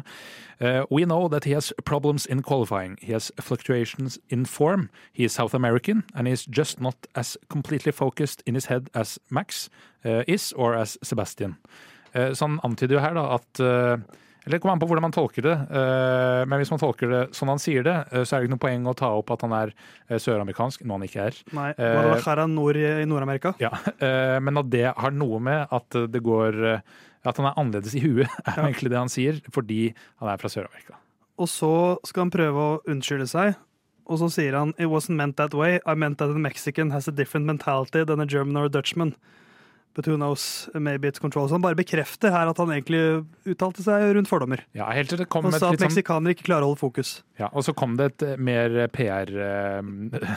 Eh, 0.60 0.84
We 0.90 1.04
know 1.04 1.26
that 1.28 1.44
he 1.44 1.54
has 1.58 1.72
problems 1.84 2.26
in 2.26 2.44
qualifying. 2.46 2.96
He 3.02 3.12
has 3.12 3.32
fluctuations 3.40 4.18
in 4.28 4.46
form. 4.46 4.90
He 5.12 5.24
is 5.24 5.32
South 5.32 5.54
American, 5.54 6.04
and 6.14 6.28
he 6.28 6.32
is 6.32 6.46
just 6.46 6.80
not 6.80 7.10
as 7.16 7.36
completely 7.48 7.92
focused 7.92 8.42
in 8.46 8.54
his 8.54 8.66
head 8.66 8.90
as 8.94 9.18
Max 9.28 9.70
is, 10.04 10.52
or 10.52 10.74
as 10.74 10.98
Sebastian. 11.02 11.56
Eh, 12.12 12.32
så 12.34 12.46
han 12.46 12.60
antyder 12.62 12.94
jo 12.94 13.00
her 13.00 13.14
da 13.14 13.26
at 13.34 13.60
eller 14.50 14.58
Det 14.58 14.62
kommer 14.64 14.74
an 14.74 14.80
på 14.82 14.88
hvordan 14.90 15.04
man 15.06 15.14
tolker 15.14 15.42
det. 15.46 15.54
eh, 15.70 16.44
Men 16.50 16.58
hvis 16.60 16.70
man 16.74 16.80
tolker 16.82 17.08
det 17.08 17.20
sånn 17.38 17.48
han 17.48 17.62
sier 17.62 17.86
det, 17.86 17.94
eh, 18.10 18.24
så 18.26 18.34
er 18.36 18.40
det 18.42 18.48
ikke 18.50 18.54
noe 18.56 18.64
poeng 18.66 18.88
å 18.90 18.96
ta 18.98 19.10
opp 19.14 19.30
at 19.30 19.44
han 19.46 19.54
er 19.54 19.72
eh, 20.10 20.18
søramerikansk, 20.18 20.82
noe 20.84 20.98
han 20.98 21.06
ikke 21.06 21.28
er. 21.30 21.38
Nei, 21.54 21.68
Guadalajara 21.78 22.48
nord 22.50 22.76
i 22.76 22.84
i 23.02 23.06
Nord-Amerika. 23.06 23.54
Ja, 23.62 23.70
Men 24.42 24.58
at 24.58 24.68
det 24.74 24.84
har 24.96 25.10
noe 25.14 25.38
med 25.40 25.68
at 25.70 25.88
det 26.10 26.22
går 26.26 26.82
At 27.24 27.36
han 27.36 27.46
er 27.46 27.56
annerledes 27.60 27.94
i 27.94 28.00
huet, 28.00 28.28
er 28.48 28.56
Ja. 28.56 28.66
egentlig 28.66 28.90
det 28.90 28.98
han 28.98 29.08
sier, 29.12 29.40
fordi 29.52 29.94
han 30.20 30.28
er 30.32 30.36
fra 30.40 30.48
Sør-Amerika. 30.48 30.96
Og 31.38 31.48
så 31.48 31.98
skal 32.04 32.26
han 32.26 32.30
prøve 32.32 32.56
å 32.56 32.80
unnskylde 32.88 33.28
seg. 33.28 33.54
Og 34.10 34.18
så 34.18 34.28
sier 34.32 34.56
han 34.58 34.72
It 34.78 34.88
wasn't 34.90 35.16
meant 35.20 35.36
that 35.36 35.54
way. 35.54 35.78
I 35.86 35.94
meant 35.94 36.18
that 36.18 36.30
a 36.32 36.38
Mexican 36.38 36.90
has 36.90 37.06
a 37.08 37.12
different 37.12 37.46
mentality 37.46 38.04
than 38.04 38.20
a 38.20 38.26
German 38.26 38.56
or 38.56 38.64
a 38.64 38.68
Dutchman. 38.68 39.14
But 39.92 40.06
who 40.06 40.14
knows, 40.16 40.68
maybe 40.78 41.08
it's 41.10 41.18
control. 41.18 41.48
Så 41.50 41.56
han 41.56 41.62
bare 41.64 41.74
bekrefter 41.74 42.30
her 42.30 42.46
at 42.46 42.58
han 42.62 42.70
egentlig 42.70 43.00
uttalte 43.50 43.82
seg 43.82 44.04
rundt 44.14 44.28
fordommer. 44.30 44.60
Ja, 44.78 44.86
helt 44.94 45.10
til 45.10 45.18
det 45.18 45.26
kom 45.32 45.48
et 45.48 45.56
sa 45.58 45.72
at 45.72 45.80
sånn 45.80 45.88
meksikanere 45.88 46.36
ikke 46.36 46.46
klarer 46.46 46.62
å 46.62 46.70
holde 46.70 46.78
fokus. 46.78 47.10
Ja, 47.40 47.48
og 47.50 47.64
så 47.66 47.74
kom 47.74 47.96
det 47.98 48.06
et 48.12 48.22
eh, 48.28 48.36
mer 48.38 48.76
PR 48.94 49.32
eh, 49.34 49.80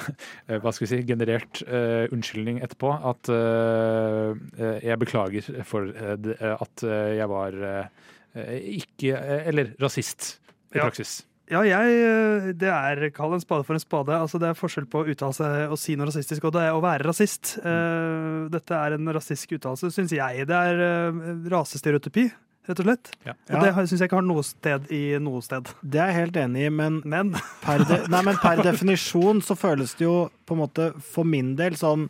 Hva 0.64 0.74
skal 0.74 0.88
vi 0.88 0.90
si 0.90 1.02
generert 1.06 1.62
eh, 1.68 2.08
unnskyldning 2.10 2.64
etterpå. 2.66 2.96
At 3.14 3.30
eh, 3.30 4.34
eh, 4.58 4.80
jeg 4.90 5.02
beklager 5.06 5.52
for 5.70 5.86
eh, 5.94 6.16
eh, 6.34 6.56
at 6.58 6.86
eh, 6.88 7.12
jeg 7.20 7.30
var 7.30 7.60
eh, 7.70 8.58
ikke 8.82 9.14
eh, 9.22 9.46
Eller 9.54 9.76
rasist 9.84 10.40
i 10.74 10.80
Ja. 10.82 10.88
praksis. 10.88 11.20
Ja, 11.52 11.60
jeg 11.68 11.98
eh, 12.00 12.52
Det 12.56 12.70
er 12.72 13.10
Kall 13.16 13.36
en 13.36 13.44
spade 13.44 13.66
for 13.68 13.76
en 13.76 13.84
spade. 13.84 14.16
Altså, 14.16 14.40
det 14.42 14.50
er 14.50 14.58
forskjell 14.58 14.88
på 14.90 15.04
å 15.04 15.10
uttale 15.12 15.36
seg 15.36 15.74
og 15.74 15.80
si 15.82 15.98
noe 16.00 16.08
rasistisk, 16.10 16.48
og 16.48 16.56
det 16.56 16.64
er 16.68 16.78
å 16.78 16.84
være 16.84 17.08
rasist. 17.08 17.58
Uh, 17.66 18.48
dette 18.54 18.78
er 18.78 18.96
en 18.96 19.12
rasistisk 19.16 19.58
uttalelse, 19.60 19.92
syns 19.94 20.16
jeg. 20.16 20.48
Det 20.50 20.62
er 20.70 20.82
uh, 21.12 21.22
rasestereotypi, 21.52 22.26
rett 22.70 22.84
og 22.84 22.88
slett. 22.88 23.14
Ja. 23.28 23.36
Og 23.52 23.66
det 23.66 23.74
syns 23.76 23.98
jeg 23.98 24.08
ikke 24.08 24.22
har 24.22 24.28
noe 24.28 24.46
sted 24.48 24.92
i 24.96 25.04
noe 25.24 25.44
sted. 25.44 25.74
Det 25.84 26.00
er 26.00 26.14
jeg 26.14 26.22
helt 26.22 26.44
enig 26.46 26.68
i, 26.70 26.74
men 26.82 27.02
Men 27.04 27.34
per, 27.66 27.84
de, 27.90 28.00
nei, 28.14 28.24
men 28.30 28.40
per 28.44 28.64
definisjon 28.64 29.44
så 29.44 29.60
føles 29.60 29.98
det 30.00 30.08
jo 30.08 30.18
på 30.48 30.56
en 30.56 30.64
måte 30.64 30.94
for 31.04 31.28
min 31.28 31.58
del 31.60 31.76
sånn 31.80 32.08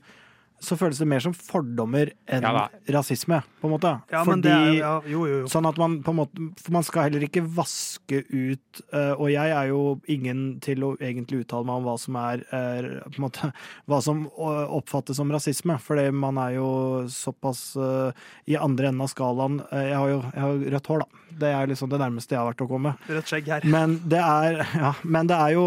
så 0.64 0.78
føles 0.80 0.98
det 1.02 1.08
mer 1.12 1.20
som 1.24 1.34
fordommer 1.36 2.14
enn 2.28 2.44
Ja 2.46 2.68
rasisme, 2.94 3.42
på 3.62 3.68
en 3.68 3.74
måte. 3.76 3.92
ja, 4.12 4.22
men 4.28 4.42
det 4.44 4.52
er, 4.52 4.72
ja, 4.80 4.94
jo, 5.08 5.26
jo, 5.28 5.38
jo. 5.44 5.48
Sånn 5.52 5.68
at 5.68 5.78
man 5.80 5.98
på 6.04 6.12
en 6.14 6.18
måte 6.22 6.48
For 6.64 6.74
man 6.76 6.84
skal 6.88 7.08
heller 7.08 7.24
ikke 7.26 7.44
vaske 7.56 8.22
ut 8.30 8.82
uh, 8.94 9.14
Og 9.20 9.30
jeg 9.32 9.52
er 9.56 9.70
jo 9.70 9.80
ingen 10.12 10.42
til 10.64 10.84
å 10.88 10.92
egentlig 11.00 11.44
uttale 11.44 11.68
meg 11.68 11.80
om 11.82 11.88
hva 11.88 11.96
som 12.02 12.18
er 12.20 12.44
uh, 12.52 13.04
på 13.08 13.20
en 13.20 13.26
måte 13.26 13.50
Hva 13.90 14.00
som 14.04 14.26
oppfattes 14.34 15.18
som 15.20 15.32
rasisme, 15.34 15.78
fordi 15.84 16.08
man 16.16 16.38
er 16.42 16.56
jo 16.58 16.68
såpass 17.12 17.64
uh, 17.80 18.12
i 18.50 18.56
andre 18.60 18.90
enden 18.92 19.04
av 19.06 19.12
skalaen 19.12 19.60
eh, 19.72 19.90
Jeg 19.92 19.98
har 20.00 20.10
jo 20.12 20.20
jeg 20.24 20.42
har 20.44 20.64
rødt 20.76 20.90
hår, 20.92 21.04
da. 21.04 21.22
Det 21.44 21.50
er 21.50 21.70
liksom 21.72 21.90
det 21.90 21.98
nærmeste 22.02 22.36
jeg 22.36 22.40
har 22.40 22.50
vært 22.52 22.62
å 22.62 22.68
komme. 22.70 22.92
Rødt 23.10 23.32
skjegg 23.32 23.48
her. 23.50 23.66
Men 23.70 23.96
det 24.10 24.20
er, 24.22 24.60
ja, 24.84 24.92
men 25.04 25.30
det 25.30 25.38
er 25.40 25.56
jo 25.56 25.64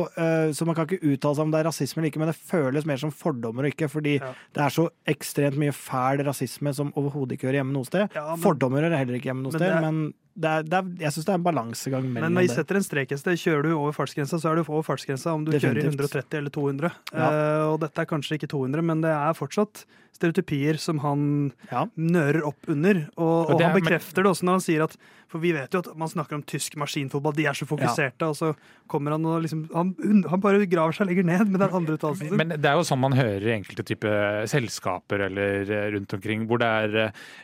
Så 0.54 0.66
man 0.68 0.76
kan 0.78 0.86
ikke 0.86 1.02
uttale 1.14 1.38
seg 1.38 1.46
om 1.46 1.52
det 1.54 1.60
er 1.60 1.68
rasisme 1.70 2.00
eller 2.00 2.12
ikke, 2.12 2.22
men 2.22 2.30
det 2.30 2.38
føles 2.38 2.86
mer 2.88 3.00
som 3.02 3.12
fordommer 3.14 3.66
og 3.66 3.74
ikke, 3.74 3.88
fordi 3.90 4.16
Ja. 4.20 4.32
det 4.56 4.62
er 4.66 4.72
så 4.72 4.85
ekstremt 5.08 5.58
mye 5.60 5.72
fæl 5.74 6.22
rasisme 6.26 6.72
som 6.74 6.92
overhodet 6.96 7.32
ikke 7.36 7.46
hører 7.48 7.60
hjemme 7.62 7.72
noe 7.76 7.84
sted. 7.88 8.08
Ja, 8.14 8.30
men- 8.34 8.42
Fordommer 8.42 8.80
hører 8.86 8.98
heller 8.98 9.14
ikke 9.18 9.30
hjemme 9.32 9.42
noe 9.42 9.52
Men 9.52 9.60
sted, 9.60 9.72
det 9.74 9.82
men 9.82 10.14
det 10.36 10.50
er, 10.52 10.62
det 10.68 10.78
er, 10.78 10.88
jeg 11.06 11.12
syns 11.16 11.24
det 11.26 11.32
er 11.32 11.38
en 11.40 11.46
balansegang 11.46 12.08
mellom 12.12 12.34
Men 12.36 12.44
vi 12.44 12.52
setter 12.52 12.76
en 12.76 12.84
strek 12.84 13.12
et 13.16 13.18
sted. 13.22 13.38
Kjører 13.40 13.62
du 13.70 13.74
over 13.78 13.92
fartsgrensa, 13.96 14.38
så 14.42 14.52
er 14.52 14.60
du 14.60 14.66
over 14.68 14.84
fartsgrensa 14.84 15.32
om 15.32 15.44
du 15.46 15.52
kjører 15.56 15.80
i 15.80 15.86
130 15.88 16.38
eller 16.42 16.50
200. 16.52 16.90
Ja. 17.14 17.28
Uh, 17.28 17.72
og 17.74 17.80
dette 17.86 18.04
er 18.04 18.10
kanskje 18.10 18.36
ikke 18.40 18.50
200, 18.52 18.84
men 18.84 19.00
det 19.06 19.14
er 19.16 19.32
fortsatt 19.38 19.86
stereotypier 20.16 20.78
som 20.80 20.96
han 21.04 21.52
Ja. 21.70 21.82
nører 22.00 22.40
opp 22.48 22.68
under. 22.72 23.02
Og, 23.18 23.26
Og 23.26 23.50
og 23.50 23.58
det 23.60 23.66
han 23.66 23.76
er- 23.76 23.80
bekrefter 23.82 24.22
det 24.24 24.30
også 24.32 24.44
når 24.48 24.52
han 24.60 24.64
sier 24.64 24.82
at 24.84 24.96
For 25.28 25.40
vi 25.42 25.50
vet 25.52 25.72
jo 25.74 25.80
at 25.82 25.88
man 25.98 26.08
snakker 26.08 26.36
om 26.38 26.42
tysk 26.46 26.76
maskinfotball, 26.78 27.34
de 27.34 27.44
er 27.50 27.52
så 27.58 27.66
fokuserte, 27.66 28.22
og 28.30 28.36
så 28.38 28.52
kommer 28.88 29.10
han 29.10 29.24
og 29.26 29.42
liksom 29.42 29.64
Han, 29.74 29.90
han 30.30 30.40
bare 30.40 30.64
graver 30.70 30.94
seg 30.94 31.08
lenger 31.10 31.24
ned 31.26 31.50
med 31.50 31.60
den 31.60 31.74
andre 31.74 31.96
uttalelsen 31.98 32.28
sin. 32.30 32.36
Men 32.38 32.48
det 32.54 32.64
er 32.64 32.78
jo 32.78 32.84
sånn 32.86 33.00
man 33.02 33.12
hører 33.12 33.42
i 33.42 33.56
enkelte 33.58 33.84
type 33.84 34.06
selskaper 34.48 35.26
eller 35.26 35.66
eh, 35.68 35.90
rundt 35.96 36.14
omkring, 36.14 36.46
hvor 36.46 36.62
det 36.62 36.70
er 36.70 36.96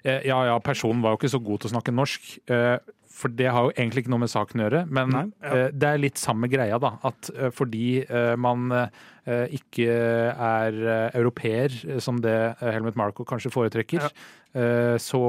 eh, 0.06 0.20
Ja 0.30 0.38
ja, 0.46 0.58
personen 0.62 1.02
var 1.02 1.12
jo 1.16 1.20
ikke 1.20 1.32
så 1.34 1.42
god 1.42 1.60
til 1.64 1.70
å 1.72 1.74
snakke 1.74 1.92
norsk. 1.92 2.38
For 3.22 3.30
det 3.38 3.46
har 3.54 3.68
jo 3.68 3.72
egentlig 3.76 4.02
ikke 4.04 4.12
noe 4.16 4.24
med 4.24 4.32
saken 4.32 4.62
å 4.62 4.66
gjøre, 4.66 4.82
men 4.90 5.12
Nei, 5.14 5.24
eh, 5.46 5.68
det 5.70 5.88
er 5.92 6.00
litt 6.02 6.18
samme 6.18 6.48
greia, 6.50 6.78
da. 6.82 6.96
At 7.06 7.30
eh, 7.36 7.52
fordi 7.54 8.02
eh, 8.02 8.34
man 8.40 8.68
ikke 9.22 9.84
er 9.86 10.78
europeer, 11.14 11.70
som 12.02 12.16
det 12.18 12.32
Helmut 12.58 12.96
Marko 12.98 13.22
kanskje 13.22 13.52
foretrekker, 13.54 14.02
Ja. 14.08 14.96
så 14.98 15.20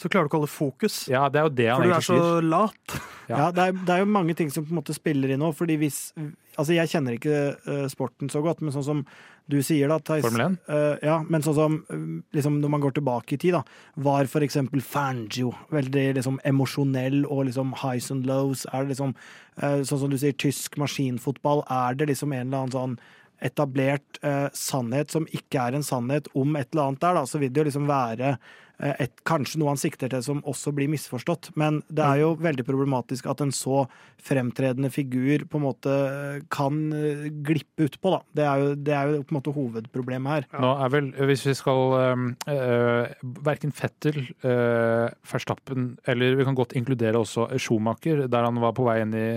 Så 0.00 0.08
klarer 0.08 0.24
du 0.24 0.30
ikke 0.30 0.38
å 0.38 0.40
holde 0.40 0.48
fokus, 0.54 0.96
Ja, 1.12 1.28
det 1.28 1.42
er 1.42 1.44
jo 1.44 1.52
det 1.58 1.66
han 1.68 1.82
egentlig 1.84 2.06
sier. 2.06 2.16
for 2.16 2.16
du 2.16 2.24
er 2.24 2.40
så 2.40 2.48
lat. 2.48 3.00
Ja. 3.30 3.50
Det 3.54 3.66
er, 3.66 3.80
det 3.86 3.94
er 3.94 4.02
jo 4.02 4.10
mange 4.10 4.34
ting 4.38 4.50
som 4.52 4.66
på 4.66 4.74
en 4.74 4.80
måte 4.80 4.96
spiller 4.96 5.32
inn 5.32 5.42
nå, 5.42 5.52
fordi 5.56 5.78
hvis 5.80 6.00
Altså, 6.58 6.74
jeg 6.74 6.90
kjenner 6.90 7.14
ikke 7.14 7.36
uh, 7.62 7.84
sporten 7.88 8.30
så 8.32 8.42
godt, 8.44 8.58
men 8.60 8.74
sånn 8.74 8.84
som 8.84 9.02
du 9.50 9.56
sier 9.66 9.90
da, 9.90 9.96
Theis 10.04 10.22
Formel 10.22 10.42
1? 10.44 10.56
eh, 10.70 11.04
ja, 11.08 11.16
men 11.26 11.42
sånn 11.42 11.56
som 11.56 11.76
eh, 11.90 12.02
liksom, 12.36 12.60
når 12.62 12.70
man 12.70 12.82
går 12.84 12.92
tilbake 12.98 13.34
i 13.34 13.38
tid, 13.40 13.56
da, 13.56 13.62
var 13.98 14.28
for 14.30 14.44
eksempel 14.46 14.82
Fangio 14.84 15.50
veldig 15.74 16.04
liksom 16.20 16.36
emosjonell 16.46 17.24
og 17.24 17.48
liksom 17.48 17.72
highs 17.80 18.12
and 18.14 18.28
lows? 18.30 18.62
Er 18.70 18.84
det 18.84 18.92
liksom, 18.92 19.16
uh, 19.58 19.80
sånn 19.82 20.02
som 20.04 20.12
du 20.12 20.18
sier, 20.20 20.36
tysk 20.38 20.78
maskinfotball, 20.78 21.64
er 21.66 21.98
det 21.98 22.12
liksom 22.12 22.34
en 22.36 22.44
eller 22.44 22.60
annen 22.60 22.76
sånn 22.76 22.98
etablert 23.40 24.18
sannhet 24.52 25.14
som 25.14 25.24
ikke 25.32 25.62
er 25.70 25.78
en 25.78 25.86
sannhet 25.86 26.26
om 26.36 26.58
et 26.60 26.74
eller 26.74 26.90
annet 26.90 27.00
der, 27.00 27.16
da, 27.16 27.22
så 27.24 27.38
vil 27.40 27.48
det 27.48 27.62
jo 27.62 27.70
liksom 27.70 27.86
være 27.88 28.34
et, 28.80 29.12
kanskje 29.28 29.60
noe 29.60 29.74
han 29.74 29.80
sikter 29.80 30.10
til 30.12 30.22
som 30.24 30.42
også 30.48 30.72
blir 30.76 30.90
misforstått. 30.92 31.50
Men 31.60 31.80
det 31.92 32.04
er 32.04 32.22
jo 32.22 32.32
veldig 32.40 32.64
problematisk 32.66 33.28
at 33.30 33.42
en 33.44 33.52
så 33.54 33.84
fremtredende 34.20 34.90
figur 34.92 35.46
på 35.48 35.60
en 35.60 35.64
måte 35.64 35.92
eh, 35.92 36.40
kan 36.52 36.80
eh, 36.96 37.28
glippe 37.44 37.88
utpå, 37.88 38.12
da. 38.14 38.20
Det 38.36 38.46
er, 38.46 38.62
jo, 38.62 38.74
det 38.88 38.96
er 38.96 39.14
jo 39.14 39.22
på 39.24 39.34
en 39.34 39.38
måte 39.38 39.54
hovedproblemet 39.56 40.36
her. 40.36 40.48
Nå 40.60 40.72
er 40.84 40.94
vel, 40.94 41.10
hvis 41.30 41.46
vi 41.48 41.56
skal 41.56 41.96
uh, 41.96 43.30
Verken 43.46 43.72
Fettel, 43.76 44.22
øh, 44.44 45.08
Verstappen 45.30 45.92
eller 46.08 46.36
vi 46.38 46.46
kan 46.46 46.56
godt 46.58 46.76
inkludere 46.78 47.20
også 47.20 47.48
Schumacher, 47.60 48.26
der 48.30 48.46
han 48.46 48.60
var 48.62 48.74
på 48.76 48.86
vei 48.88 49.00
inn 49.04 49.16
i 49.16 49.28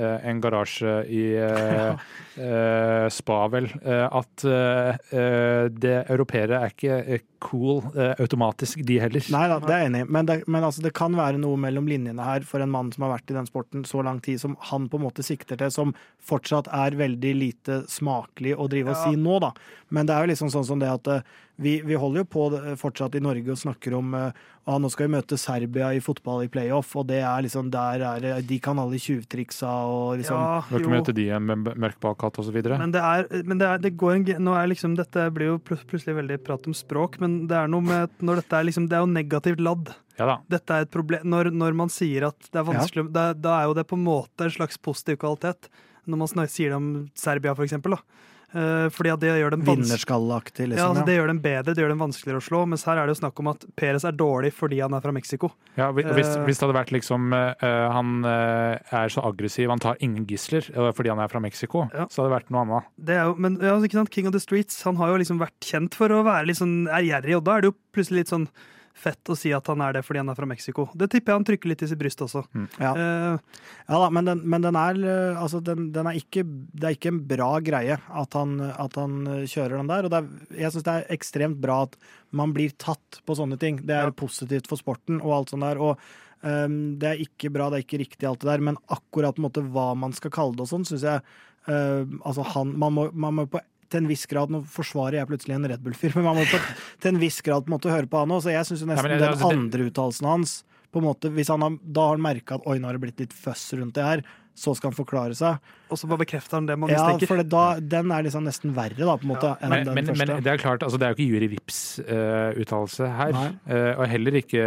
en 0.00 0.38
garasje 0.40 0.92
i 1.12 1.22
uh, 1.36 1.98
uh, 2.40 3.08
Spa, 3.12 3.42
vel. 3.52 3.66
uh, 3.84 4.06
at 4.22 4.44
uh, 4.48 4.94
uh, 5.12 5.66
det 5.68 5.96
europeere 6.10 6.62
er 6.64 6.72
ikke 6.72 7.20
cool 7.42 7.82
uh, 7.96 8.14
automatisk, 8.22 8.80
de 8.86 8.96
heller. 9.02 9.24
Nei 9.34 9.44
da, 9.50 9.58
det 9.60 9.74
er 9.74 9.82
jeg 9.84 9.90
enig 9.90 10.02
i, 10.04 10.08
men, 10.16 10.28
det, 10.30 10.38
men 10.48 10.64
altså, 10.64 10.82
det 10.86 10.94
kan 10.96 11.12
være 11.18 11.40
noe 11.42 11.58
mellom 11.60 11.88
linjene 11.90 12.24
her 12.24 12.46
for 12.48 12.62
en 12.64 12.72
mann 12.72 12.92
som 12.94 13.04
har 13.04 13.16
vært 13.18 13.34
i 13.34 13.36
den 13.36 13.48
sporten 13.50 13.84
så 13.88 14.00
lang 14.06 14.20
tid, 14.24 14.40
som 14.40 14.56
han 14.70 14.88
på 14.88 15.00
en 15.00 15.04
måte 15.08 15.26
sikter 15.26 15.60
til, 15.60 15.72
som 15.74 15.92
fortsatt 16.22 16.70
er 16.72 16.96
veldig 16.96 17.34
lite 17.36 17.80
smakelig 17.90 18.56
å 18.56 18.68
drive 18.72 18.94
og 18.94 18.96
Ja. 18.96 19.04
si 19.10 19.16
nå, 19.18 19.40
da. 19.42 19.52
Men 19.92 20.06
det 20.08 20.14
er 20.16 20.24
jo 20.24 20.32
liksom 20.32 20.52
sånn 20.54 20.64
som 20.68 20.78
det 20.80 20.88
at 20.88 21.08
eh, 21.10 21.24
vi, 21.60 21.80
vi 21.84 21.96
holder 21.98 22.22
jo 22.22 22.28
på 22.32 22.44
fortsatt 22.80 23.16
i 23.18 23.22
Norge 23.22 23.52
og 23.52 23.58
snakker 23.60 23.94
om 23.98 24.14
at 24.16 24.38
ah, 24.64 24.78
nå 24.80 24.88
skal 24.92 25.08
vi 25.08 25.16
møte 25.16 25.36
Serbia 25.40 25.90
i 25.92 26.00
fotball 26.02 26.44
i 26.46 26.50
playoff, 26.52 26.94
og 26.96 27.08
det 27.10 27.20
er 27.20 27.44
liksom 27.44 27.68
der 27.72 28.04
er 28.06 28.26
De 28.46 28.58
kan 28.62 28.78
alle 28.80 29.00
tjuvtriksa 29.02 29.70
og 29.90 30.22
liksom 30.22 30.38
Ja, 30.38 30.62
jo. 30.72 30.92
møter 30.92 31.16
de 31.16 31.26
med 31.42 31.68
mørk 31.76 31.98
bakhatt 32.02 32.40
osv. 32.40 32.56
Men 32.70 32.94
det 32.94 33.02
er, 33.02 33.28
men 33.44 33.60
det 33.60 33.68
er, 33.68 33.82
det 33.82 33.94
går 34.00 34.16
en, 34.16 34.26
nå 34.46 34.56
er 34.58 34.72
liksom, 34.72 34.96
Dette 34.98 35.28
blir 35.34 35.52
jo 35.52 35.60
plutselig 35.60 36.16
veldig 36.22 36.40
prat 36.46 36.66
om 36.70 36.76
språk, 36.76 37.20
men 37.22 37.42
det 37.50 37.58
er 37.58 37.70
noe 37.70 37.84
med 37.84 38.16
når 38.22 38.42
dette 38.42 38.58
er 38.58 38.68
liksom, 38.70 38.88
det 38.88 38.98
er 38.98 39.04
jo 39.04 39.12
negativt 39.12 39.62
ladd. 39.62 39.94
Ja 40.18 40.28
da. 40.28 40.40
Dette 40.56 40.74
er 40.76 40.86
et 40.86 40.92
problem, 40.92 41.24
når, 41.28 41.52
når 41.52 41.76
man 41.84 41.92
sier 41.92 42.28
at 42.28 42.50
det 42.50 42.60
er 42.60 42.68
vanskelig, 42.68 43.08
da, 43.12 43.30
da 43.36 43.60
er 43.60 43.70
jo 43.70 43.78
det 43.78 43.88
på 43.90 43.98
en 43.98 44.04
måte 44.06 44.46
en 44.46 44.54
slags 44.54 44.80
positiv 44.80 45.20
kvalitet. 45.22 45.70
Når 46.06 46.18
man 46.18 46.48
sier 46.50 46.72
det 46.72 46.78
om 46.78 46.92
Serbia, 47.18 47.54
for 47.54 47.66
eksempel. 47.66 47.94
Da. 47.96 48.30
Eh, 48.54 48.88
fordi 48.92 49.10
at 49.12 49.20
det 49.22 49.30
gjør 49.40 49.54
dem 49.54 49.62
Vinnerskallaktig, 49.64 50.66
liksom. 50.68 50.76
Ja, 50.78 50.88
altså, 50.92 51.04
det 51.08 51.14
gjør 51.16 51.30
dem 51.32 51.40
bedre, 51.40 51.74
det 51.74 51.82
gjør 51.82 51.92
dem 51.94 52.02
vanskeligere 52.02 52.40
å 52.42 52.44
slå. 52.44 52.60
Mens 52.68 52.84
her 52.84 52.98
er 53.00 53.06
det 53.08 53.14
jo 53.16 53.20
snakk 53.22 53.40
om 53.40 53.48
at 53.52 53.64
Perez 53.80 54.04
er 54.04 54.12
dårlig 54.12 54.52
fordi 54.52 54.80
han 54.84 54.92
er 54.92 55.00
fra 55.00 55.12
Mexico. 55.16 55.52
Ja, 55.76 55.90
hvis, 55.92 56.04
Eh. 56.04 56.44
hvis 56.44 56.58
det 56.60 56.66
hadde 56.68 56.76
vært 56.76 56.92
liksom 56.92 57.32
eh, 57.32 57.88
Han 57.92 58.24
er 58.26 59.08
så 59.08 59.24
aggressiv, 59.24 59.68
han 59.72 59.78
tar 59.80 59.96
ingen 60.00 60.26
gisler 60.26 60.60
fordi 60.92 61.08
han 61.08 61.18
er 61.18 61.28
fra 61.28 61.40
Mexico, 61.40 61.88
Ja. 61.94 62.06
så 62.06 62.22
hadde 62.22 62.30
det 62.30 62.36
vært 62.42 62.50
noe 62.50 62.62
annet. 62.66 62.84
Det 63.02 63.16
er 63.16 63.24
jo, 63.24 63.34
men 63.38 63.56
ja, 63.60 63.76
ikke 63.80 63.92
sant? 64.00 64.10
King 64.10 64.26
of 64.26 64.32
the 64.32 64.40
Streets 64.40 64.82
han 64.84 64.96
har 64.96 65.08
jo 65.08 65.16
liksom 65.22 65.38
vært 65.40 65.56
kjent 65.60 65.94
for 65.94 66.08
å 66.08 66.22
være 66.24 66.46
litt 66.46 66.58
sånn 66.60 66.86
ærgjerrig, 66.88 67.36
og 67.36 67.44
da 67.44 67.56
er 67.56 67.60
det 67.62 67.72
jo 67.72 67.76
plutselig 67.94 68.22
litt 68.24 68.28
sånn 68.28 68.48
fett 68.94 69.30
å 69.32 69.36
si 69.38 69.50
at 69.56 69.66
han 69.70 69.80
er 69.80 69.94
det 69.96 70.02
fordi 70.04 70.20
han 70.20 70.28
er 70.28 70.36
fra 70.38 70.46
Mexico. 70.46 70.84
Det 70.94 71.08
tipper 71.10 71.32
jeg 71.32 71.38
han 71.40 71.46
trykker 71.48 71.70
litt 71.72 71.82
i 71.82 71.88
sitt 71.90 71.98
bryst 72.00 72.20
også. 72.24 72.42
Ja. 72.78 72.92
Uh, 72.92 73.60
Ja 73.88 73.98
da, 73.98 74.08
men, 74.14 74.24
den, 74.28 74.42
men 74.48 74.62
den 74.62 74.76
er, 74.78 74.98
eh, 75.02 75.40
altså 75.42 75.60
den, 75.64 75.90
den 75.94 76.06
er 76.06 76.18
ikke, 76.18 76.44
det 76.46 76.86
er 76.88 76.96
ikke 76.96 77.10
en 77.12 77.22
bra 77.28 77.48
greie 77.64 77.96
at 77.98 78.34
han, 78.38 78.56
at 78.60 78.94
han 79.00 79.16
eh, 79.26 79.44
kjører 79.50 79.78
den 79.80 79.90
der. 79.90 80.06
Og 80.06 80.12
det 80.12 80.20
er, 80.20 80.28
jeg 80.64 80.72
syns 80.76 80.86
det 80.86 80.96
er 81.00 81.08
ekstremt 81.16 81.60
bra 81.62 81.82
at 81.88 81.96
man 82.30 82.52
blir 82.54 82.74
tatt 82.78 83.20
på 83.26 83.36
sånne 83.38 83.58
ting. 83.60 83.80
Det 83.86 83.96
er 83.96 84.10
Ja. 84.12 84.16
positivt 84.22 84.68
for 84.70 84.80
sporten 84.80 85.20
og 85.22 85.32
alt 85.40 85.50
sånt 85.54 85.66
der. 85.66 85.80
Og 85.82 85.98
um, 86.42 86.98
det 86.98 87.08
er 87.10 87.24
ikke 87.24 87.50
bra, 87.52 87.70
det 87.70 87.80
er 87.80 87.86
ikke 87.86 88.02
riktig 88.04 88.28
alt 88.28 88.40
det 88.44 88.50
der, 88.52 88.62
men 88.70 88.78
akkurat 88.88 89.34
på 89.36 89.42
en 89.42 89.48
måte 89.48 89.64
hva 89.72 89.90
man 89.98 90.12
skal 90.16 90.30
kalle 90.34 90.56
det 90.56 90.64
og 90.68 90.70
sånn, 90.76 90.86
syns 90.88 91.08
jeg 91.08 91.24
Uh, 91.62 92.02
Altså 92.26 92.42
han 92.56 92.72
Man 92.74 92.90
må, 92.96 93.02
man 93.14 93.36
må 93.36 93.42
på 93.46 93.60
til 93.92 94.02
en 94.02 94.08
viss 94.10 94.26
grad, 94.30 94.50
Nå 94.52 94.62
forsvarer 94.72 95.20
jeg 95.20 95.28
plutselig 95.30 95.54
en 95.58 95.68
Red 95.70 95.84
Bull-fyr, 95.84 96.14
men 96.18 96.24
man 96.30 96.40
må 96.40 96.48
til 96.48 97.12
en 97.14 97.20
viss 97.22 97.40
grad 97.44 97.66
på 97.66 97.72
en 97.72 97.76
måte 97.78 97.92
høre 97.92 98.08
på 98.10 98.24
han 98.24 98.32
òg. 98.34 98.42
Så 98.44 98.50
jeg 98.56 98.64
syns 98.72 98.86
nesten 98.88 99.10
ja, 99.12 99.16
det- 99.18 99.22
den 99.22 99.32
altså, 99.36 99.48
det- 99.52 99.58
andre 99.60 99.90
uttalelsen 99.92 100.30
hans 100.32 100.58
på 100.92 101.00
en 101.00 101.06
måte, 101.08 101.30
hvis 101.32 101.48
han 101.48 101.62
har, 101.64 101.76
Da 101.80 102.02
har 102.08 102.16
han 102.18 102.24
merka 102.24 102.56
at 102.58 102.66
oi, 102.68 102.78
nå 102.78 102.84
har 102.90 102.98
det 102.98 103.00
blitt 103.06 103.20
litt 103.22 103.32
føss 103.32 103.70
rundt 103.78 103.94
det 103.96 104.04
her, 104.04 104.20
så 104.54 104.74
skal 104.76 104.90
han 104.90 104.96
forklare 104.98 105.32
seg. 105.34 105.56
og 105.88 105.96
så 105.96 106.04
bare 106.10 106.20
bekrefter 106.20 106.58
han 106.58 106.66
det 106.68 106.74
mange 106.78 106.92
Ja, 106.92 107.06
mistenker. 107.08 107.26
for 107.30 107.40
det, 107.40 107.46
da, 107.48 107.80
den 107.80 108.10
er 108.12 108.22
liksom 108.26 108.44
nesten 108.44 108.74
verre, 108.76 108.98
da, 109.00 109.14
på 109.16 109.24
en 109.24 109.30
måte, 109.32 109.52
enn 109.64 109.70
Men, 109.72 109.86
den 109.86 109.94
men, 109.94 110.04
første. 110.10 110.26
men 110.28 110.42
det 110.44 110.52
er 110.52 110.58
klart, 110.60 110.82
altså 110.84 110.98
det 111.00 111.06
er 111.08 111.14
jo 111.14 111.16
ikke 111.16 111.30
Juri 111.32 111.48
Vips 111.54 111.78
eh, 112.04 112.52
uttalelse 112.60 113.08
her. 113.16 113.32
Eh, 113.66 113.94
og 113.96 114.04
heller 114.12 114.36
ikke 114.42 114.66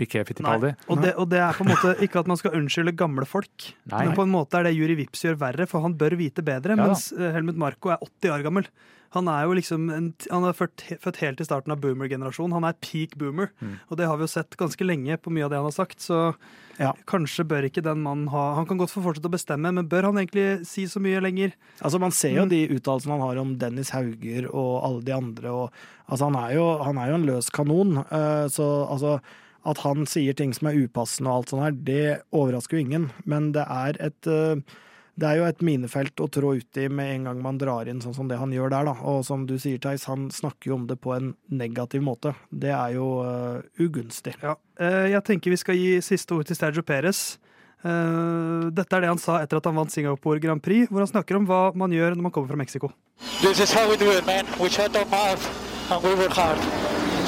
Piquet 0.00 0.26
Fittipaldi. 0.30 0.72
Og 0.90 1.02
det, 1.04 1.14
og 1.20 1.28
det 1.32 1.42
er 1.44 1.56
på 1.58 1.66
en 1.66 1.72
måte 1.74 1.94
ikke 2.06 2.22
at 2.24 2.30
man 2.32 2.40
skal 2.40 2.56
unnskylde 2.58 2.96
gamle 2.98 3.28
folk, 3.28 3.70
Nei. 3.92 4.06
men 4.08 4.16
på 4.16 4.24
en 4.26 4.32
måte 4.34 4.58
er 4.60 4.66
det 4.70 4.74
Juri 4.78 4.96
Vips 5.04 5.26
gjør 5.28 5.36
verre, 5.44 5.68
for 5.70 5.84
han 5.84 5.94
bør 6.00 6.16
vite 6.20 6.42
bedre. 6.46 6.74
Ja 6.78 6.86
mens 6.88 7.10
eh, 7.12 7.30
Helmut 7.36 7.60
Marko 7.60 7.92
er 7.94 8.00
80 8.08 8.34
år 8.38 8.46
gammel. 8.48 8.70
Han 9.10 9.26
er 9.26 9.42
jo 9.42 9.54
liksom 9.58 9.88
en, 9.90 10.04
han 10.30 10.44
er 10.46 10.52
født, 10.54 10.84
født 11.02 11.16
helt 11.24 11.40
i 11.42 11.44
starten 11.48 11.72
av 11.74 11.80
boomer-generasjonen. 11.82 12.52
Han 12.54 12.66
er 12.68 12.76
peak 12.78 13.16
boomer, 13.18 13.48
Mm. 13.58 13.72
og 13.90 13.96
det 13.98 14.06
har 14.06 14.16
vi 14.16 14.22
jo 14.22 14.30
sett 14.30 14.54
ganske 14.56 14.86
lenge 14.86 15.16
på 15.18 15.32
mye 15.34 15.48
av 15.48 15.50
det 15.50 15.58
han 15.58 15.66
har 15.66 15.74
sagt. 15.74 15.98
Så 15.98 16.34
Ja. 16.78 16.92
kanskje 17.10 17.42
bør 17.44 17.66
ikke 17.66 17.82
den 17.82 18.00
mannen 18.04 18.28
ha 18.30 18.54
Han 18.54 18.66
kan 18.66 18.78
godt 18.78 18.92
få 18.94 19.02
fortsette 19.02 19.26
å 19.28 19.34
bestemme, 19.34 19.74
men 19.74 19.88
bør 19.90 20.04
han 20.04 20.14
egentlig 20.22 20.64
si 20.64 20.84
så 20.86 21.02
mye 21.02 21.20
lenger? 21.20 21.52
Altså, 21.82 21.98
man 22.00 22.12
ser 22.14 22.36
jo 22.38 22.44
Mm. 22.46 22.48
de 22.54 22.68
uttalelsene 22.78 23.18
han 23.18 23.20
har 23.26 23.36
om 23.42 23.58
Dennis 23.58 23.90
Hauger 23.90 24.46
og 24.54 24.84
alle 24.86 25.02
de 25.02 25.12
andre. 25.12 25.48
Og, 25.50 25.72
altså, 26.08 26.30
han, 26.30 26.36
er 26.44 26.54
jo, 26.54 26.78
han 26.84 26.96
er 26.96 27.08
jo 27.10 27.14
en 27.18 27.26
løs 27.26 27.50
kanon. 27.50 27.98
eh, 27.98 28.46
så 28.46 28.88
altså, 28.88 29.20
at 29.68 29.82
han 29.84 30.06
sier 30.08 30.36
ting 30.36 30.54
som 30.56 30.70
er 30.70 30.78
upassende 30.84 31.32
og 31.32 31.42
alt 31.42 31.52
sånt 31.52 31.64
her, 31.66 31.74
det 31.90 32.04
overrasker 32.32 32.78
jo 32.78 32.84
ingen. 32.86 33.10
Men 33.28 33.50
det 33.56 33.66
er 33.68 33.98
et 34.00 34.30
eh, 34.30 34.62
det 35.20 35.28
er 35.28 35.40
jo 35.40 35.46
et 35.50 35.62
minefelt 35.64 36.20
å 36.22 36.28
trå 36.32 36.54
uti 36.56 36.86
med 36.88 37.10
en 37.14 37.26
gang 37.28 37.40
man 37.44 37.58
drar 37.60 37.88
inn 37.90 38.00
sånn 38.00 38.14
som 38.16 38.28
det 38.30 38.38
han 38.40 38.54
gjør 38.54 38.72
der. 38.72 38.88
da. 38.88 38.94
Og 39.10 39.24
som 39.26 39.44
du 39.48 39.56
sier, 39.60 39.80
Theis, 39.82 40.06
han 40.08 40.30
snakker 40.32 40.70
jo 40.70 40.78
om 40.78 40.86
det 40.88 40.96
på 41.02 41.12
en 41.16 41.34
negativ 41.52 42.04
måte. 42.06 42.32
Det 42.48 42.72
er 42.72 42.94
jo 42.96 43.08
uh, 43.20 43.60
ugunstig. 43.82 44.36
Ja. 44.40 44.56
Eh, 44.80 45.10
Jeg 45.12 45.24
tenker 45.26 45.52
vi 45.52 45.60
skal 45.60 45.76
gi 45.76 45.98
siste 46.04 46.36
ord 46.36 46.48
til 46.48 46.56
Sergio 46.56 46.84
Perez. 46.86 47.36
Uh, 47.84 48.68
Dette 48.76 48.96
er 48.96 49.04
det 49.04 49.12
han 49.12 49.20
sa 49.20 49.40
etter 49.42 49.60
at 49.60 49.68
han 49.68 49.76
vant 49.76 49.92
Singapore 49.92 50.40
Grand 50.40 50.62
Prix, 50.62 50.88
hvor 50.88 51.04
han 51.04 51.12
snakker 51.12 51.36
om 51.36 51.48
hva 51.48 51.62
man 51.76 51.92
gjør 51.92 52.16
når 52.16 52.28
man 52.28 52.32
kommer 52.32 52.52
fra 52.54 52.60
Mexico. 52.60 52.92
This 53.42 53.60
is 53.60 53.72
how 53.76 53.88
we 53.90 54.00
do 54.00 54.08
it, 54.12 54.24
man. 54.26 54.48
We 54.60 54.70
shut 54.72 54.96
our 54.96 55.08
mouth 55.12 55.44
and 55.90 56.00
we 56.04 56.14
work 56.16 56.32
hard. 56.32 56.60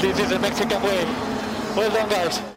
This 0.01 0.19
is 0.19 0.29
the 0.33 0.39
Mexican 0.39 0.81
way. 0.83 1.32
Well 1.75 1.91
done, 1.91 2.09
guys. 2.11 2.52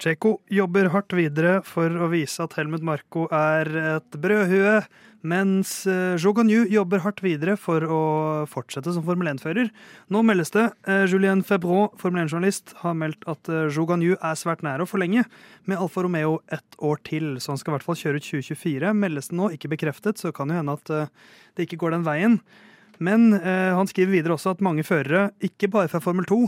Checo 0.00 0.38
jobber 0.48 0.88
hardt 0.94 1.12
videre 1.12 1.58
for 1.66 1.92
å 1.92 2.06
vise 2.08 2.40
at 2.40 2.54
Helmut 2.56 2.84
Marko 2.86 3.26
er 3.36 3.68
et 3.98 4.16
brødhue, 4.16 4.78
mens 5.20 5.84
eh, 5.84 6.16
Yu 6.16 6.62
jobber 6.72 7.02
hardt 7.04 7.20
videre 7.20 7.58
for 7.60 7.84
å 7.84 8.00
fortsette 8.48 8.94
som 8.96 9.04
Formel 9.04 9.28
1-fører. 9.34 9.68
Nå 10.08 10.22
meldes 10.24 10.54
det 10.54 10.70
eh, 10.88 11.04
Julien 11.04 11.42
Febron, 11.44 11.92
Formel 12.00 12.24
1-journalist, 12.24 12.72
har 12.80 12.96
meldt 12.96 13.28
at 13.28 13.52
eh, 13.52 13.68
Yu 13.68 14.16
er 14.16 14.40
svært 14.40 14.64
nær 14.64 14.80
å 14.80 14.88
forlenge 14.88 15.26
med 15.68 15.76
Alfa 15.76 16.06
Romeo 16.06 16.40
ett 16.48 16.80
år 16.80 17.04
til, 17.04 17.36
så 17.36 17.52
han 17.52 17.60
skal 17.60 17.74
i 17.74 17.76
hvert 17.76 17.88
fall 17.90 18.00
kjøre 18.00 18.22
ut 18.22 18.30
2024. 18.30 18.96
Meldes 18.96 19.28
det 19.28 19.36
nå, 19.36 19.52
ikke 19.52 19.74
bekreftet, 19.76 20.16
så 20.16 20.32
kan 20.32 20.48
det 20.48 20.62
hende 20.62 20.80
at 20.80 20.96
eh, 20.96 21.12
det 21.60 21.68
ikke 21.68 21.82
går 21.84 21.98
den 21.98 22.08
veien. 22.08 22.40
Men 23.00 23.34
eh, 23.36 23.76
han 23.76 23.88
skriver 23.88 24.16
videre 24.16 24.40
også 24.40 24.54
at 24.54 24.64
mange 24.64 24.84
førere, 24.88 25.28
ikke 25.44 25.68
bare 25.72 25.92
fra 25.92 26.00
Formel 26.04 26.24
2, 26.28 26.46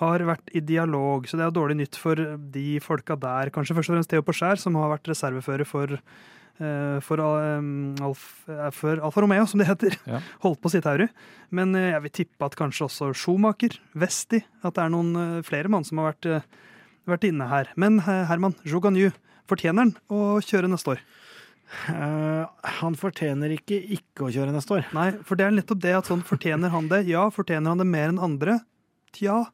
har 0.00 0.24
vært 0.28 0.50
i 0.56 0.62
dialog, 0.64 1.28
så 1.28 1.38
det 1.38 1.46
er 1.46 1.54
dårlig 1.54 1.76
nytt 1.82 1.98
for 2.00 2.18
de 2.54 2.80
folka 2.82 3.16
der. 3.20 3.52
Kanskje 3.54 3.76
først 3.76 3.92
og 3.92 3.98
fremst 3.98 4.12
Theo 4.12 4.24
Porcher, 4.24 4.60
som 4.60 4.78
har 4.80 4.92
vært 4.94 5.10
reservefører 5.12 5.68
for, 5.68 5.92
eh, 5.92 6.98
for, 7.04 7.20
eh, 7.20 8.04
Alf, 8.06 8.48
eh, 8.48 8.70
for 8.70 9.00
Alfa 9.00 9.20
Romeo, 9.20 9.46
som 9.46 9.60
det 9.60 9.68
heter. 9.68 9.96
Ja. 10.06 10.20
Holdt 10.42 10.60
på 10.60 10.70
å 10.70 10.74
si 10.74 10.80
Tauri. 10.80 11.08
Men 11.50 11.74
jeg 11.74 12.00
vil 12.02 12.10
tippe 12.10 12.48
at 12.48 12.56
kanskje 12.56 12.88
også 12.88 13.12
Schumacher, 13.14 13.78
Vesti, 13.94 14.42
at 14.64 14.74
det 14.74 14.84
er 14.84 14.90
noen 14.90 15.44
flere 15.44 15.68
mann 15.68 15.84
som 15.84 15.98
har 15.98 16.14
vært, 16.14 16.44
vært 17.06 17.28
inne 17.28 17.48
her. 17.48 17.68
Men 17.76 18.00
Herman, 18.00 18.54
Joganyu, 18.64 19.12
fortjener 19.50 19.84
han 19.84 19.96
å 20.08 20.40
kjøre 20.40 20.70
neste 20.70 20.96
år? 20.96 21.00
Uh, 21.86 22.50
han 22.80 22.96
fortjener 22.98 23.52
ikke 23.54 23.78
ikke 23.94 24.26
å 24.26 24.32
kjøre 24.34 24.50
neste 24.54 24.74
år. 24.74 24.88
Nei, 24.96 25.10
for 25.26 25.38
det 25.38 25.46
er 25.46 25.54
nettopp 25.54 25.78
det 25.84 25.92
at 25.94 26.08
sånn 26.10 26.24
fortjener 26.26 26.72
han 26.72 26.88
det. 26.90 27.04
Ja, 27.06 27.28
fortjener 27.30 27.70
han 27.70 27.82
det 27.82 27.86
mer 27.86 28.10
enn 28.10 28.18
andre? 28.22 28.58
Tja, 29.14 29.44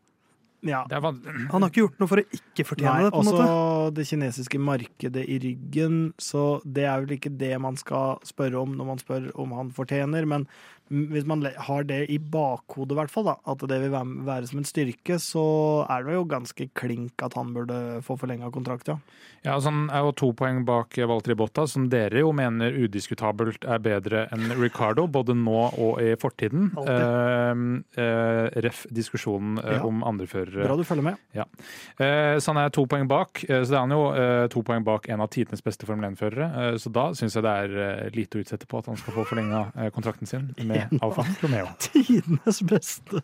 Ja. 0.68 0.84
Det 0.90 0.98
er 0.98 1.04
han 1.52 1.62
har 1.62 1.70
ikke 1.70 1.84
gjort 1.84 2.00
noe 2.02 2.10
for 2.10 2.22
å 2.22 2.26
ikke 2.38 2.66
fortjene 2.68 2.92
Nei, 2.92 3.04
det. 3.06 3.12
på 3.14 3.20
en 3.22 3.30
også 3.32 3.46
måte. 3.46 3.94
det 3.98 4.06
kinesiske 4.10 4.60
markedet 4.62 5.24
i 5.26 5.38
ryggen, 5.42 5.98
så 6.20 6.46
det 6.64 6.86
er 6.86 7.04
vel 7.04 7.16
ikke 7.18 7.34
det 7.38 7.52
man 7.62 7.78
skal 7.80 8.18
spørre 8.26 8.60
om 8.62 8.74
når 8.78 8.90
man 8.92 9.02
spør 9.02 9.30
om 9.38 9.54
han 9.58 9.70
fortjener, 9.76 10.26
men 10.28 10.46
hvis 10.89 11.26
man 11.26 11.43
har 11.43 11.82
det 11.89 12.03
i 12.14 12.18
bakhodet, 12.18 12.93
i 12.95 12.99
hvert 13.01 13.11
fall, 13.11 13.24
da, 13.30 13.34
at 13.51 13.59
det 13.66 13.80
vil 13.82 13.91
være, 13.91 14.24
være 14.26 14.47
som 14.51 14.61
en 14.62 14.68
styrke, 14.68 15.16
så 15.22 15.43
er 15.91 16.05
det 16.07 16.14
jo 16.14 16.24
ganske 16.30 16.68
klink 16.78 17.22
at 17.26 17.34
han 17.34 17.53
burde 17.57 17.78
få 18.07 18.16
forlenga 18.20 18.51
kontrakt, 18.55 18.89
ja. 18.93 18.99
Ja, 19.47 19.55
altså 19.55 19.70
Han 19.70 19.91
er 19.95 20.03
jo 20.03 20.12
to 20.18 20.32
poeng 20.34 20.64
bak 20.66 20.97
Valtteri 21.07 21.37
Botta, 21.39 21.66
som 21.70 21.84
dere 21.91 22.18
jo 22.24 22.32
mener 22.34 22.74
udiskutabelt 22.82 23.62
er 23.66 23.78
bedre 23.82 24.24
enn 24.34 24.51
Ricardo, 24.59 25.05
både 25.07 25.37
nå 25.39 25.61
og 25.78 26.01
i 26.03 26.16
fortiden. 26.18 26.72
Eh, 26.82 28.03
eh, 28.03 28.61
ref. 28.64 28.84
diskusjonen 28.91 29.59
eh, 29.62 29.76
Ja. 29.76 29.82
om 29.87 30.03
andreførere. 30.07 30.64
Bra 30.66 30.76
du 30.76 30.84
følger 30.84 31.03
med. 31.03 31.16
Eh, 31.37 32.39
så 32.41 32.53
han 32.53 32.59
er 32.64 32.70
to 32.74 32.87
poeng 32.87 33.07
bak, 33.09 33.45
eh, 33.49 33.62
så 33.62 33.70
det 33.70 33.76
er 33.78 33.84
han 33.87 33.95
jo 33.95 34.49
to 34.53 34.62
poeng 34.62 34.84
bak 34.84 35.09
en 35.09 35.20
av 35.20 35.28
tidenes 35.30 35.62
beste 35.62 35.87
Formel 35.87 36.11
1-førere. 36.11 36.47
Eh, 36.72 36.78
så 36.82 36.91
da 36.93 37.09
syns 37.14 37.34
jeg 37.39 37.43
det 37.47 37.55
er 37.55 38.11
lite 38.16 38.39
å 38.39 38.43
utsette 38.45 38.66
på 38.66 38.78
at 38.82 38.87
han 38.91 38.97
skal 38.97 39.14
få 39.14 39.26
forlenga 39.30 39.91
kontrakten 39.95 40.26
sin 40.26 40.51
med 40.66 40.76
Alfa 41.05 41.24
Romeo. 41.43 41.68
Tidenes 41.87 42.61
beste 42.68 43.22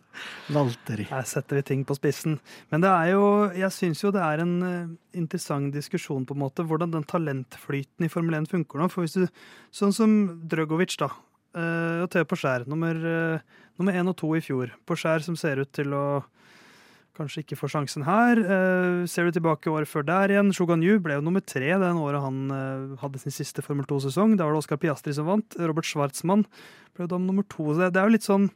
valteri. 0.53 1.05
Her 1.09 1.25
setter 1.29 1.59
vi 1.59 1.65
ting 1.69 1.83
på 1.87 1.95
spissen. 1.97 2.39
Men 2.71 2.83
det 2.83 2.91
er 2.91 3.11
jo, 3.13 3.23
jeg 3.57 3.71
syns 3.75 4.03
jo 4.03 4.11
det 4.15 4.23
er 4.25 4.43
en 4.43 4.53
eh, 4.67 4.93
interessant 5.19 5.73
diskusjon 5.75 6.25
på 6.29 6.35
en 6.37 6.43
måte, 6.45 6.65
hvordan 6.67 6.93
den 6.95 7.05
talentflyten 7.09 8.05
i 8.07 8.11
Formel 8.11 8.39
1 8.41 8.49
funker 8.51 8.81
nå. 8.83 8.89
For 8.93 9.05
hvis 9.05 9.17
du, 9.21 9.27
Sånn 9.73 9.93
som 9.95 10.15
Drøgovic, 10.49 10.97
da. 11.01 11.09
eh, 11.57 12.03
Og 12.03 12.09
Theo 12.13 12.25
Porcher, 12.29 12.65
nummer, 12.69 12.93
eh, 12.95 13.39
nummer 13.79 13.93
én 13.97 14.09
og 14.11 14.17
to 14.19 14.33
i 14.37 14.41
fjor. 14.43 14.73
Porcher 14.85 15.23
som 15.25 15.35
ser 15.39 15.61
ut 15.63 15.71
til 15.73 15.93
å 15.97 16.05
kanskje 17.17 17.43
ikke 17.43 17.57
får 17.59 17.71
sjansen 17.75 18.03
her. 18.07 18.39
Eh, 18.41 19.05
ser 19.09 19.27
du 19.29 19.35
tilbake 19.35 19.69
året 19.69 19.87
før 19.89 20.05
der 20.07 20.33
igjen, 20.33 20.49
Shogan 20.55 20.81
Yu 20.85 20.97
ble 21.03 21.19
jo 21.19 21.21
nummer 21.25 21.41
tre 21.45 21.69
den 21.77 21.99
året 22.01 22.21
han 22.23 22.39
eh, 22.51 22.97
hadde 23.03 23.21
sin 23.21 23.31
siste 23.35 23.61
Formel 23.65 23.85
2-sesong. 23.89 24.35
Da 24.37 24.47
var 24.47 24.53
det 24.57 24.63
Oscar 24.63 24.77
Piastri 24.81 25.13
som 25.13 25.29
vant. 25.29 25.55
Robert 25.61 25.85
Schwartzmann 25.85 26.45
ble 26.95 27.05
jo 27.05 27.11
da 27.13 27.19
nummer 27.21 27.45
to. 27.49 27.69
Så 27.73 27.83
det, 27.85 27.93
det 27.93 28.01
er 28.01 28.09
jo 28.09 28.15
litt 28.17 28.27
sånn 28.27 28.49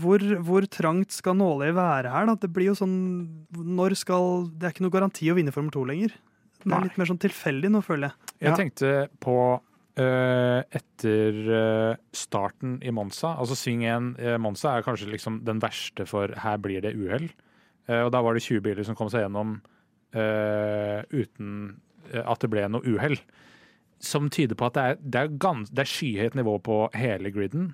hvor, 0.00 0.22
hvor 0.42 0.64
trangt 0.72 1.12
skal 1.12 1.36
nåløyet 1.38 1.76
være 1.76 2.10
her? 2.10 2.26
Da? 2.30 2.34
Det 2.40 2.48
blir 2.50 2.70
jo 2.70 2.76
sånn 2.78 2.94
Når 3.52 3.92
skal 4.00 4.46
Det 4.56 4.64
er 4.66 4.72
ikke 4.72 4.86
noe 4.86 4.94
garanti 4.94 5.28
å 5.30 5.36
vinne 5.36 5.52
Formel 5.54 5.70
2 5.74 5.82
lenger. 5.90 6.14
Det 6.62 6.70
Nei. 6.72 6.78
er 6.80 6.86
litt 6.88 6.96
mer 6.98 7.10
sånn 7.10 7.20
tilfeldig 7.22 7.70
nå, 7.70 7.82
føler 7.84 8.08
jeg. 8.08 8.32
Jeg 8.40 8.50
Ja. 8.50 8.56
tenkte 8.56 8.94
på 9.22 9.34
etter 9.96 11.38
eh, 11.56 11.96
starten 12.12 12.76
i 12.84 12.92
Monza, 12.92 13.32
altså 13.40 13.56
sving 13.56 13.84
1 13.86 14.20
eh, 14.20 14.36
Monza 14.42 14.74
er 14.76 14.84
kanskje 14.84 15.08
liksom 15.12 15.40
den 15.46 15.62
verste 15.62 16.04
for 16.08 16.34
her 16.42 16.60
blir 16.60 16.84
det 16.84 16.92
uhell. 16.98 17.30
Eh, 17.88 18.02
og 18.02 18.12
da 18.12 18.20
var 18.24 18.36
det 18.36 18.44
20 18.44 18.60
biler 18.66 18.84
som 18.86 18.98
kom 18.98 19.08
seg 19.12 19.24
gjennom 19.24 19.56
eh, 20.16 21.00
uten 21.14 21.50
eh, 22.12 22.22
at 22.24 22.44
det 22.44 22.52
ble 22.52 22.66
noe 22.68 22.84
uhell. 22.84 23.16
Som 24.02 24.28
tyder 24.28 24.58
på 24.58 24.68
at 24.68 24.76
det 24.76 24.84
er, 24.84 24.98
det 25.00 25.20
er, 25.22 25.36
gans, 25.40 25.70
det 25.72 25.86
er 25.86 25.92
skyhøyt 25.94 26.36
nivå 26.36 26.58
på 26.66 26.80
hele 26.96 27.32
griden, 27.32 27.70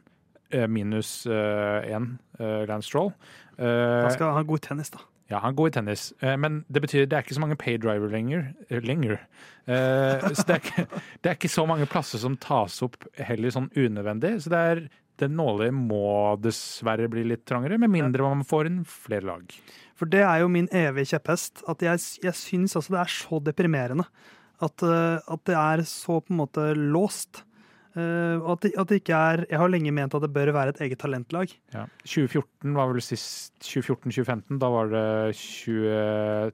eh, 0.55 0.69
minus 0.71 1.25
én 1.27 2.13
Lance 2.39 2.87
Stroll. 2.87 3.11
Eh, 3.59 4.03
Han 4.07 4.15
skal 4.15 4.37
ha 4.37 4.45
god 4.47 4.63
tennis, 4.63 4.93
da. 4.95 5.03
Ja, 5.33 5.41
han 5.41 5.55
er 5.55 5.59
god 5.59 5.71
i 5.71 5.75
tennis, 5.79 6.07
eh, 6.21 6.35
men 6.41 6.63
det 6.69 6.83
betyr 6.85 7.07
det 7.09 7.17
er 7.17 7.25
ikke 7.25 7.37
så 7.39 7.43
mange 7.43 7.59
paydriver 7.61 8.11
lenger. 8.13 8.51
eh, 8.69 8.83
lenger. 8.85 9.21
Eh, 9.65 10.27
så 10.29 10.45
det 10.49 10.57
er, 10.57 10.61
ikke, 10.61 10.87
det 11.23 11.31
er 11.31 11.39
ikke 11.39 11.53
så 11.53 11.65
mange 11.69 11.89
plasser 11.89 12.21
som 12.21 12.37
tas 12.37 12.81
opp 12.85 13.07
heller 13.17 13.55
sånn 13.55 13.71
unødvendig. 13.73 14.35
Så 14.45 14.53
det 14.53 14.61
er 14.73 14.83
den 15.23 15.37
nåløyet 15.39 15.77
må 15.77 16.37
dessverre 16.43 17.09
bli 17.13 17.25
litt 17.31 17.47
trangere, 17.49 17.79
med 17.81 17.93
mindre 17.93 18.27
man 18.27 18.45
får 18.49 18.69
inn 18.69 18.83
flere 18.89 19.29
lag. 19.29 19.57
For 19.97 20.11
det 20.11 20.25
er 20.27 20.43
jo 20.43 20.51
min 20.51 20.69
evige 20.75 21.15
kjepphest. 21.15 21.63
At 21.71 21.85
jeg, 21.85 22.03
jeg 22.25 22.37
syns 22.37 22.77
altså 22.77 22.97
det 22.97 23.03
er 23.05 23.13
så 23.15 23.41
deprimerende. 23.45 24.09
At, 24.63 24.83
at 24.83 25.43
det 25.47 25.57
er 25.59 25.83
så 25.87 26.21
på 26.23 26.35
en 26.35 26.41
måte 26.43 26.67
låst. 26.79 27.45
Eh, 27.93 28.39
og 28.41 28.55
at 28.55 28.63
det, 28.65 28.71
at 28.81 28.89
det 28.89 28.97
ikke 29.03 29.13
er 29.13 29.43
Jeg 29.51 29.59
har 29.61 29.69
lenge 29.69 29.91
ment 29.93 30.15
at 30.17 30.23
det 30.25 30.31
bør 30.33 30.49
være 30.57 30.73
et 30.73 30.81
eget 30.87 31.01
talentlag. 31.03 31.51
Ja. 31.75 31.85
2014 32.07 32.73
var 32.79 32.93
vel 32.93 33.05
sist 33.05 33.53
2014-2015. 33.69 34.57
Da 34.63 34.71
var 34.73 34.89
det 34.93 35.05
22, 35.37 36.53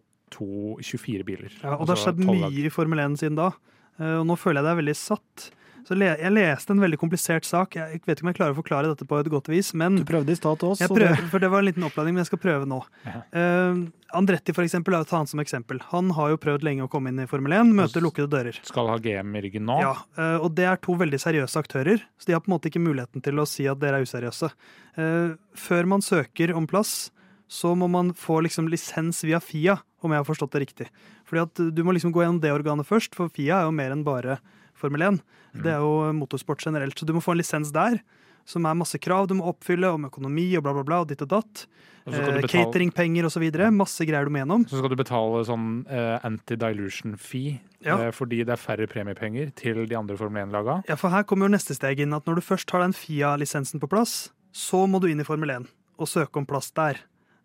24 0.83 1.29
biler. 1.29 1.55
Ja, 1.63 1.77
og 1.77 1.87
det 1.87 1.95
har 1.95 1.95
Altså 1.95 2.09
skjedd 2.09 2.25
mye 2.27 2.67
i 2.67 2.75
Formel 2.75 3.05
1 3.07 3.21
siden 3.23 3.39
da. 3.39 3.53
Eh, 4.01 4.17
og 4.19 4.27
nå 4.27 4.39
føler 4.39 4.61
jeg 4.61 4.67
det 4.67 4.75
er 4.75 4.83
veldig 4.83 4.99
satt. 4.99 5.49
Så 5.87 5.97
le 5.99 6.09
jeg 6.11 6.33
leste 6.35 6.75
en 6.75 6.83
veldig 6.83 6.99
komplisert 7.01 7.47
sak. 7.47 7.77
Jeg 7.79 8.01
vet 8.07 8.19
ikke 8.19 8.27
om 8.27 8.31
jeg 8.33 8.39
klarer 8.39 8.57
å 8.57 8.59
forklare 8.59 8.91
dette 8.91 9.07
på 9.09 9.19
et 9.21 9.31
godt 9.33 9.51
vis, 9.53 9.71
men 9.79 10.01
Du 10.01 10.05
prøvde 10.09 10.35
i 10.35 10.39
stad 10.39 10.59
til 10.61 10.73
oss. 10.73 10.83
jeg 10.83 10.91
prøver, 10.91 11.23
for 11.31 11.43
det 11.43 11.51
var 11.53 11.63
en 11.63 11.69
liten 11.69 11.87
oppladning, 11.87 12.17
men 12.17 12.25
jeg 12.25 12.31
skal 12.33 12.43
prøve 12.43 12.69
nå. 12.69 12.81
Ja. 13.07 13.23
Uh, 13.33 13.85
Andretti 14.19 14.55
for 14.57 14.65
eksempel, 14.65 14.95
la 14.97 15.03
oss 15.05 15.11
ta 15.11 15.19
han 15.21 15.29
som 15.29 15.41
eksempel. 15.43 15.83
Han 15.93 16.11
har 16.17 16.33
jo 16.33 16.41
prøvd 16.41 16.65
lenge 16.65 16.87
å 16.87 16.91
komme 16.93 17.13
inn 17.13 17.21
i 17.21 17.29
Formel 17.29 17.53
1, 17.59 17.75
møter 17.77 18.05
lukkede 18.05 18.31
dører. 18.33 18.61
Skal 18.65 18.89
ha 18.89 18.97
GM 19.05 19.37
i 19.37 19.45
ryggen 19.45 19.69
nå. 19.69 19.79
Ja, 19.85 19.95
uh, 20.17 20.39
og 20.41 20.55
det 20.57 20.67
er 20.71 20.81
to 20.81 20.97
veldig 20.99 21.21
seriøse 21.21 21.61
aktører, 21.61 22.03
så 22.19 22.31
de 22.31 22.37
har 22.37 22.45
på 22.45 22.51
en 22.51 22.57
måte 22.57 22.73
ikke 22.73 22.83
muligheten 22.85 23.25
til 23.25 23.39
å 23.39 23.47
si 23.49 23.69
at 23.69 23.81
dere 23.83 24.01
er 24.01 24.09
useriøse. 24.09 24.51
Uh, 24.99 25.37
Før 25.59 25.89
man 25.91 26.05
søker 26.05 26.55
om 26.57 26.67
plass, 26.69 27.11
så 27.49 27.73
må 27.77 27.89
man 27.89 28.13
få 28.17 28.43
liksom 28.45 28.69
lisens 28.69 29.23
via 29.25 29.41
FIA, 29.41 29.79
om 30.05 30.13
jeg 30.13 30.21
har 30.21 30.29
forstått 30.29 30.55
det 30.55 30.61
riktig. 30.67 30.87
Fordi 31.29 31.43
at 31.47 31.63
du 31.75 31.81
må 31.85 31.95
liksom 31.97 32.13
gå 32.15 32.23
gjennom 32.23 32.41
det 32.43 32.53
organet 32.53 32.87
først, 32.87 33.17
for 33.17 33.33
FIA 33.33 33.63
er 33.63 33.69
jo 33.69 33.75
mer 33.75 33.95
enn 33.95 34.05
bare 34.07 34.39
Formel 34.79 35.03
1. 35.11 35.21
Det 35.65 35.73
er 35.75 35.83
jo 35.83 36.13
motorsport 36.17 36.63
generelt, 36.65 36.97
så 36.99 37.07
du 37.09 37.13
må 37.17 37.23
få 37.25 37.35
en 37.35 37.41
lisens 37.43 37.73
der. 37.75 38.01
Som 38.49 38.65
er 38.65 38.77
masse 38.81 38.97
krav 39.03 39.27
du 39.29 39.35
må 39.37 39.45
oppfylle 39.51 39.91
om 39.93 40.07
økonomi 40.09 40.47
og 40.57 40.63
bla, 40.65 40.73
bla, 40.73 40.85
bla, 40.89 41.01
og 41.05 41.09
ditt 41.11 41.21
og 41.27 41.29
datt. 41.35 41.67
Eh, 42.09 42.39
Cateringpenger 42.49 43.27
osv. 43.29 43.45
Masse 43.77 44.07
greier 44.09 44.25
du 44.25 44.33
må 44.33 44.41
gjennom. 44.41 44.63
Så 44.71 44.79
skal 44.81 44.89
du 44.95 44.97
betale 44.97 45.43
sånn 45.45 45.67
eh, 45.93 46.15
anti-dilution 46.25 47.19
fee, 47.21 47.59
Ja. 47.85 47.99
eh, 48.07 48.11
fordi 48.17 48.39
det 48.49 48.55
er 48.57 48.63
færre 48.63 48.87
premiepenger 48.89 49.53
til 49.55 49.83
de 49.87 49.95
andre 49.99 50.17
Formel 50.17 50.47
1-laga. 50.47 50.79
Ja, 50.89 50.97
for 50.97 51.13
her 51.13 51.27
kommer 51.29 51.45
jo 51.51 51.53
neste 51.59 51.77
steg 51.77 52.01
inn. 52.01 52.15
At 52.17 52.25
når 52.25 52.41
du 52.41 52.47
først 52.47 52.71
har 52.73 52.81
den 52.87 52.97
FIA-lisensen 52.97 53.81
på 53.83 53.91
plass, 53.93 54.31
så 54.57 54.87
må 54.89 55.01
du 55.03 55.09
inn 55.13 55.21
i 55.21 55.29
Formel 55.29 55.51
1 55.59 55.69
og 55.99 56.09
søke 56.09 56.41
om 56.41 56.47
plass 56.49 56.71
der. 56.73 57.03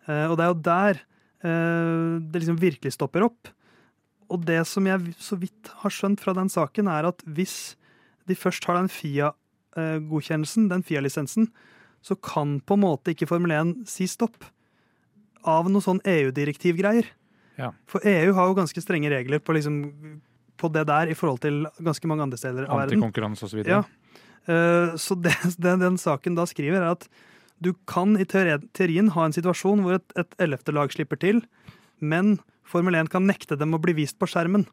Eh, 0.08 0.28
og 0.32 0.38
det 0.40 0.46
er 0.48 0.54
jo 0.54 0.62
der 0.70 1.02
eh, 1.44 2.20
det 2.32 2.40
liksom 2.46 2.60
virkelig 2.62 2.94
stopper 2.96 3.28
opp. 3.28 3.52
Og 4.34 4.42
det 4.48 4.64
som 4.66 4.88
jeg 4.90 5.14
så 5.22 5.38
vidt 5.38 5.70
har 5.84 5.94
skjønt 5.94 6.24
fra 6.24 6.34
den 6.36 6.50
saken, 6.50 6.90
er 6.90 7.08
at 7.12 7.22
hvis 7.30 7.76
de 8.30 8.38
først 8.40 8.66
har 8.66 8.80
den 8.80 8.90
FIA-godkjennelsen, 8.90 10.70
den 10.72 10.84
FIA-lisensen, 10.86 11.50
så 12.04 12.18
kan 12.20 12.58
på 12.66 12.76
en 12.76 12.84
måte 12.84 13.14
ikke 13.14 13.30
Formel 13.30 13.54
1 13.56 13.74
si 13.90 14.08
stopp. 14.10 14.48
Av 15.48 15.68
noe 15.72 15.84
sånn 15.84 16.02
EU-direktivgreier. 16.08 17.10
Ja. 17.60 17.74
For 17.88 18.04
EU 18.08 18.32
har 18.36 18.50
jo 18.50 18.58
ganske 18.58 18.82
strenge 18.82 19.12
regler 19.12 19.44
på, 19.44 19.56
liksom, 19.56 19.78
på 20.58 20.70
det 20.74 20.86
der 20.90 21.12
i 21.12 21.18
forhold 21.18 21.44
til 21.44 21.66
ganske 21.84 22.10
mange 22.10 22.26
andre 22.26 22.40
steder 22.40 22.66
av 22.68 22.80
verden. 22.82 22.98
Antikonkurranse 22.98 23.48
osv. 23.50 23.62
Ja. 23.68 23.84
Eh, 24.48 24.96
Så 25.00 25.20
det, 25.20 25.36
det 25.64 25.78
den 25.84 26.00
saken 26.00 26.40
da 26.40 26.48
skriver, 26.50 26.82
er 26.82 26.96
at 26.98 27.08
du 27.64 27.74
kan 27.88 28.18
i 28.20 28.26
teorien 28.28 29.14
ha 29.16 29.28
en 29.28 29.36
situasjon 29.36 29.84
hvor 29.84 30.00
et 30.00 30.40
ellevte 30.42 30.74
lag 30.76 30.92
slipper 30.92 31.20
til, 31.22 31.44
men 32.04 32.40
Formel 32.68 32.96
1 33.00 33.12
kan 33.14 33.26
nekte 33.28 33.58
dem 33.60 33.76
å 33.76 33.82
bli 33.82 33.96
vist 34.04 34.20
på 34.20 34.30
skjermen. 34.30 34.66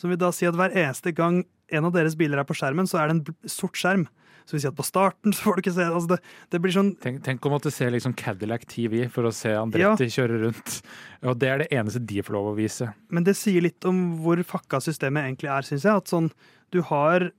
Som 0.00 0.10
vil 0.10 0.20
da 0.20 0.32
si 0.34 0.46
at 0.48 0.56
hver 0.58 0.74
eneste 0.74 1.14
gang 1.14 1.44
en 1.72 1.88
av 1.88 1.94
deres 1.94 2.16
biler 2.18 2.40
er 2.40 2.46
på 2.48 2.56
skjermen, 2.56 2.88
så 2.90 3.00
er 3.00 3.10
det 3.10 3.16
en 3.16 3.50
sort 3.50 3.78
skjerm. 3.78 4.08
Så 4.44 4.56
vi 4.56 4.60
sier 4.60 4.74
at 4.74 4.76
på 4.76 4.84
starten 4.84 5.32
så 5.32 5.46
får 5.46 5.56
du 5.56 5.62
ikke 5.62 5.72
se 5.72 5.84
altså 5.86 6.10
det, 6.10 6.18
det 6.52 6.58
blir 6.60 6.74
sånn 6.74 6.90
Tenk, 7.00 7.22
tenk 7.24 7.46
å 7.48 7.52
måtte 7.54 7.70
se 7.72 7.86
liksom 7.88 8.12
Cadillac 8.18 8.66
TV 8.68 9.06
for 9.12 9.24
å 9.24 9.32
se 9.32 9.54
Andretti 9.56 10.10
kjøre 10.12 10.42
rundt. 10.42 10.82
Og 11.24 11.38
det 11.40 11.48
er 11.48 11.62
det 11.62 11.70
eneste 11.72 12.02
de 12.04 12.20
får 12.24 12.36
lov 12.36 12.50
å 12.50 12.58
vise. 12.58 12.90
Men 13.08 13.24
det 13.24 13.38
sier 13.40 13.64
litt 13.64 13.88
om 13.88 14.02
hvor 14.20 14.42
fucka 14.44 14.82
systemet 14.84 15.30
egentlig 15.30 15.48
er, 15.54 15.64
syns 15.64 15.88
jeg. 15.88 16.02
At 16.02 16.12
sånn, 16.12 16.28
du 16.74 16.82
har 16.90 17.30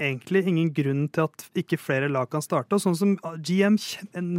egentlig 0.00 0.44
ingen 0.48 0.72
grunn 0.74 1.04
til 1.12 1.28
at 1.28 1.44
ikke 1.58 1.78
flere 1.78 2.08
lag 2.10 2.30
kan 2.32 2.42
starte. 2.44 2.78
Og 2.78 2.82
sånn 2.82 2.96
som 2.98 3.14
GM, 3.44 3.76
en 4.16 4.32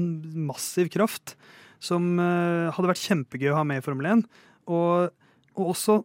massiv 0.49 0.89
kraft, 0.93 1.35
som 1.83 2.15
eh, 2.19 2.73
hadde 2.73 2.89
vært 2.89 3.05
kjempegøy 3.05 3.53
å 3.53 3.59
ha 3.59 3.67
med 3.67 3.83
i 3.83 3.85
Formel 3.85 4.09
1. 4.15 4.25
Og, 4.71 5.13
og 5.55 5.71
også 5.75 6.01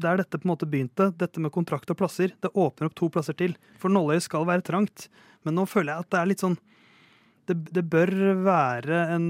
der 0.00 0.20
dette 0.20 0.38
på 0.40 0.48
en 0.48 0.54
måte 0.54 0.68
begynte, 0.70 1.10
dette 1.20 1.42
med 1.42 1.52
kontrakt 1.52 1.90
og 1.92 1.98
plasser, 2.00 2.32
det 2.40 2.52
åpner 2.54 2.88
opp 2.88 2.96
to 2.96 3.10
plasser 3.12 3.36
til. 3.36 3.56
For 3.80 3.92
nåløyet 3.92 4.24
skal 4.26 4.48
være 4.48 4.64
trangt. 4.66 5.08
Men 5.44 5.58
nå 5.58 5.66
føler 5.68 5.94
jeg 5.94 6.06
at 6.06 6.12
det 6.12 6.20
er 6.20 6.34
litt 6.34 6.44
sånn 6.44 6.58
Det, 7.48 7.56
det 7.74 7.82
bør 7.90 8.10
være 8.44 8.98
en 9.16 9.24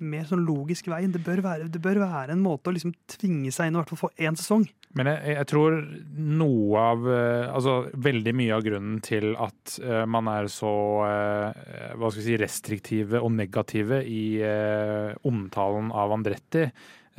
mer 0.00 0.24
sånn 0.28 0.44
logisk 0.46 0.86
vei. 0.88 1.02
Det 1.10 1.20
bør 1.24 1.42
være, 1.44 1.66
det 1.68 1.80
bør 1.82 2.00
være 2.04 2.32
en 2.32 2.42
måte 2.44 2.70
å 2.70 2.74
liksom 2.74 2.94
tvinge 3.10 3.52
seg 3.52 3.68
inn 3.68 3.76
i 3.76 3.80
hvert 3.80 3.90
fall 3.92 4.00
få 4.06 4.10
én 4.22 4.38
sesong. 4.38 4.64
Men 4.94 5.10
jeg, 5.10 5.34
jeg 5.34 5.48
tror 5.50 5.76
noe 6.14 6.82
av 6.92 7.08
eh, 7.10 7.48
Altså 7.50 7.72
veldig 7.98 8.34
mye 8.38 8.54
av 8.54 8.62
grunnen 8.62 9.00
til 9.04 9.32
at 9.42 9.74
uh, 9.82 10.04
man 10.06 10.30
er 10.30 10.46
så 10.52 10.70
uh, 11.02 11.64
hva 11.98 12.10
skal 12.10 12.20
vi 12.20 12.26
si, 12.28 12.36
restriktive 12.38 13.18
og 13.18 13.34
negative 13.34 14.00
i 14.06 14.24
uh, 14.46 15.10
omtalen 15.26 15.90
av 15.90 16.14
Andretti, 16.14 16.68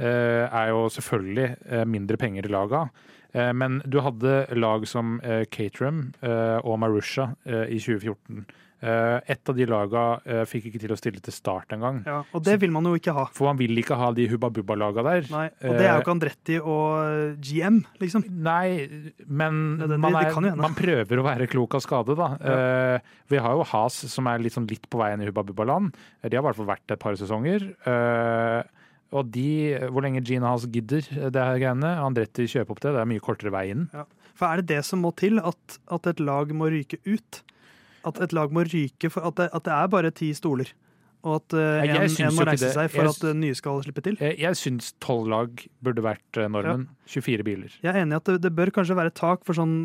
er 0.03 0.69
jo 0.73 0.85
selvfølgelig 0.91 1.47
eh, 1.69 1.85
mindre 1.85 2.17
penger 2.17 2.45
i 2.45 2.51
laga. 2.51 2.89
Eh, 3.35 3.51
Men 3.53 3.81
du 3.85 3.99
hadde 4.01 4.45
lag 4.55 4.85
som 4.87 5.19
eh, 5.23 5.45
Caterham 5.45 6.11
eh, 6.21 6.59
og 6.63 6.79
Marusha 6.79 7.33
eh, 7.45 7.65
i 7.75 7.79
2014. 7.79 8.45
Eh, 8.85 9.19
Et 9.31 9.49
av 9.49 9.55
de 9.55 9.65
laga 9.65 10.01
eh, 10.27 10.41
fikk 10.45 10.65
ikke 10.69 10.81
til 10.83 10.91
å 10.93 10.97
stille 10.99 11.21
til 11.23 11.33
start 11.33 11.71
engang. 11.73 12.01
Ja, 12.05 12.19
og 12.35 12.43
det 12.45 12.57
vil 12.61 12.69
man 12.75 12.85
jo 12.85 12.91
ikke 12.99 13.13
ha. 13.15 13.23
For 13.33 13.47
man 13.49 13.57
vil 13.57 13.71
ikke 13.81 13.95
ha 13.97 14.11
de 14.13 14.27
Hubba 14.29 14.49
Bubba-laga 14.53 15.01
der. 15.07 15.25
Nei, 15.31 15.45
og 15.63 15.73
det 15.79 15.87
er 15.87 15.95
jo 15.95 16.03
ikke 16.03 16.13
Andretti 16.13 16.57
og 16.59 17.39
GM, 17.41 17.79
liksom. 18.03 18.27
Nei, 18.29 18.85
men 19.25 19.77
det- 19.79 19.97
man, 19.99 20.13
er, 20.19 20.55
man 20.59 20.75
prøver 20.77 21.17
å 21.23 21.25
være 21.25 21.47
klok 21.49 21.79
av 21.79 21.81
skade, 21.87 22.15
da. 22.19 22.29
Ja. 22.43 22.99
vi 23.31 23.37
har 23.41 23.55
jo 23.57 23.63
Has 23.71 23.93
som 24.11 24.27
er 24.27 24.43
litt, 24.43 24.53
sånn 24.53 24.67
litt 24.69 24.85
på 24.91 24.99
veien 25.01 25.23
i 25.23 25.31
Hubba 25.31 25.43
Bubba-land. 25.47 25.95
De 26.21 26.35
har 26.35 26.43
i 26.43 26.47
hvert 26.51 26.59
fall 26.59 26.69
vært 26.75 26.91
et 26.93 26.99
par 27.01 27.15
sesonger. 27.17 27.71
Eh, 29.11 29.17
og 29.17 29.31
de, 29.33 29.47
hvor 29.93 30.05
lenge 30.05 30.23
Gina 30.25 30.51
Haas 30.51 30.67
gidder 30.71 31.05
det 31.05 31.41
her 31.41 31.59
greiene, 31.61 31.91
Andretti 32.03 32.47
kjøper 32.51 32.75
opp 32.75 32.81
det, 32.83 32.95
det 32.95 33.03
er 33.03 33.11
mye 33.11 33.23
kortere 33.23 33.53
vei 33.53 33.67
inn. 33.73 33.89
For 34.35 34.49
er 34.49 34.61
det 34.61 34.73
det 34.73 34.81
som 34.87 35.03
må 35.05 35.13
til, 35.15 35.39
at, 35.39 35.77
at 35.93 36.09
et 36.11 36.23
lag 36.23 36.51
må 36.55 36.69
ryke 36.73 36.99
ut? 37.07 37.43
At 38.05 38.19
et 38.21 38.33
lag 38.35 38.51
må 38.53 38.65
ryke 38.67 39.09
for 39.13 39.25
at 39.29 39.37
det, 39.39 39.51
at 39.55 39.65
det 39.65 39.75
er 39.77 39.93
bare 39.93 40.11
ti 40.15 40.33
stoler? 40.37 40.73
Og 41.25 41.39
at 41.39 41.55
eh, 41.57 41.87
en, 41.95 42.03
en 42.27 42.35
må 42.37 42.45
reise 42.45 42.69
seg 42.69 42.91
for 42.93 43.07
Jeg 43.07 43.15
at 43.15 43.23
eh, 43.31 43.37
nye 43.39 43.55
skal 43.57 43.79
slippe 43.81 44.03
til? 44.05 44.17
Jeg, 44.21 44.37
jeg 44.43 44.59
syns 44.59 44.91
tolv 45.01 45.31
lag 45.31 45.63
burde 45.85 46.03
vært 46.05 46.37
normen. 46.37 46.85
normen. 46.85 46.89
24 47.09 47.47
biler. 47.47 47.79
Jeg 47.81 47.89
er 47.93 48.03
enig 48.03 48.13
i 48.13 48.19
at 48.19 48.29
det, 48.29 48.37
det 48.43 48.51
bør 48.53 48.69
kanskje 48.75 48.97
være 48.99 49.13
tak 49.15 49.41
for 49.47 49.57
sånn 49.57 49.79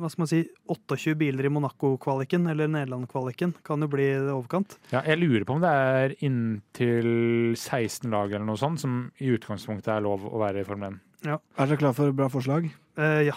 hva 0.00 0.10
skal 0.10 0.24
man 0.24 0.30
si, 0.30 0.40
28 0.70 1.14
biler 1.18 1.46
i 1.46 1.52
Monaco-kvaliken, 1.54 2.48
eller 2.50 2.70
Nederland-kvaliken. 2.70 3.54
Kan 3.66 3.84
jo 3.84 3.88
bli 3.92 4.08
i 4.10 4.20
overkant. 4.34 4.76
Ja, 4.90 5.04
jeg 5.06 5.20
lurer 5.22 5.46
på 5.46 5.54
om 5.56 5.62
det 5.62 5.70
er 5.70 6.14
inntil 6.26 7.10
16 7.54 8.10
lag 8.10 8.32
eller 8.32 8.46
noe 8.48 8.58
sånt, 8.60 8.82
som 8.82 9.04
i 9.22 9.30
utgangspunktet 9.36 9.92
er 9.94 10.06
lov 10.06 10.26
å 10.26 10.42
være 10.42 10.64
i 10.64 10.68
Formel 10.68 10.96
1. 10.96 11.02
Ja. 11.30 11.38
Er 11.56 11.70
dere 11.70 11.80
klar 11.80 11.94
for 11.96 12.14
bra 12.16 12.28
forslag? 12.32 12.66
Eh, 12.98 13.20
ja. 13.30 13.36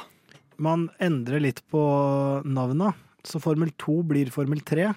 Man 0.57 0.87
endrer 1.03 1.43
litt 1.45 1.61
på 1.69 1.81
navna, 2.47 2.95
så 3.27 3.41
Formel 3.43 3.69
2 3.77 3.99
blir 4.09 4.33
Formel 4.33 4.63
3. 4.65 4.89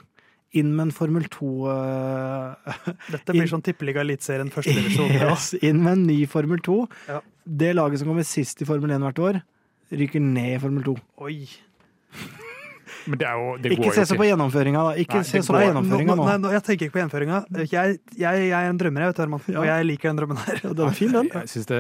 Inn 0.59 0.73
med 0.75 0.89
en 0.89 0.95
Formel 0.95 1.29
2 1.31 1.49
uh, 1.71 2.73
Dette 3.15 3.37
blir 3.37 3.47
sånn 3.47 3.63
tippeliga 3.63 4.03
eliteserien 4.03 4.51
førstedivisjon. 4.51 5.13
Yes, 5.21 5.53
Inn 5.61 5.85
med 5.85 5.93
en 5.93 6.09
ny 6.09 6.19
Formel 6.31 6.63
2. 6.67 6.79
Ja. 7.13 7.21
Det 7.45 7.75
laget 7.77 8.01
som 8.01 8.11
kommer 8.11 8.27
sist 8.27 8.65
i 8.65 8.67
Formel 8.67 8.97
1 8.97 9.05
hvert 9.05 9.23
år, 9.29 9.41
ryker 9.93 10.23
ned 10.23 10.55
i 10.57 10.61
Formel 10.63 10.85
2. 10.87 10.95
Oi. 11.27 11.37
Men 13.09 13.17
det 13.17 13.25
er 13.27 13.39
jo 13.41 13.53
det 13.63 13.71
Ikke 13.73 13.93
se 13.97 14.03
så 14.11 14.17
på 14.19 14.27
gjennomføringa, 14.27 14.81
da. 14.91 14.91
Ikke 15.01 15.21
Nei, 15.23 15.27
se 15.27 15.41
så 15.43 15.55
på 15.55 15.61
gjennomføringa 15.63 16.15
nå. 16.19 16.25
Nei, 16.27 16.35
nå, 16.43 16.51
jeg 16.53 16.63
tenker 16.67 16.87
ikke 16.87 16.95
på 16.97 17.01
gjennomføringa. 17.01 17.39
Jeg, 17.71 17.71
jeg, 18.21 18.43
jeg 18.51 18.51
er 18.59 18.69
en 18.69 18.81
drømmer, 18.83 19.05
jeg, 19.07 19.13
vet 19.13 19.17
du, 19.17 19.23
Herman. 19.25 19.45
Og 19.57 19.67
jeg 19.71 19.87
liker 19.89 20.11
den 20.11 20.21
drømmen 20.21 20.41
her. 20.43 20.61
Ja, 20.67 20.73
den 20.77 20.91
er 20.91 20.99
fin, 20.99 21.15
den. 21.15 21.31
Jeg 21.33 21.49
synes 21.55 21.71
det, 21.71 21.79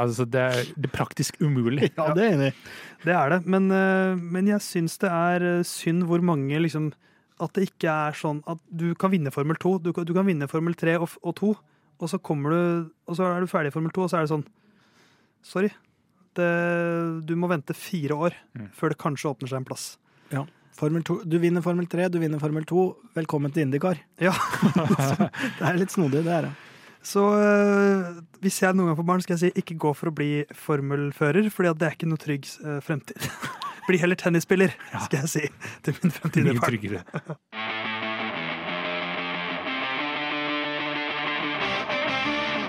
altså, 0.00 0.26
det, 0.26 0.42
er, 0.42 0.72
det 0.74 0.90
er 0.90 0.94
praktisk 0.96 1.38
umulig. 1.44 1.92
Ja, 1.92 2.08
det 2.16 2.24
er 2.24 2.28
jeg 2.32 2.38
enig 2.40 2.48
i. 2.50 2.56
Det 3.06 3.14
er 3.14 3.34
det. 3.36 3.40
Men, 3.54 3.70
eh, 3.78 4.18
men 4.36 4.50
jeg 4.50 4.64
syns 4.66 4.98
det 5.04 5.12
er 5.12 5.46
eh, 5.52 5.62
synd 5.68 6.02
hvor 6.10 6.24
mange 6.24 6.58
liksom 6.64 6.90
At 7.38 7.52
det 7.54 7.68
ikke 7.68 7.92
er 7.92 8.16
sånn 8.16 8.38
at 8.48 8.58
du 8.72 8.88
kan 8.98 9.12
vinne 9.12 9.30
Formel 9.30 9.58
2, 9.60 9.74
du, 9.84 9.92
kan- 9.94 10.06
du 10.08 10.14
kan 10.16 10.26
vinne 10.26 10.48
Formel 10.50 10.74
3 10.74 10.96
og, 10.98 11.14
og 11.22 11.34
2, 11.36 11.50
og 12.00 12.08
så 12.10 12.18
kommer 12.18 12.50
du 12.56 12.60
Og 13.06 13.18
så 13.20 13.28
er 13.28 13.44
du 13.44 13.50
ferdig 13.52 13.70
i 13.70 13.74
Formel 13.76 13.92
2, 13.94 14.06
og 14.06 14.10
så 14.10 14.18
er 14.18 14.24
det 14.26 14.32
sånn 14.32 14.46
Sorry. 15.46 15.68
Det, 16.36 17.26
du 17.26 17.34
må 17.40 17.48
vente 17.50 17.74
fire 17.76 18.14
år 18.28 18.36
Mm. 18.56 18.68
før 18.76 18.92
det 18.92 18.98
kanskje 19.00 19.30
åpner 19.32 19.48
seg 19.50 19.58
en 19.62 19.68
plass. 19.68 19.86
Formel 20.76 21.00
2. 21.08 21.22
Du 21.24 21.38
vinner 21.40 21.62
Formel 21.64 21.86
3, 21.88 22.10
du 22.12 22.18
vinner 22.20 22.38
Formel 22.38 22.64
2. 22.68 22.82
Velkommen 23.16 23.52
til 23.54 23.64
IndyCar. 23.64 23.96
Ja. 24.20 24.32
Det 24.76 25.64
er 25.64 25.78
litt 25.80 25.94
snodig, 25.94 26.20
det 26.26 26.34
er 26.36 26.42
det. 26.50 26.54
Så 27.06 27.22
øh, 27.38 28.18
hvis 28.42 28.58
jeg 28.60 28.74
noen 28.76 28.90
gang 28.90 28.98
får 28.98 29.06
barn, 29.08 29.22
skal 29.24 29.36
jeg 29.38 29.40
si 29.54 29.60
ikke 29.62 29.76
gå 29.78 29.92
for 29.96 30.10
å 30.10 30.14
bli 30.18 30.42
formelfører, 30.52 31.48
fordi 31.54 31.72
det 31.80 31.86
er 31.88 31.94
ikke 31.96 32.08
noe 32.10 32.20
trygg 32.20 32.48
øh, 32.66 32.80
fremtid. 32.84 33.28
Bli 33.86 34.00
heller 34.02 34.18
tennisspiller, 34.18 34.72
skal 35.04 35.20
jeg 35.22 35.28
si 35.30 35.44
til 35.86 35.94
min 36.02 36.10
fremtidige 36.10 36.56
Mye 36.56 36.60
barn. 36.60 36.72
tryggere. 36.74 37.04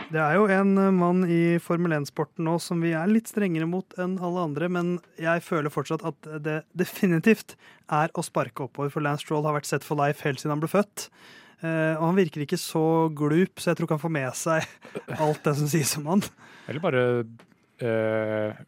Det 0.07 0.19
er 0.23 0.37
jo 0.37 0.45
en 0.47 0.77
eh, 0.79 0.93
mann 0.95 1.25
i 1.27 1.57
Formel 1.59 1.97
1-sporten 1.97 2.45
nå 2.47 2.55
som 2.63 2.79
vi 2.83 2.93
er 2.95 3.09
litt 3.11 3.27
strengere 3.27 3.67
mot 3.67 3.97
enn 3.99 4.15
alle 4.23 4.45
andre, 4.47 4.69
men 4.71 4.93
jeg 5.19 5.43
føler 5.43 5.73
fortsatt 5.73 6.05
at 6.07 6.29
det 6.45 6.61
definitivt 6.79 7.57
er 7.91 8.13
å 8.15 8.23
sparke 8.23 8.63
oppover, 8.67 8.93
for 8.93 9.03
Lance 9.03 9.25
Stroll 9.25 9.43
har 9.47 9.57
vært 9.57 9.67
sett 9.67 9.87
for 9.87 9.99
life 9.99 10.23
helt 10.23 10.39
siden 10.39 10.55
han 10.55 10.63
ble 10.63 10.71
født. 10.71 11.09
Eh, 11.59 11.97
og 11.97 12.05
han 12.05 12.19
virker 12.19 12.45
ikke 12.45 12.59
så 12.61 12.85
glup, 13.17 13.59
så 13.59 13.71
jeg 13.71 13.79
tror 13.79 13.87
ikke 13.89 13.97
han 13.97 14.05
får 14.05 14.15
med 14.15 14.37
seg 14.37 15.17
alt 15.17 15.43
det 15.43 15.55
som 15.59 15.71
sies 15.71 15.95
om 15.99 16.07
han. 16.13 16.23
Eller 16.69 16.83
bare 16.83 17.03
eh, 17.83 18.61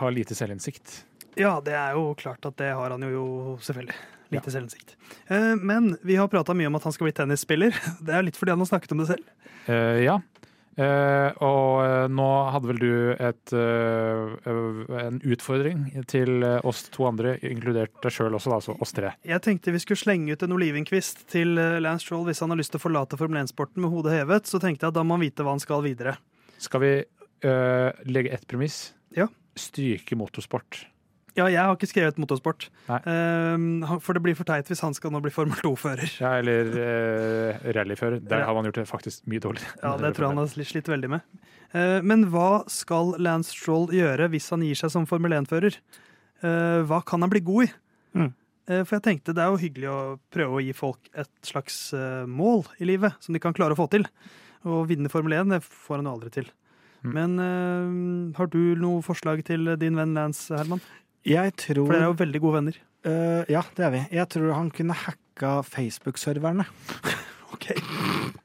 ha 0.00 0.10
lite 0.12 0.36
selvinnsikt. 0.36 0.98
Ja, 1.38 1.56
det 1.64 1.74
er 1.78 1.96
jo 1.96 2.12
klart 2.18 2.44
at 2.46 2.58
det 2.60 2.74
har 2.74 2.92
han 2.94 3.06
jo, 3.06 3.14
jo 3.14 3.56
selvfølgelig. 3.64 3.96
Lite 4.34 4.52
selvinnsikt. 4.52 4.96
Eh, 5.32 5.54
men 5.56 5.94
vi 6.04 6.20
har 6.20 6.28
prata 6.32 6.56
mye 6.56 6.68
om 6.68 6.76
at 6.76 6.84
han 6.88 6.94
skal 6.96 7.08
bli 7.08 7.16
tennisspiller. 7.16 7.72
Det 8.04 8.14
er 8.18 8.26
litt 8.26 8.36
fordi 8.36 8.52
han 8.52 8.62
har 8.62 8.72
snakket 8.72 8.92
om 8.92 9.00
det 9.04 9.10
selv. 9.14 9.32
Ja. 9.64 10.18
Eh, 10.74 11.30
og 11.46 11.84
eh, 11.84 12.06
nå 12.10 12.28
hadde 12.50 12.70
vel 12.72 12.80
du 12.82 12.94
et, 13.14 13.52
eh, 13.54 14.48
en 15.04 15.20
utfordring 15.22 15.84
til 16.10 16.42
oss 16.66 16.88
to 16.94 17.06
andre, 17.06 17.36
inkludert 17.46 17.94
deg 18.02 18.14
sjøl 18.14 18.34
også, 18.34 18.50
da, 18.50 18.58
altså 18.58 18.76
oss 18.82 18.94
tre. 18.96 19.14
Jeg 19.26 19.44
tenkte 19.44 19.74
vi 19.74 19.82
skulle 19.82 20.02
slenge 20.02 20.34
ut 20.34 20.42
en 20.42 20.56
olivenkvist 20.56 21.26
til 21.30 21.54
Lance 21.54 22.06
Stroll 22.06 22.26
hvis 22.28 22.42
han 22.42 22.50
har 22.50 22.60
lyst 22.60 22.74
til 22.74 22.82
å 22.82 22.86
forlate 22.86 23.18
Formel 23.20 23.44
1-sporten 23.44 23.84
med 23.84 23.94
hodet 23.94 24.16
hevet. 24.18 24.50
Så 24.50 24.62
tenkte 24.62 24.88
jeg 24.88 24.94
at 24.94 24.98
da 24.98 25.06
må 25.06 25.18
han 25.18 25.26
vite 25.26 25.46
hva 25.46 25.54
han 25.54 25.62
skal 25.62 25.84
videre. 25.86 26.16
Skal 26.62 26.82
vi 26.82 26.92
eh, 26.98 28.04
legge 28.10 28.34
ett 28.34 28.46
premiss? 28.50 28.88
Ja. 29.14 29.28
Stryke 29.54 30.18
motorsport. 30.18 30.84
Ja, 31.34 31.48
jeg 31.50 31.58
har 31.58 31.74
ikke 31.74 31.88
skrevet 31.90 32.18
motorsport. 32.22 32.68
Eh, 32.86 33.64
for 34.04 34.14
det 34.14 34.22
blir 34.22 34.36
for 34.38 34.46
teit 34.46 34.68
hvis 34.70 34.82
han 34.84 34.94
skal 34.94 35.10
nå 35.10 35.18
bli 35.24 35.32
Formel 35.34 35.58
2-fører. 35.58 36.06
Ja, 36.22 36.36
eller 36.38 36.70
uh, 36.70 37.64
rallyfører. 37.74 38.20
Der 38.22 38.46
har 38.46 38.54
man 38.54 38.68
gjort 38.68 38.78
det 38.78 38.86
faktisk 38.90 39.26
mye 39.30 39.42
dårligere. 39.42 39.74
Ja, 39.82 39.96
det 39.98 40.14
tror 40.14 40.28
jeg 40.28 40.34
han 40.36 40.42
har 40.44 40.70
slitt 40.70 40.90
veldig 40.90 41.10
med. 41.16 41.26
Uh, 41.74 41.98
men 42.06 42.28
hva 42.30 42.62
skal 42.70 43.16
Lance 43.18 43.50
Stroll 43.50 43.90
gjøre 43.94 44.30
hvis 44.30 44.46
han 44.54 44.62
gir 44.62 44.78
seg 44.78 44.94
som 44.94 45.10
Formel 45.10 45.34
1-fører? 45.40 45.80
Eh, 46.44 46.80
hva 46.84 46.98
kan 47.06 47.24
han 47.24 47.30
bli 47.32 47.40
god 47.42 47.64
i? 47.64 47.68
Mm. 48.20 48.32
For 48.64 48.96
jeg 48.96 49.04
tenkte 49.04 49.32
det 49.36 49.42
er 49.44 49.52
jo 49.52 49.60
hyggelig 49.60 49.88
å 49.92 50.00
prøve 50.32 50.56
å 50.58 50.60
gi 50.64 50.74
folk 50.76 51.08
et 51.20 51.30
slags 51.44 51.78
mål 52.28 52.62
i 52.80 52.88
livet 52.88 53.16
som 53.24 53.36
de 53.36 53.40
kan 53.40 53.52
klare 53.56 53.76
å 53.76 53.78
få 53.78 53.86
til. 53.92 54.04
Å 54.64 54.82
vinne 54.88 55.10
Formel 55.12 55.36
1 55.36 55.52
det 55.52 55.60
får 55.64 56.00
han 56.00 56.08
jo 56.08 56.14
aldri 56.16 56.32
til. 56.36 56.48
Mm. 57.04 57.12
Men 57.12 57.34
øh, 57.44 58.36
har 58.38 58.48
du 58.52 58.60
noe 58.80 59.02
forslag 59.04 59.42
til 59.44 59.74
din 59.80 59.96
venn 59.98 60.14
Lance, 60.16 60.52
Herman? 60.56 60.80
Jeg 61.24 61.54
tror 61.56 61.86
For 61.86 61.94
dere 61.94 62.04
er 62.04 62.10
jo 62.12 62.18
veldig 62.20 62.40
gode 62.44 62.56
venner. 62.58 62.78
Uh, 63.04 63.44
Ja, 63.48 63.62
det 63.76 63.84
er 63.86 63.90
vi. 63.94 64.02
Jeg 64.16 64.28
tror 64.32 64.52
han 64.56 64.70
kunne 64.70 64.96
hacka 65.04 65.62
Facebook-serverne. 65.68 66.66
Ok. 67.54 67.68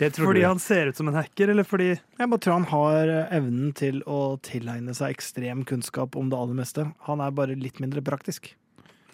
Det 0.00 0.08
tror 0.16 0.30
Fordi 0.30 0.40
du. 0.40 0.46
han 0.48 0.58
ser 0.58 0.88
ut 0.88 0.96
som 0.96 1.08
en 1.10 1.14
hacker, 1.14 1.50
eller 1.52 1.66
fordi 1.68 1.90
Jeg 1.92 2.28
bare 2.30 2.40
tror 2.40 2.54
han 2.56 2.64
har 2.70 3.10
eh, 3.12 3.34
evnen 3.36 3.68
til 3.76 4.00
å 4.08 4.38
tilegne 4.42 4.94
seg 4.96 5.12
ekstrem 5.12 5.60
kunnskap 5.68 6.16
om 6.18 6.30
det 6.32 6.38
aller 6.40 6.56
meste. 6.58 6.86
Han 7.06 7.20
er 7.22 7.34
bare 7.36 7.54
litt 7.54 7.78
mindre 7.84 8.00
praktisk. 8.02 8.48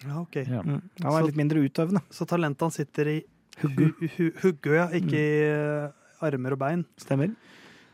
Ja, 0.05 0.21
ok. 0.23 0.39
Ja. 0.47 0.63
Mm. 0.63 0.79
Han 1.03 1.11
er 1.11 1.19
Så- 1.19 1.25
litt 1.27 1.35
mindre 1.41 1.59
utøvende. 1.61 2.01
Så 2.09 2.25
talentet 2.25 2.61
han 2.65 2.71
sitter 2.73 3.11
i 3.11 3.17
hu- 3.61 3.93
hu- 4.15 4.31
hugge, 4.41 4.73
ja. 4.79 4.87
Ikke 4.95 5.19
i 5.19 5.51
uh, 5.51 5.91
armer 6.25 6.55
og 6.55 6.59
bein. 6.63 6.85
Stemmer? 6.97 7.35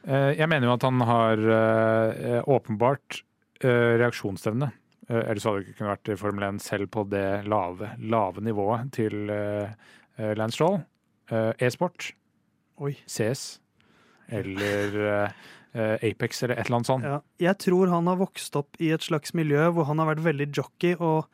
Uh, 0.08 0.32
Jeg 0.38 0.48
mener 0.48 0.70
jo 0.70 0.78
at 0.78 0.86
han 0.86 1.02
har 1.02 1.38
åpenbart 2.46 3.24
reaksjonsevne. 3.64 4.72
Eh, 5.10 5.22
Ellers 5.30 5.46
hadde 5.46 5.62
det 5.62 5.68
ikke 5.68 5.78
kunnet 5.80 5.94
vært 5.94 6.12
i 6.14 6.18
Formel 6.20 6.48
1 6.50 6.62
selv 6.66 6.90
på 6.94 7.04
det 7.12 7.26
lave, 7.50 7.92
lave 8.02 8.42
nivået 8.46 8.92
til 8.96 9.30
eh, 9.30 9.76
eh, 10.18 10.34
Lance 10.38 10.58
Stroll. 10.58 10.80
Eh, 11.32 11.52
E-sport, 11.66 12.12
CS 13.10 13.46
eller 14.36 14.98
eh, 15.06 15.32
eh, 15.78 16.10
Apex 16.10 16.44
eller 16.44 16.58
et 16.58 16.66
eller 16.68 16.80
annet 16.80 16.90
sånt. 16.90 17.06
Ja. 17.06 17.20
Jeg 17.52 17.60
tror 17.62 17.94
han 17.94 18.10
har 18.10 18.18
vokst 18.20 18.58
opp 18.58 18.78
i 18.82 18.92
et 18.96 19.06
slags 19.06 19.36
miljø 19.38 19.68
hvor 19.74 19.88
han 19.90 20.02
har 20.02 20.10
vært 20.16 20.26
veldig 20.26 20.50
jockey, 20.52 20.96
og 20.98 21.30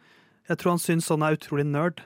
jeg 0.50 0.60
tror 0.60 0.76
han 0.76 0.84
syns 0.84 1.08
sånn 1.08 1.24
er 1.24 1.38
utrolig 1.40 1.68
nerd. 1.70 2.04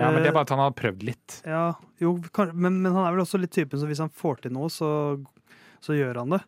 Ja, 0.00 0.08
men 0.08 0.22
det 0.24 0.30
er 0.30 0.36
bare 0.38 0.46
at 0.48 0.52
han 0.54 0.62
har 0.62 0.72
prøvd 0.72 1.02
litt. 1.04 1.34
Ja, 1.44 1.74
jo, 2.00 2.14
men, 2.56 2.78
men 2.80 2.94
han 2.94 3.04
er 3.04 3.12
vel 3.12 3.26
også 3.26 3.36
litt 3.42 3.52
typen 3.52 3.76
som 3.76 3.90
hvis 3.90 4.00
han 4.00 4.12
får 4.16 4.40
til 4.46 4.54
noe, 4.56 4.70
så, 4.72 4.88
så 5.84 5.92
gjør 5.92 6.22
han 6.22 6.32
det. 6.32 6.40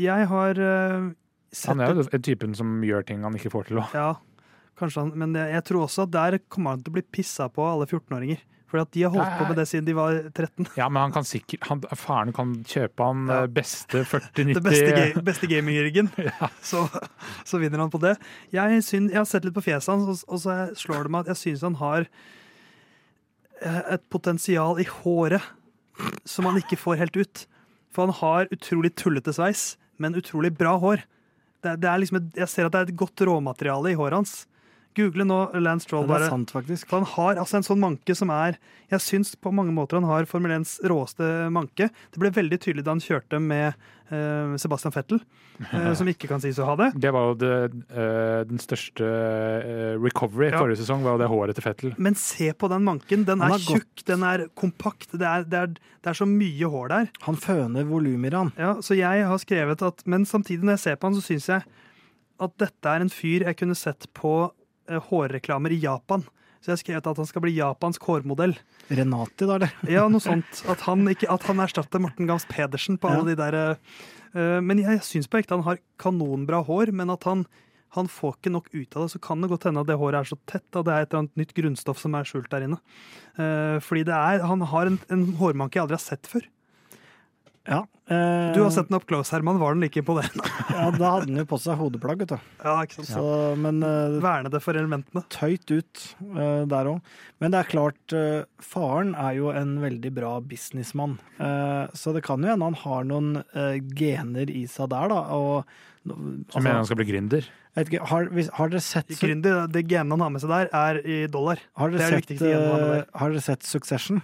Jeg 0.00 0.28
har 0.30 0.60
Han 1.66 1.80
er 1.80 1.94
jo 1.94 2.04
den 2.12 2.22
typen 2.26 2.54
som 2.58 2.78
gjør 2.84 3.06
ting 3.08 3.22
han 3.24 3.36
ikke 3.38 3.52
får 3.54 3.70
til. 3.70 3.80
også. 3.80 3.96
Ja, 3.96 4.10
kanskje 4.78 5.04
han, 5.06 5.12
men 5.16 5.34
jeg, 5.38 5.64
tror 5.64 5.86
også 5.86 6.04
at 6.04 6.12
der 6.12 6.38
kommer 6.52 6.76
han 6.76 6.82
til 6.84 6.92
å 6.92 6.98
bli 6.98 7.04
pissa 7.18 7.48
på 7.52 7.64
alle 7.64 7.88
14-åringer. 7.88 8.44
For 8.68 8.82
at 8.82 8.90
de 8.92 9.00
har 9.00 9.08
holdt 9.14 9.38
på 9.38 9.46
med 9.48 9.56
det 9.56 9.64
siden 9.70 9.86
de 9.86 9.94
var 9.96 10.18
13. 10.28 10.66
Ja, 10.76 10.90
men 10.92 11.00
han 11.00 11.12
kan 11.14 11.24
sikkert 11.24 11.64
han, 11.70 11.80
Faren 11.96 12.34
kan 12.36 12.50
kjøpe 12.68 13.00
han 13.00 13.22
Ja. 13.30 13.38
eh, 13.46 13.48
beste 13.48 14.02
40-90 14.04 14.54
Det 14.58 14.62
beste, 14.66 14.90
ga 14.92 15.22
beste 15.24 15.48
gaming-riggen. 15.48 16.10
så, 16.70 16.82
så 17.48 17.60
vinner 17.62 17.80
han 17.80 17.88
på 17.94 18.00
det. 18.02 18.18
Jeg, 18.52 18.82
synes, 18.84 19.08
jeg 19.08 19.16
har 19.16 19.24
sett 19.30 19.48
litt 19.48 19.56
på 19.56 19.64
fjeset 19.64 19.94
hans, 19.94 20.04
og, 20.04 20.34
og 20.36 20.42
så 20.44 20.58
slår 20.76 21.08
det 21.08 21.14
meg 21.16 21.24
at 21.24 21.32
jeg 21.32 21.40
syns 21.46 21.64
han 21.64 21.78
har 21.80 22.04
eh, 23.64 23.82
et 23.96 24.04
potensial 24.12 24.76
i 24.84 24.86
håret 25.00 25.48
som 26.28 26.44
han 26.46 26.60
ikke 26.60 26.76
får 26.78 27.00
helt 27.00 27.16
ut. 27.16 27.46
For 27.88 28.04
han 28.04 28.14
har 28.20 28.52
utrolig 28.52 28.92
tullete 29.00 29.32
sveis, 29.32 29.78
men 29.96 30.12
utrolig 30.18 30.52
bra 30.60 30.76
hår. 30.78 31.08
Det, 31.64 31.74
det 31.82 31.94
liksom 32.02 32.20
et, 32.20 32.28
jeg 32.38 32.50
ser 32.52 32.68
at 32.68 32.74
det 32.74 32.80
er 32.80 32.90
et 32.90 33.00
godt 33.00 33.24
råmateriale 33.28 33.92
i 33.92 33.98
håret 33.98 34.20
hans. 34.20 34.34
Google 34.98 35.24
nå 35.28 35.38
Lance 35.62 35.86
Ja, 35.86 35.88
Stroll, 35.88 36.06
det 36.08 36.16
er 36.16 36.18
bare. 36.18 36.30
sant, 36.34 36.50
faktisk. 36.54 36.88
For 36.90 37.00
han 37.00 37.08
har 37.14 37.38
altså 37.44 37.60
en 37.60 37.66
sånn 37.70 37.80
manke 37.82 38.14
som 38.18 38.30
er 38.34 38.58
Jeg 38.90 39.00
syns 39.04 39.34
på 39.36 39.52
mange 39.52 39.70
måter 39.76 39.98
han 40.00 40.06
har 40.08 40.24
Formel 40.26 40.50
1s 40.58 40.78
råeste 40.88 41.26
manke. 41.52 41.90
Det 42.12 42.18
ble 42.22 42.30
veldig 42.32 42.58
tydelig 42.64 42.84
da 42.86 42.94
han 42.94 43.02
kjørte 43.04 43.36
med 43.40 43.74
uh, 44.10 44.54
Sebastian 44.56 44.94
Fettel, 44.94 45.20
uh, 45.60 45.90
som 45.98 46.08
ikke 46.08 46.26
kan 46.30 46.40
sies 46.40 46.56
å 46.58 46.64
ha 46.70 46.74
det. 46.80 46.86
Det 46.96 47.10
var 47.12 47.26
jo 47.28 47.34
det, 47.42 47.50
uh, 47.92 48.44
den 48.48 48.56
største 48.64 49.04
eh, 49.04 49.98
recovery 50.00 50.48
Ja. 50.50 50.58
forrige 50.62 50.80
sesong, 50.80 51.02
var 51.04 51.18
jo 51.18 51.20
det 51.20 51.28
håret 51.28 51.54
til 51.58 51.66
Fettel. 51.68 51.92
Men 52.00 52.16
se 52.16 52.48
på 52.56 52.70
den 52.72 52.84
manken. 52.88 53.26
Den 53.28 53.42
er 53.44 53.58
tjukk, 53.60 53.84
gått- 54.00 54.06
den 54.08 54.24
er 54.24 54.46
kompakt. 54.56 55.12
Det 55.12 55.28
er, 55.28 55.44
det 55.44 55.58
er, 55.60 55.66
det 55.76 56.12
er 56.14 56.16
så 56.16 56.24
mye 56.28 56.64
hår 56.72 56.88
der. 56.88 57.10
Han 57.28 57.36
føner 57.36 57.84
volumer, 57.84 58.32
han. 58.40 58.52
Ja, 58.56 58.74
så 58.80 58.96
jeg 58.96 59.26
har 59.28 59.38
skrevet 59.44 59.82
at 59.84 60.00
Men 60.08 60.24
samtidig, 60.24 60.64
når 60.64 60.78
jeg 60.78 60.84
ser 60.86 60.96
på 60.96 61.10
han, 61.12 61.14
så 61.20 61.26
syns 61.28 61.46
jeg 61.52 61.62
at 62.40 62.52
dette 62.56 62.86
er 62.86 63.02
en 63.02 63.10
fyr 63.10 63.44
jeg 63.50 63.56
kunne 63.58 63.74
sett 63.76 64.06
på 64.14 64.32
eh, 64.46 64.54
hårreklamer 65.08 65.74
i 65.74 65.82
Japan. 65.82 66.24
Så 66.58 66.72
jeg 66.72 66.82
skrev 66.82 66.98
at 66.98 67.20
han 67.20 67.28
skal 67.28 67.44
bli 67.44 67.54
japansk 67.54 68.02
hårmodell. 68.08 68.56
Renati, 68.90 69.46
da, 69.46 69.58
eller? 69.58 69.74
Ja, 69.86 70.08
noe 70.10 70.22
sånt. 70.22 70.64
At 70.70 70.82
han, 70.88 71.06
ikke, 71.10 71.30
at 71.30 71.46
han 71.46 71.62
erstatter 71.62 72.02
Morten 72.02 72.28
Gams 72.28 72.48
Pedersen 72.50 72.98
på 72.98 73.10
alle 73.12 73.30
de 73.30 73.38
der 73.38 73.56
eh, 73.58 74.02
eh, 74.34 74.58
Men 74.64 74.82
jeg 74.82 75.04
syns 75.06 75.30
på 75.30 75.38
ekte 75.40 75.54
han 75.54 75.66
har 75.68 75.80
kanonbra 76.02 76.64
hår, 76.66 76.90
men 76.98 77.14
at 77.14 77.28
han, 77.30 77.46
han 77.94 78.10
får 78.10 78.40
ikke 78.40 78.54
nok 78.56 78.68
ut 78.74 78.98
av 78.98 79.06
det. 79.06 79.12
Så 79.14 79.22
kan 79.22 79.44
det 79.44 79.52
godt 79.52 79.68
hende 79.70 79.86
at 79.86 79.90
det 79.90 80.00
håret 80.02 80.24
er 80.24 80.32
så 80.32 80.40
tett 80.50 80.66
at 80.74 80.88
det 80.88 80.96
er 80.96 81.06
et 81.06 81.12
eller 81.12 81.24
annet 81.24 81.42
nytt 81.44 81.56
grunnstoff 81.60 82.02
som 82.02 82.18
er 82.18 82.26
skjult 82.26 82.50
der 82.50 82.66
inne. 82.66 82.82
Uh, 83.38 83.78
fordi 83.84 84.02
det 84.08 84.18
er, 84.18 84.42
han 84.50 84.66
har 84.72 84.90
en, 84.90 84.98
en 85.14 85.28
hårmanke 85.38 85.78
jeg 85.78 85.86
aldri 85.86 86.00
har 86.00 86.06
sett 86.08 86.26
før. 86.26 86.48
Ja. 87.68 87.82
eh, 88.08 88.54
Du 88.56 88.62
har 88.62 88.70
sett 88.72 88.88
den 88.88 88.96
up 88.96 89.04
close, 89.06 89.28
Herman. 89.34 89.58
Var 89.60 89.74
den 89.76 89.82
like 89.84 90.00
det? 90.00 90.30
Ja, 90.78 90.90
da 90.94 91.10
hadde 91.16 91.26
den 91.28 91.40
jo 91.40 91.44
på 91.50 91.58
seg 91.60 91.76
hodeplagg, 91.80 92.20
vet 92.22 92.30
du. 92.32 92.38
Ja, 92.64 92.76
ikke 92.86 93.02
sant? 93.02 93.10
Så, 93.10 93.24
men 93.60 93.82
eh, 93.84 94.16
Verne 94.24 94.48
det 94.52 94.60
for 94.64 94.78
elementene. 94.78 95.22
tøyt 95.34 95.68
ut 95.74 96.04
eh, 96.32 96.62
der 96.70 96.88
òg. 96.94 97.02
Men 97.42 97.52
det 97.52 97.60
er 97.60 97.68
klart, 97.72 98.00
eh, 98.16 98.46
faren 98.64 99.12
er 99.18 99.36
jo 99.36 99.50
en 99.52 99.76
veldig 99.82 100.12
bra 100.16 100.32
businessmann. 100.40 101.18
Eh, 101.36 101.84
så 101.98 102.14
det 102.16 102.24
kan 102.26 102.40
jo 102.44 102.48
hende 102.54 102.70
han 102.70 102.78
har 102.86 103.04
noen 103.10 103.30
eh, 103.52 103.76
gener 103.98 104.48
i 104.48 104.64
seg 104.70 104.88
der, 104.94 105.12
da. 105.12 105.20
Og, 105.36 105.68
Som 106.08 106.62
mener 106.62 106.78
han 106.78 106.82
altså, 106.84 106.94
skal 106.94 107.02
bli 107.02 107.08
gründer. 107.12 107.50
ikke, 107.78 108.00
har, 108.08 108.30
hvis, 108.32 108.48
har 108.56 108.72
dere 108.72 108.80
sett, 108.82 109.12
Gründer, 109.20 109.66
det 109.68 109.84
genet 109.90 110.14
han 110.16 110.24
har 110.24 110.32
med 110.34 110.40
seg 110.46 110.50
der, 110.54 110.70
er 110.72 111.02
i 111.04 111.20
dollar. 111.28 111.60
har 111.76 111.92
det 111.92 112.00
dere 112.00 112.08
sett, 112.08 112.16
det 112.16 112.38
viktigste 112.38 112.48
genet 112.54 112.64
han 112.64 112.72
har 112.72 112.86
med 112.88 112.96
der. 113.02 113.08
har 113.20 113.34
dere 113.36 113.44
sett 113.50 113.68
Succession? 113.68 114.22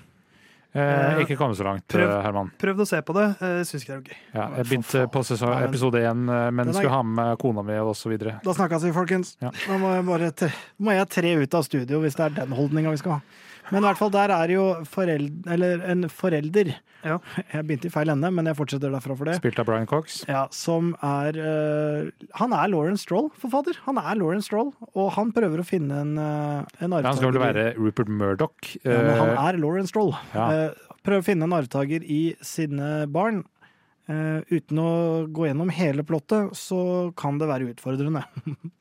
Eh, 0.75 0.83
Eh, 0.83 1.21
ikke 1.23 1.37
kommet 1.39 1.57
så 1.57 1.63
langt, 1.63 1.87
prøv. 1.87 2.09
eh, 2.11 2.23
Herman. 2.25 2.51
Prøvd 2.59 2.81
å 2.83 2.87
se 2.87 2.99
på 3.07 3.15
det. 3.15 3.27
Uh, 3.39 3.63
Syns 3.63 3.85
ikke 3.85 3.95
det 3.95 3.95
er 3.95 4.09
gøy. 4.11 4.17
Ja, 4.35 4.47
jeg 4.57 4.67
begynte 4.67 5.05
på 5.15 5.23
sesong, 5.23 5.55
episode 5.63 6.01
én, 6.03 6.25
eh, 6.29 6.51
men 6.51 6.73
skulle 6.75 6.91
ha 6.91 7.03
med 7.03 7.39
kona 7.39 7.63
mi 7.63 7.77
og 7.79 7.95
videre. 8.11 8.41
Da 8.43 8.51
snakkes 8.51 8.83
vi, 8.83 8.91
folkens. 8.91 9.37
Ja. 9.41 9.53
Nå 9.69 9.79
må 9.79 9.95
jeg 9.95 10.07
bare 10.09 10.31
tre, 10.33 10.51
må 10.81 10.91
jeg 10.97 11.09
tre 11.09 11.35
ut 11.39 11.55
av 11.55 11.63
studio 11.63 12.01
hvis 12.03 12.17
det 12.19 12.25
er 12.27 12.35
den 12.41 12.57
holdninga 12.59 12.91
vi 12.91 12.97
skal 12.97 13.13
ha. 13.13 13.21
Men 13.71 13.81
i 13.81 13.87
hvert 13.87 14.01
fall 14.01 14.13
der 14.13 14.33
er 14.35 14.53
jo 14.53 14.65
foreld, 14.89 15.47
eller 15.51 15.85
en 15.91 16.09
forelder 16.13 16.75
Ja. 17.05 17.19
Jeg 17.53 17.67
begynte 17.69 17.89
i 17.89 17.93
feil 17.93 18.09
ende, 18.13 18.31
men 18.33 18.49
jeg 18.49 18.57
fortsetter 18.57 18.93
derfra 18.93 19.17
for 19.17 19.29
det. 19.29 19.37
Spilt 19.41 19.59
av 19.61 19.67
Brian 19.69 19.89
Cox. 19.89 20.23
Ja, 20.29 20.47
som 20.57 20.95
er 21.05 21.37
uh, 21.37 22.29
Han 22.41 22.55
er 22.57 22.71
Lauren 22.73 22.97
Stroll, 23.01 23.29
forfatter. 23.41 23.77
Han 23.85 24.01
er 24.01 24.17
Lauren 24.21 24.45
Stroll, 24.45 24.73
og 24.95 25.13
han 25.19 25.33
prøver 25.37 25.61
å 25.61 25.67
finne 25.69 26.01
en, 26.01 26.17
uh, 26.17 26.65
en 26.81 26.97
arvtaker. 26.97 27.11
han 27.11 27.21
skal 27.21 27.35
vel 27.35 27.45
være 27.45 27.67
Rupert 27.77 28.09
Murdoch. 28.09 28.73
Ja, 28.83 29.03
men 29.05 29.21
han 29.21 29.35
eh, 29.35 29.45
er 29.49 29.61
Lauren 29.61 29.91
Stroll. 29.91 30.15
Ja. 30.33 30.49
Uh, 30.49 30.95
prøver 31.05 31.21
å 31.21 31.27
finne 31.27 31.49
en 31.49 31.57
arvtaker 31.57 32.05
i 32.09 32.23
sine 32.45 33.05
barn. 33.13 33.43
Eh, 34.05 34.41
uten 34.53 34.81
å 34.83 34.91
gå 35.33 35.47
gjennom 35.49 35.71
hele 35.73 36.05
plottet, 36.05 36.53
så 36.59 37.11
kan 37.17 37.39
det 37.41 37.49
være 37.49 37.71
utfordrende. 37.73 38.21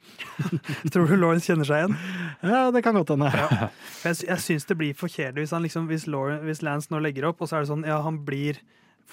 Tror 0.91 1.07
du 1.07 1.15
Lawrence 1.15 1.47
kjenner 1.47 1.67
seg 1.67 1.84
igjen? 1.84 1.97
Ja, 2.43 2.65
det 2.76 2.84
kan 2.84 2.97
godt 2.97 3.13
hende. 3.15 3.32
Ja. 3.32 3.69
Jeg, 4.03 4.19
jeg 4.28 4.43
syns 4.43 4.67
det 4.67 4.78
blir 4.80 4.97
for 4.99 5.11
kjedelig 5.11 5.45
hvis, 5.45 5.55
liksom, 5.67 5.88
hvis, 5.91 6.07
hvis 6.43 6.63
Lance 6.67 6.91
nå 6.91 6.99
legger 7.03 7.30
opp, 7.30 7.39
og 7.39 7.49
så 7.49 7.59
er 7.59 7.63
det 7.63 7.71
sånn 7.71 7.88
Ja, 7.88 8.01
han 8.03 8.19
blir 8.28 8.59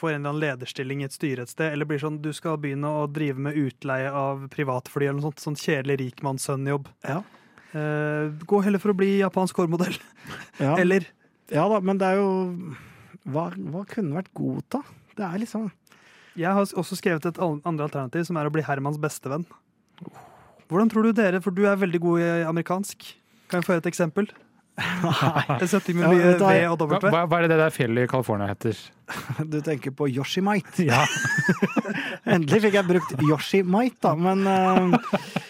får 0.01 0.13
en 0.13 0.21
eller 0.21 0.31
annen 0.31 0.43
lederstilling 0.43 1.03
i 1.03 1.07
et 1.09 1.15
styre 1.15 1.45
et 1.45 1.53
sted, 1.53 1.75
eller 1.75 1.89
blir 1.89 2.01
sånn 2.01 2.21
du 2.23 2.31
skal 2.35 2.59
begynne 2.63 2.89
å 2.89 3.07
drive 3.11 3.43
med 3.43 3.59
utleie 3.59 4.11
av 4.11 4.47
privatfly 4.53 5.07
eller 5.09 5.19
noe 5.19 5.29
sånt, 5.31 5.43
sånn 5.45 5.59
kjedelig 5.59 5.99
rikmannssønn-jobb. 6.05 6.89
Ja. 7.07 7.21
Uh, 7.71 8.31
gå 8.51 8.63
heller 8.67 8.83
for 8.83 8.95
å 8.95 8.99
bli 8.99 9.19
japansk 9.21 9.61
hårmodell. 9.61 9.99
Ja. 10.59 10.75
Eller 10.83 11.07
ja 11.51 11.69
da, 11.71 11.79
men 11.83 11.99
det 11.99 12.07
er 12.07 12.19
jo 12.19 12.31
Hva, 13.31 13.45
hva 13.55 13.83
kunne 13.91 14.17
vært 14.17 14.31
godt, 14.35 14.67
da? 14.75 14.81
Det 15.19 15.27
er 15.27 15.41
liksom 15.43 15.69
Jeg 16.39 16.53
har 16.55 16.61
også 16.63 16.99
skrevet 16.99 17.27
et 17.27 17.41
andre 17.43 17.87
alternativ, 17.89 18.27
som 18.29 18.39
er 18.39 18.47
å 18.47 18.53
bli 18.55 18.63
Hermans 18.67 19.01
bestevenn. 19.03 19.47
Hvordan 20.71 20.91
tror 20.93 21.09
du 21.09 21.17
dere, 21.17 21.41
for 21.43 21.55
du 21.55 21.65
er 21.67 21.81
veldig 21.81 22.01
god 22.03 22.23
i 22.23 22.31
amerikansk, 22.47 23.09
kan 23.51 23.59
jeg 23.61 23.67
få 23.67 23.75
høre 23.75 23.83
et 23.83 23.91
eksempel? 23.91 24.31
Nei. 26.41 26.55
Ja, 26.63 26.71
hva, 26.79 27.01
Hva, 27.11 27.25
hva 27.29 27.39
er 27.41 27.45
det 27.45 27.51
det 27.53 27.59
der 27.61 27.75
fjellet 27.75 28.07
i 28.07 28.11
California 28.11 28.47
heter? 28.53 28.79
Du 29.51 29.59
tenker 29.67 29.93
på 29.93 30.07
Yoshimite. 30.09 30.87
Ja. 30.87 31.03
Endelig 32.33 32.63
fikk 32.65 32.79
jeg 32.79 32.89
brukt 32.89 33.13
Yoshimite, 33.27 33.99
da, 34.07 34.15
men 34.17 34.47
eh, 34.47 35.41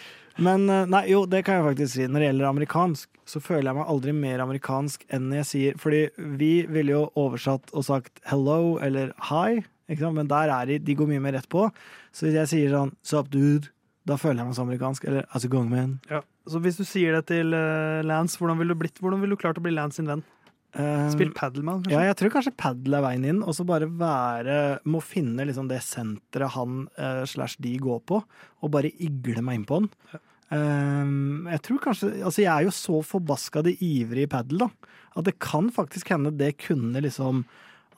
Men 0.41 0.65
eh, 0.73 0.87
nei, 0.89 1.03
jo, 1.13 1.27
det 1.29 1.43
kan 1.45 1.59
jeg 1.59 1.67
faktisk 1.69 1.93
si. 1.95 2.07
Når 2.09 2.23
det 2.23 2.29
gjelder 2.31 2.49
amerikansk, 2.49 3.09
så 3.29 3.43
føler 3.45 3.69
jeg 3.69 3.77
meg 3.77 3.91
aldri 3.93 4.15
mer 4.17 4.43
amerikansk 4.47 5.05
enn 5.13 5.29
jeg 5.37 5.47
sier 5.47 5.77
Fordi 5.79 6.01
vi 6.41 6.53
ville 6.71 6.95
jo 6.97 7.03
oversatt 7.21 7.75
og 7.77 7.85
sagt 7.87 8.23
hello 8.31 8.79
eller 8.83 9.13
hi? 9.29 9.61
Men 9.99 10.29
der 10.31 10.53
er 10.55 10.67
de 10.67 10.79
De 10.79 10.95
går 10.95 11.09
mye 11.11 11.21
mer 11.21 11.33
rett 11.39 11.49
på. 11.51 11.67
Så 12.13 12.27
hvis 12.27 12.39
jeg 12.39 12.51
sier 12.53 12.75
sånn 12.77 12.93
sup, 13.03 13.31
dude, 13.31 13.69
da 14.07 14.17
føler 14.17 14.41
jeg 14.43 14.47
meg 14.51 14.57
så 14.59 14.65
amerikansk. 14.67 15.05
Eller 15.11 15.27
as 15.35 15.45
a 15.45 15.49
gongman. 15.49 15.99
Ja. 16.11 16.23
Så 16.49 16.61
hvis 16.63 16.79
du 16.81 16.85
sier 16.89 17.17
det 17.19 17.27
til 17.31 17.53
uh, 17.55 18.01
Lance, 18.07 18.39
hvordan 18.41 18.59
ville 18.59 18.75
du, 18.75 18.81
blitt- 18.81 19.01
hvordan 19.03 19.21
ville 19.21 19.37
du 19.37 19.41
klart 19.41 19.59
å 19.61 19.65
bli 19.65 19.75
Lance 19.75 20.01
sin 20.01 20.09
venn? 20.09 20.23
Um, 20.71 21.09
Spill 21.11 21.33
han, 21.35 21.59
kanskje? 21.67 21.91
Ja, 21.91 22.05
jeg 22.07 22.17
tror 22.21 22.31
kanskje 22.31 22.55
padel 22.55 22.95
er 22.95 23.03
veien 23.03 23.25
inn, 23.27 23.41
og 23.43 23.57
så 23.59 23.65
bare 23.67 23.89
være 23.91 24.79
Må 24.87 25.01
finne 25.03 25.43
liksom 25.49 25.67
det 25.67 25.81
senteret 25.83 26.55
han 26.55 26.85
uh, 26.95 27.25
slash 27.27 27.59
de 27.59 27.73
går 27.83 27.99
på, 28.07 28.21
og 28.63 28.71
bare 28.71 28.93
igle 29.03 29.43
meg 29.43 29.59
innpå 29.61 29.81
han. 29.81 29.89
Ja. 30.13 30.21
Um, 30.51 31.47
jeg 31.47 31.63
tror 31.63 31.83
kanskje 31.83 32.09
Altså, 32.27 32.43
jeg 32.43 32.51
er 32.51 32.65
jo 32.67 32.73
så 32.75 32.97
forbaskende 33.07 33.75
ivrige 33.87 34.27
i 34.27 34.31
padel, 34.31 34.65
da, 34.65 34.71
at 35.19 35.27
det 35.27 35.37
kan 35.43 35.71
faktisk 35.75 36.11
hende 36.15 36.33
det 36.39 36.57
kunne 36.63 37.03
liksom 37.03 37.45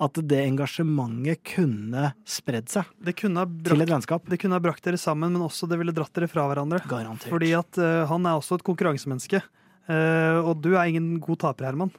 At 0.03 0.19
det 0.19 0.41
engasjementet 0.49 1.43
kunne 1.47 2.09
spredd 2.27 2.71
seg 2.73 2.89
Det 3.07 3.15
kunne, 3.19 3.45
ha 3.45 3.69
til 3.69 3.85
et 3.85 3.93
vennskap. 3.93 4.27
det 4.27 4.41
kunne 4.43 4.59
ha 4.59 4.63
brakt 4.65 4.83
dere 4.83 4.99
sammen, 4.99 5.35
men 5.35 5.45
også 5.47 5.69
det 5.71 5.79
ville 5.79 5.95
dratt 5.95 6.13
dere 6.17 6.31
fra 6.31 6.49
hverandre. 6.51 6.83
Garantert. 6.91 7.31
Fordi 7.31 7.53
at 7.55 7.79
uh, 7.79 8.03
han 8.11 8.27
er 8.27 8.39
også 8.41 8.59
et 8.59 8.67
konkurransemenneske. 8.67 9.43
Uh, 9.87 10.43
og 10.43 10.57
du 10.65 10.73
er 10.75 10.91
ingen 10.91 11.15
god 11.23 11.43
taper, 11.45 11.71
Herman. 11.71 11.93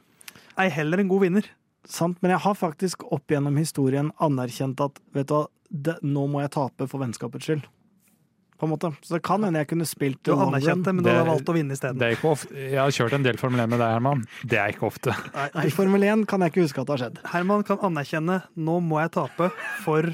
Ei 0.60 0.68
heller 0.72 1.00
en 1.00 1.10
god 1.10 1.24
vinner. 1.24 1.48
Sant, 1.88 2.20
men 2.22 2.32
jeg 2.32 2.44
har 2.44 2.56
faktisk 2.56 3.04
opp 3.12 3.32
gjennom 3.32 3.56
historien 3.60 4.12
anerkjent 4.24 4.80
at 4.84 5.00
vet 5.16 5.28
du 5.28 5.36
hva, 5.36 5.46
det, 5.68 5.96
nå 6.06 6.26
må 6.30 6.40
jeg 6.44 6.54
tape 6.54 6.86
for 6.88 7.02
vennskapets 7.02 7.48
skyld. 7.48 7.64
På 8.58 8.66
en 8.68 8.70
måte. 8.70 8.92
Så 9.02 9.16
det 9.16 9.22
kan 9.26 9.42
hende 9.42 9.58
jeg 9.58 9.66
kunne 9.72 9.84
spilt 9.88 10.20
Du 10.22 10.30
har 10.36 10.46
anerkjent 10.46 10.84
det, 10.86 10.92
men 10.94 11.02
du 11.04 11.10
har 11.10 11.26
valgt 11.26 11.48
å 11.50 11.54
vinne 11.56 11.74
isteden. 11.74 11.98
Det 11.98 12.06
er 12.06 12.14
ikke 12.16 12.30
ofte. 12.30 12.54
Jeg 12.54 12.78
har 12.78 12.92
kjørt 12.94 13.16
en 13.18 13.24
del 13.26 13.36
Formel 13.40 13.60
1 13.64 13.72
med 13.72 13.80
deg, 13.82 13.90
Herman. 13.96 14.22
Det 14.46 14.58
er 14.62 14.68
ikke 14.76 14.86
ofte. 14.86 15.14
Nei, 15.34 15.48
nei, 15.56 15.64
Formel 15.74 16.06
1 16.06 16.22
kan 16.30 16.40
jeg 16.46 16.52
ikke 16.54 16.62
huske 16.68 16.80
at 16.80 16.86
det 16.86 16.94
har 16.94 17.02
skjedd. 17.02 17.18
Herman 17.32 17.64
kan 17.66 17.82
anerkjenne 17.90 18.38
nå 18.54 18.76
må 18.80 19.00
jeg 19.02 19.10
tape 19.18 19.50
for 19.82 20.06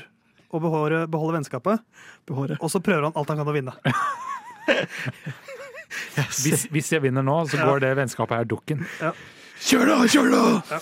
å 0.51 0.59
beholde, 0.65 1.05
beholde 1.13 1.37
vennskapet, 1.39 1.79
Behåre. 2.27 2.57
og 2.61 2.71
så 2.73 2.81
prøver 2.83 3.05
han 3.07 3.13
alt 3.15 3.29
han 3.31 3.39
kan 3.39 3.47
å 3.53 3.55
vinne. 3.55 3.77
Hvis, 6.41 6.65
hvis 6.71 6.91
jeg 6.95 7.03
vinner 7.05 7.23
nå, 7.27 7.37
så 7.51 7.59
Ja. 7.61 7.67
går 7.69 7.81
det 7.85 7.93
vennskapet 7.99 8.37
her 8.41 8.45
dukken. 8.45 8.87
Ja. 9.01 9.13
Kjør 9.61 9.87
da, 9.87 9.97
kjør 10.09 10.31
da! 10.33 10.81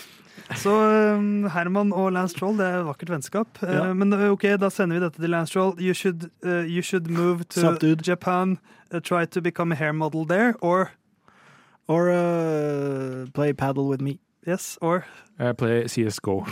Så 0.57 0.73
um, 0.73 1.45
Herman 1.53 1.93
og 1.93 2.13
Lance 2.13 2.35
Troll, 2.39 2.57
det 2.57 2.65
er 2.67 2.79
et 2.81 2.87
vakkert 2.87 3.11
vennskap. 3.13 3.59
Eh, 3.63 3.75
Ja. 3.75 3.93
men 3.95 4.13
uh, 4.13 4.31
ok, 4.33 4.47
da 4.59 4.71
sender 4.73 4.97
vi 4.99 5.05
dette 5.05 5.21
til 5.21 5.31
Lance 5.31 5.53
Troll. 5.53 5.75
You 5.81 5.93
should, 5.95 6.31
uh, 6.45 6.65
you 6.65 6.81
should 6.83 7.11
move 7.11 7.45
to. 7.53 7.77
Japan, 8.03 8.59
uh, 8.93 9.01
try 9.01 9.27
to 9.27 9.41
become 9.43 9.73
a 9.73 9.77
hair 9.77 9.93
model 9.93 10.25
there, 10.27 10.55
or 10.61 10.91
Or 11.89 12.11
uh, 12.11 13.27
play 13.33 13.53
paddle 13.55 13.89
with 13.89 14.01
me. 14.03 14.19
yes, 14.47 14.77
or 14.81 15.05
Eh, 15.41 15.53
Play 15.53 15.85
CSGO. 15.85 16.45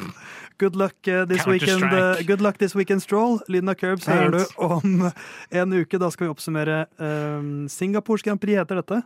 good 0.58 0.76
luck 0.76 0.94
uh, 1.08 1.24
this 1.24 1.46
weekend. 1.46 1.82
Uh, 1.82 2.16
good 2.26 2.40
luck 2.40 2.58
this 2.58 2.74
weekend, 2.74 3.00
Stroll. 3.02 3.40
Lyden 3.48 3.68
av 3.68 3.74
Curbs 3.74 4.06
hører 4.06 4.30
du 4.30 4.44
om 4.58 5.10
en 5.50 5.72
uke. 5.72 5.98
Da 5.98 6.10
skal 6.10 6.26
vi 6.26 6.30
oppsummere 6.34 6.86
um, 6.98 7.66
Singapores 7.68 8.22
Grand 8.22 8.40
Prix, 8.40 8.58
heter 8.60 8.76
dette. 8.82 9.02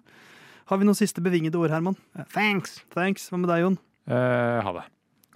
Har 0.67 0.77
vi 0.79 0.85
noen 0.85 0.95
siste 0.99 1.21
bevingede 1.23 1.57
ord, 1.59 1.71
Herman? 1.71 1.97
Thanks. 2.35 2.81
Thanks. 2.95 3.29
Hva 3.31 3.39
med 3.39 3.49
deg, 3.51 3.63
Jon? 3.65 3.79
Eh, 4.11 4.63
ha 4.65 4.73
det. 4.73 4.83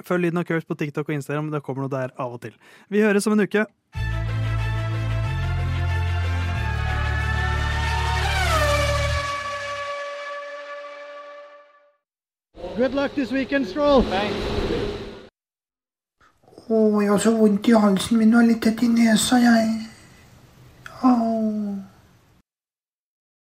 Følg 0.03 0.27
Lyden 0.27 0.41
av 0.43 0.45
Kurt 0.49 0.66
på 0.66 0.75
TikTok 0.75 1.09
og 1.09 1.14
Instagram. 1.14 1.53
Det 1.55 1.62
kommer 1.62 1.87
noe 1.87 1.93
der 1.93 2.11
av 2.18 2.35
og 2.35 2.41
til. 2.43 2.57
Vi 2.91 3.05
høres 3.05 3.27
om 3.31 3.37
en 3.37 3.47
uke. 3.47 3.66
Good 12.75 12.95
luck 12.95 13.14
this 13.14 13.31
weekend, 13.31 13.68
Stroll. 13.70 14.03
Å, 16.64 16.77
jeg 16.99 17.11
har 17.12 17.20
så 17.22 17.31
vondt 17.37 17.68
i 17.70 17.75
halsen 17.79 18.18
min 18.18 18.35
og 18.35 18.49
litt 18.49 18.64
tett 18.66 18.83
i 18.83 18.89
nesa, 18.91 19.39
jeg. 19.39 19.68
Au. 21.07 21.94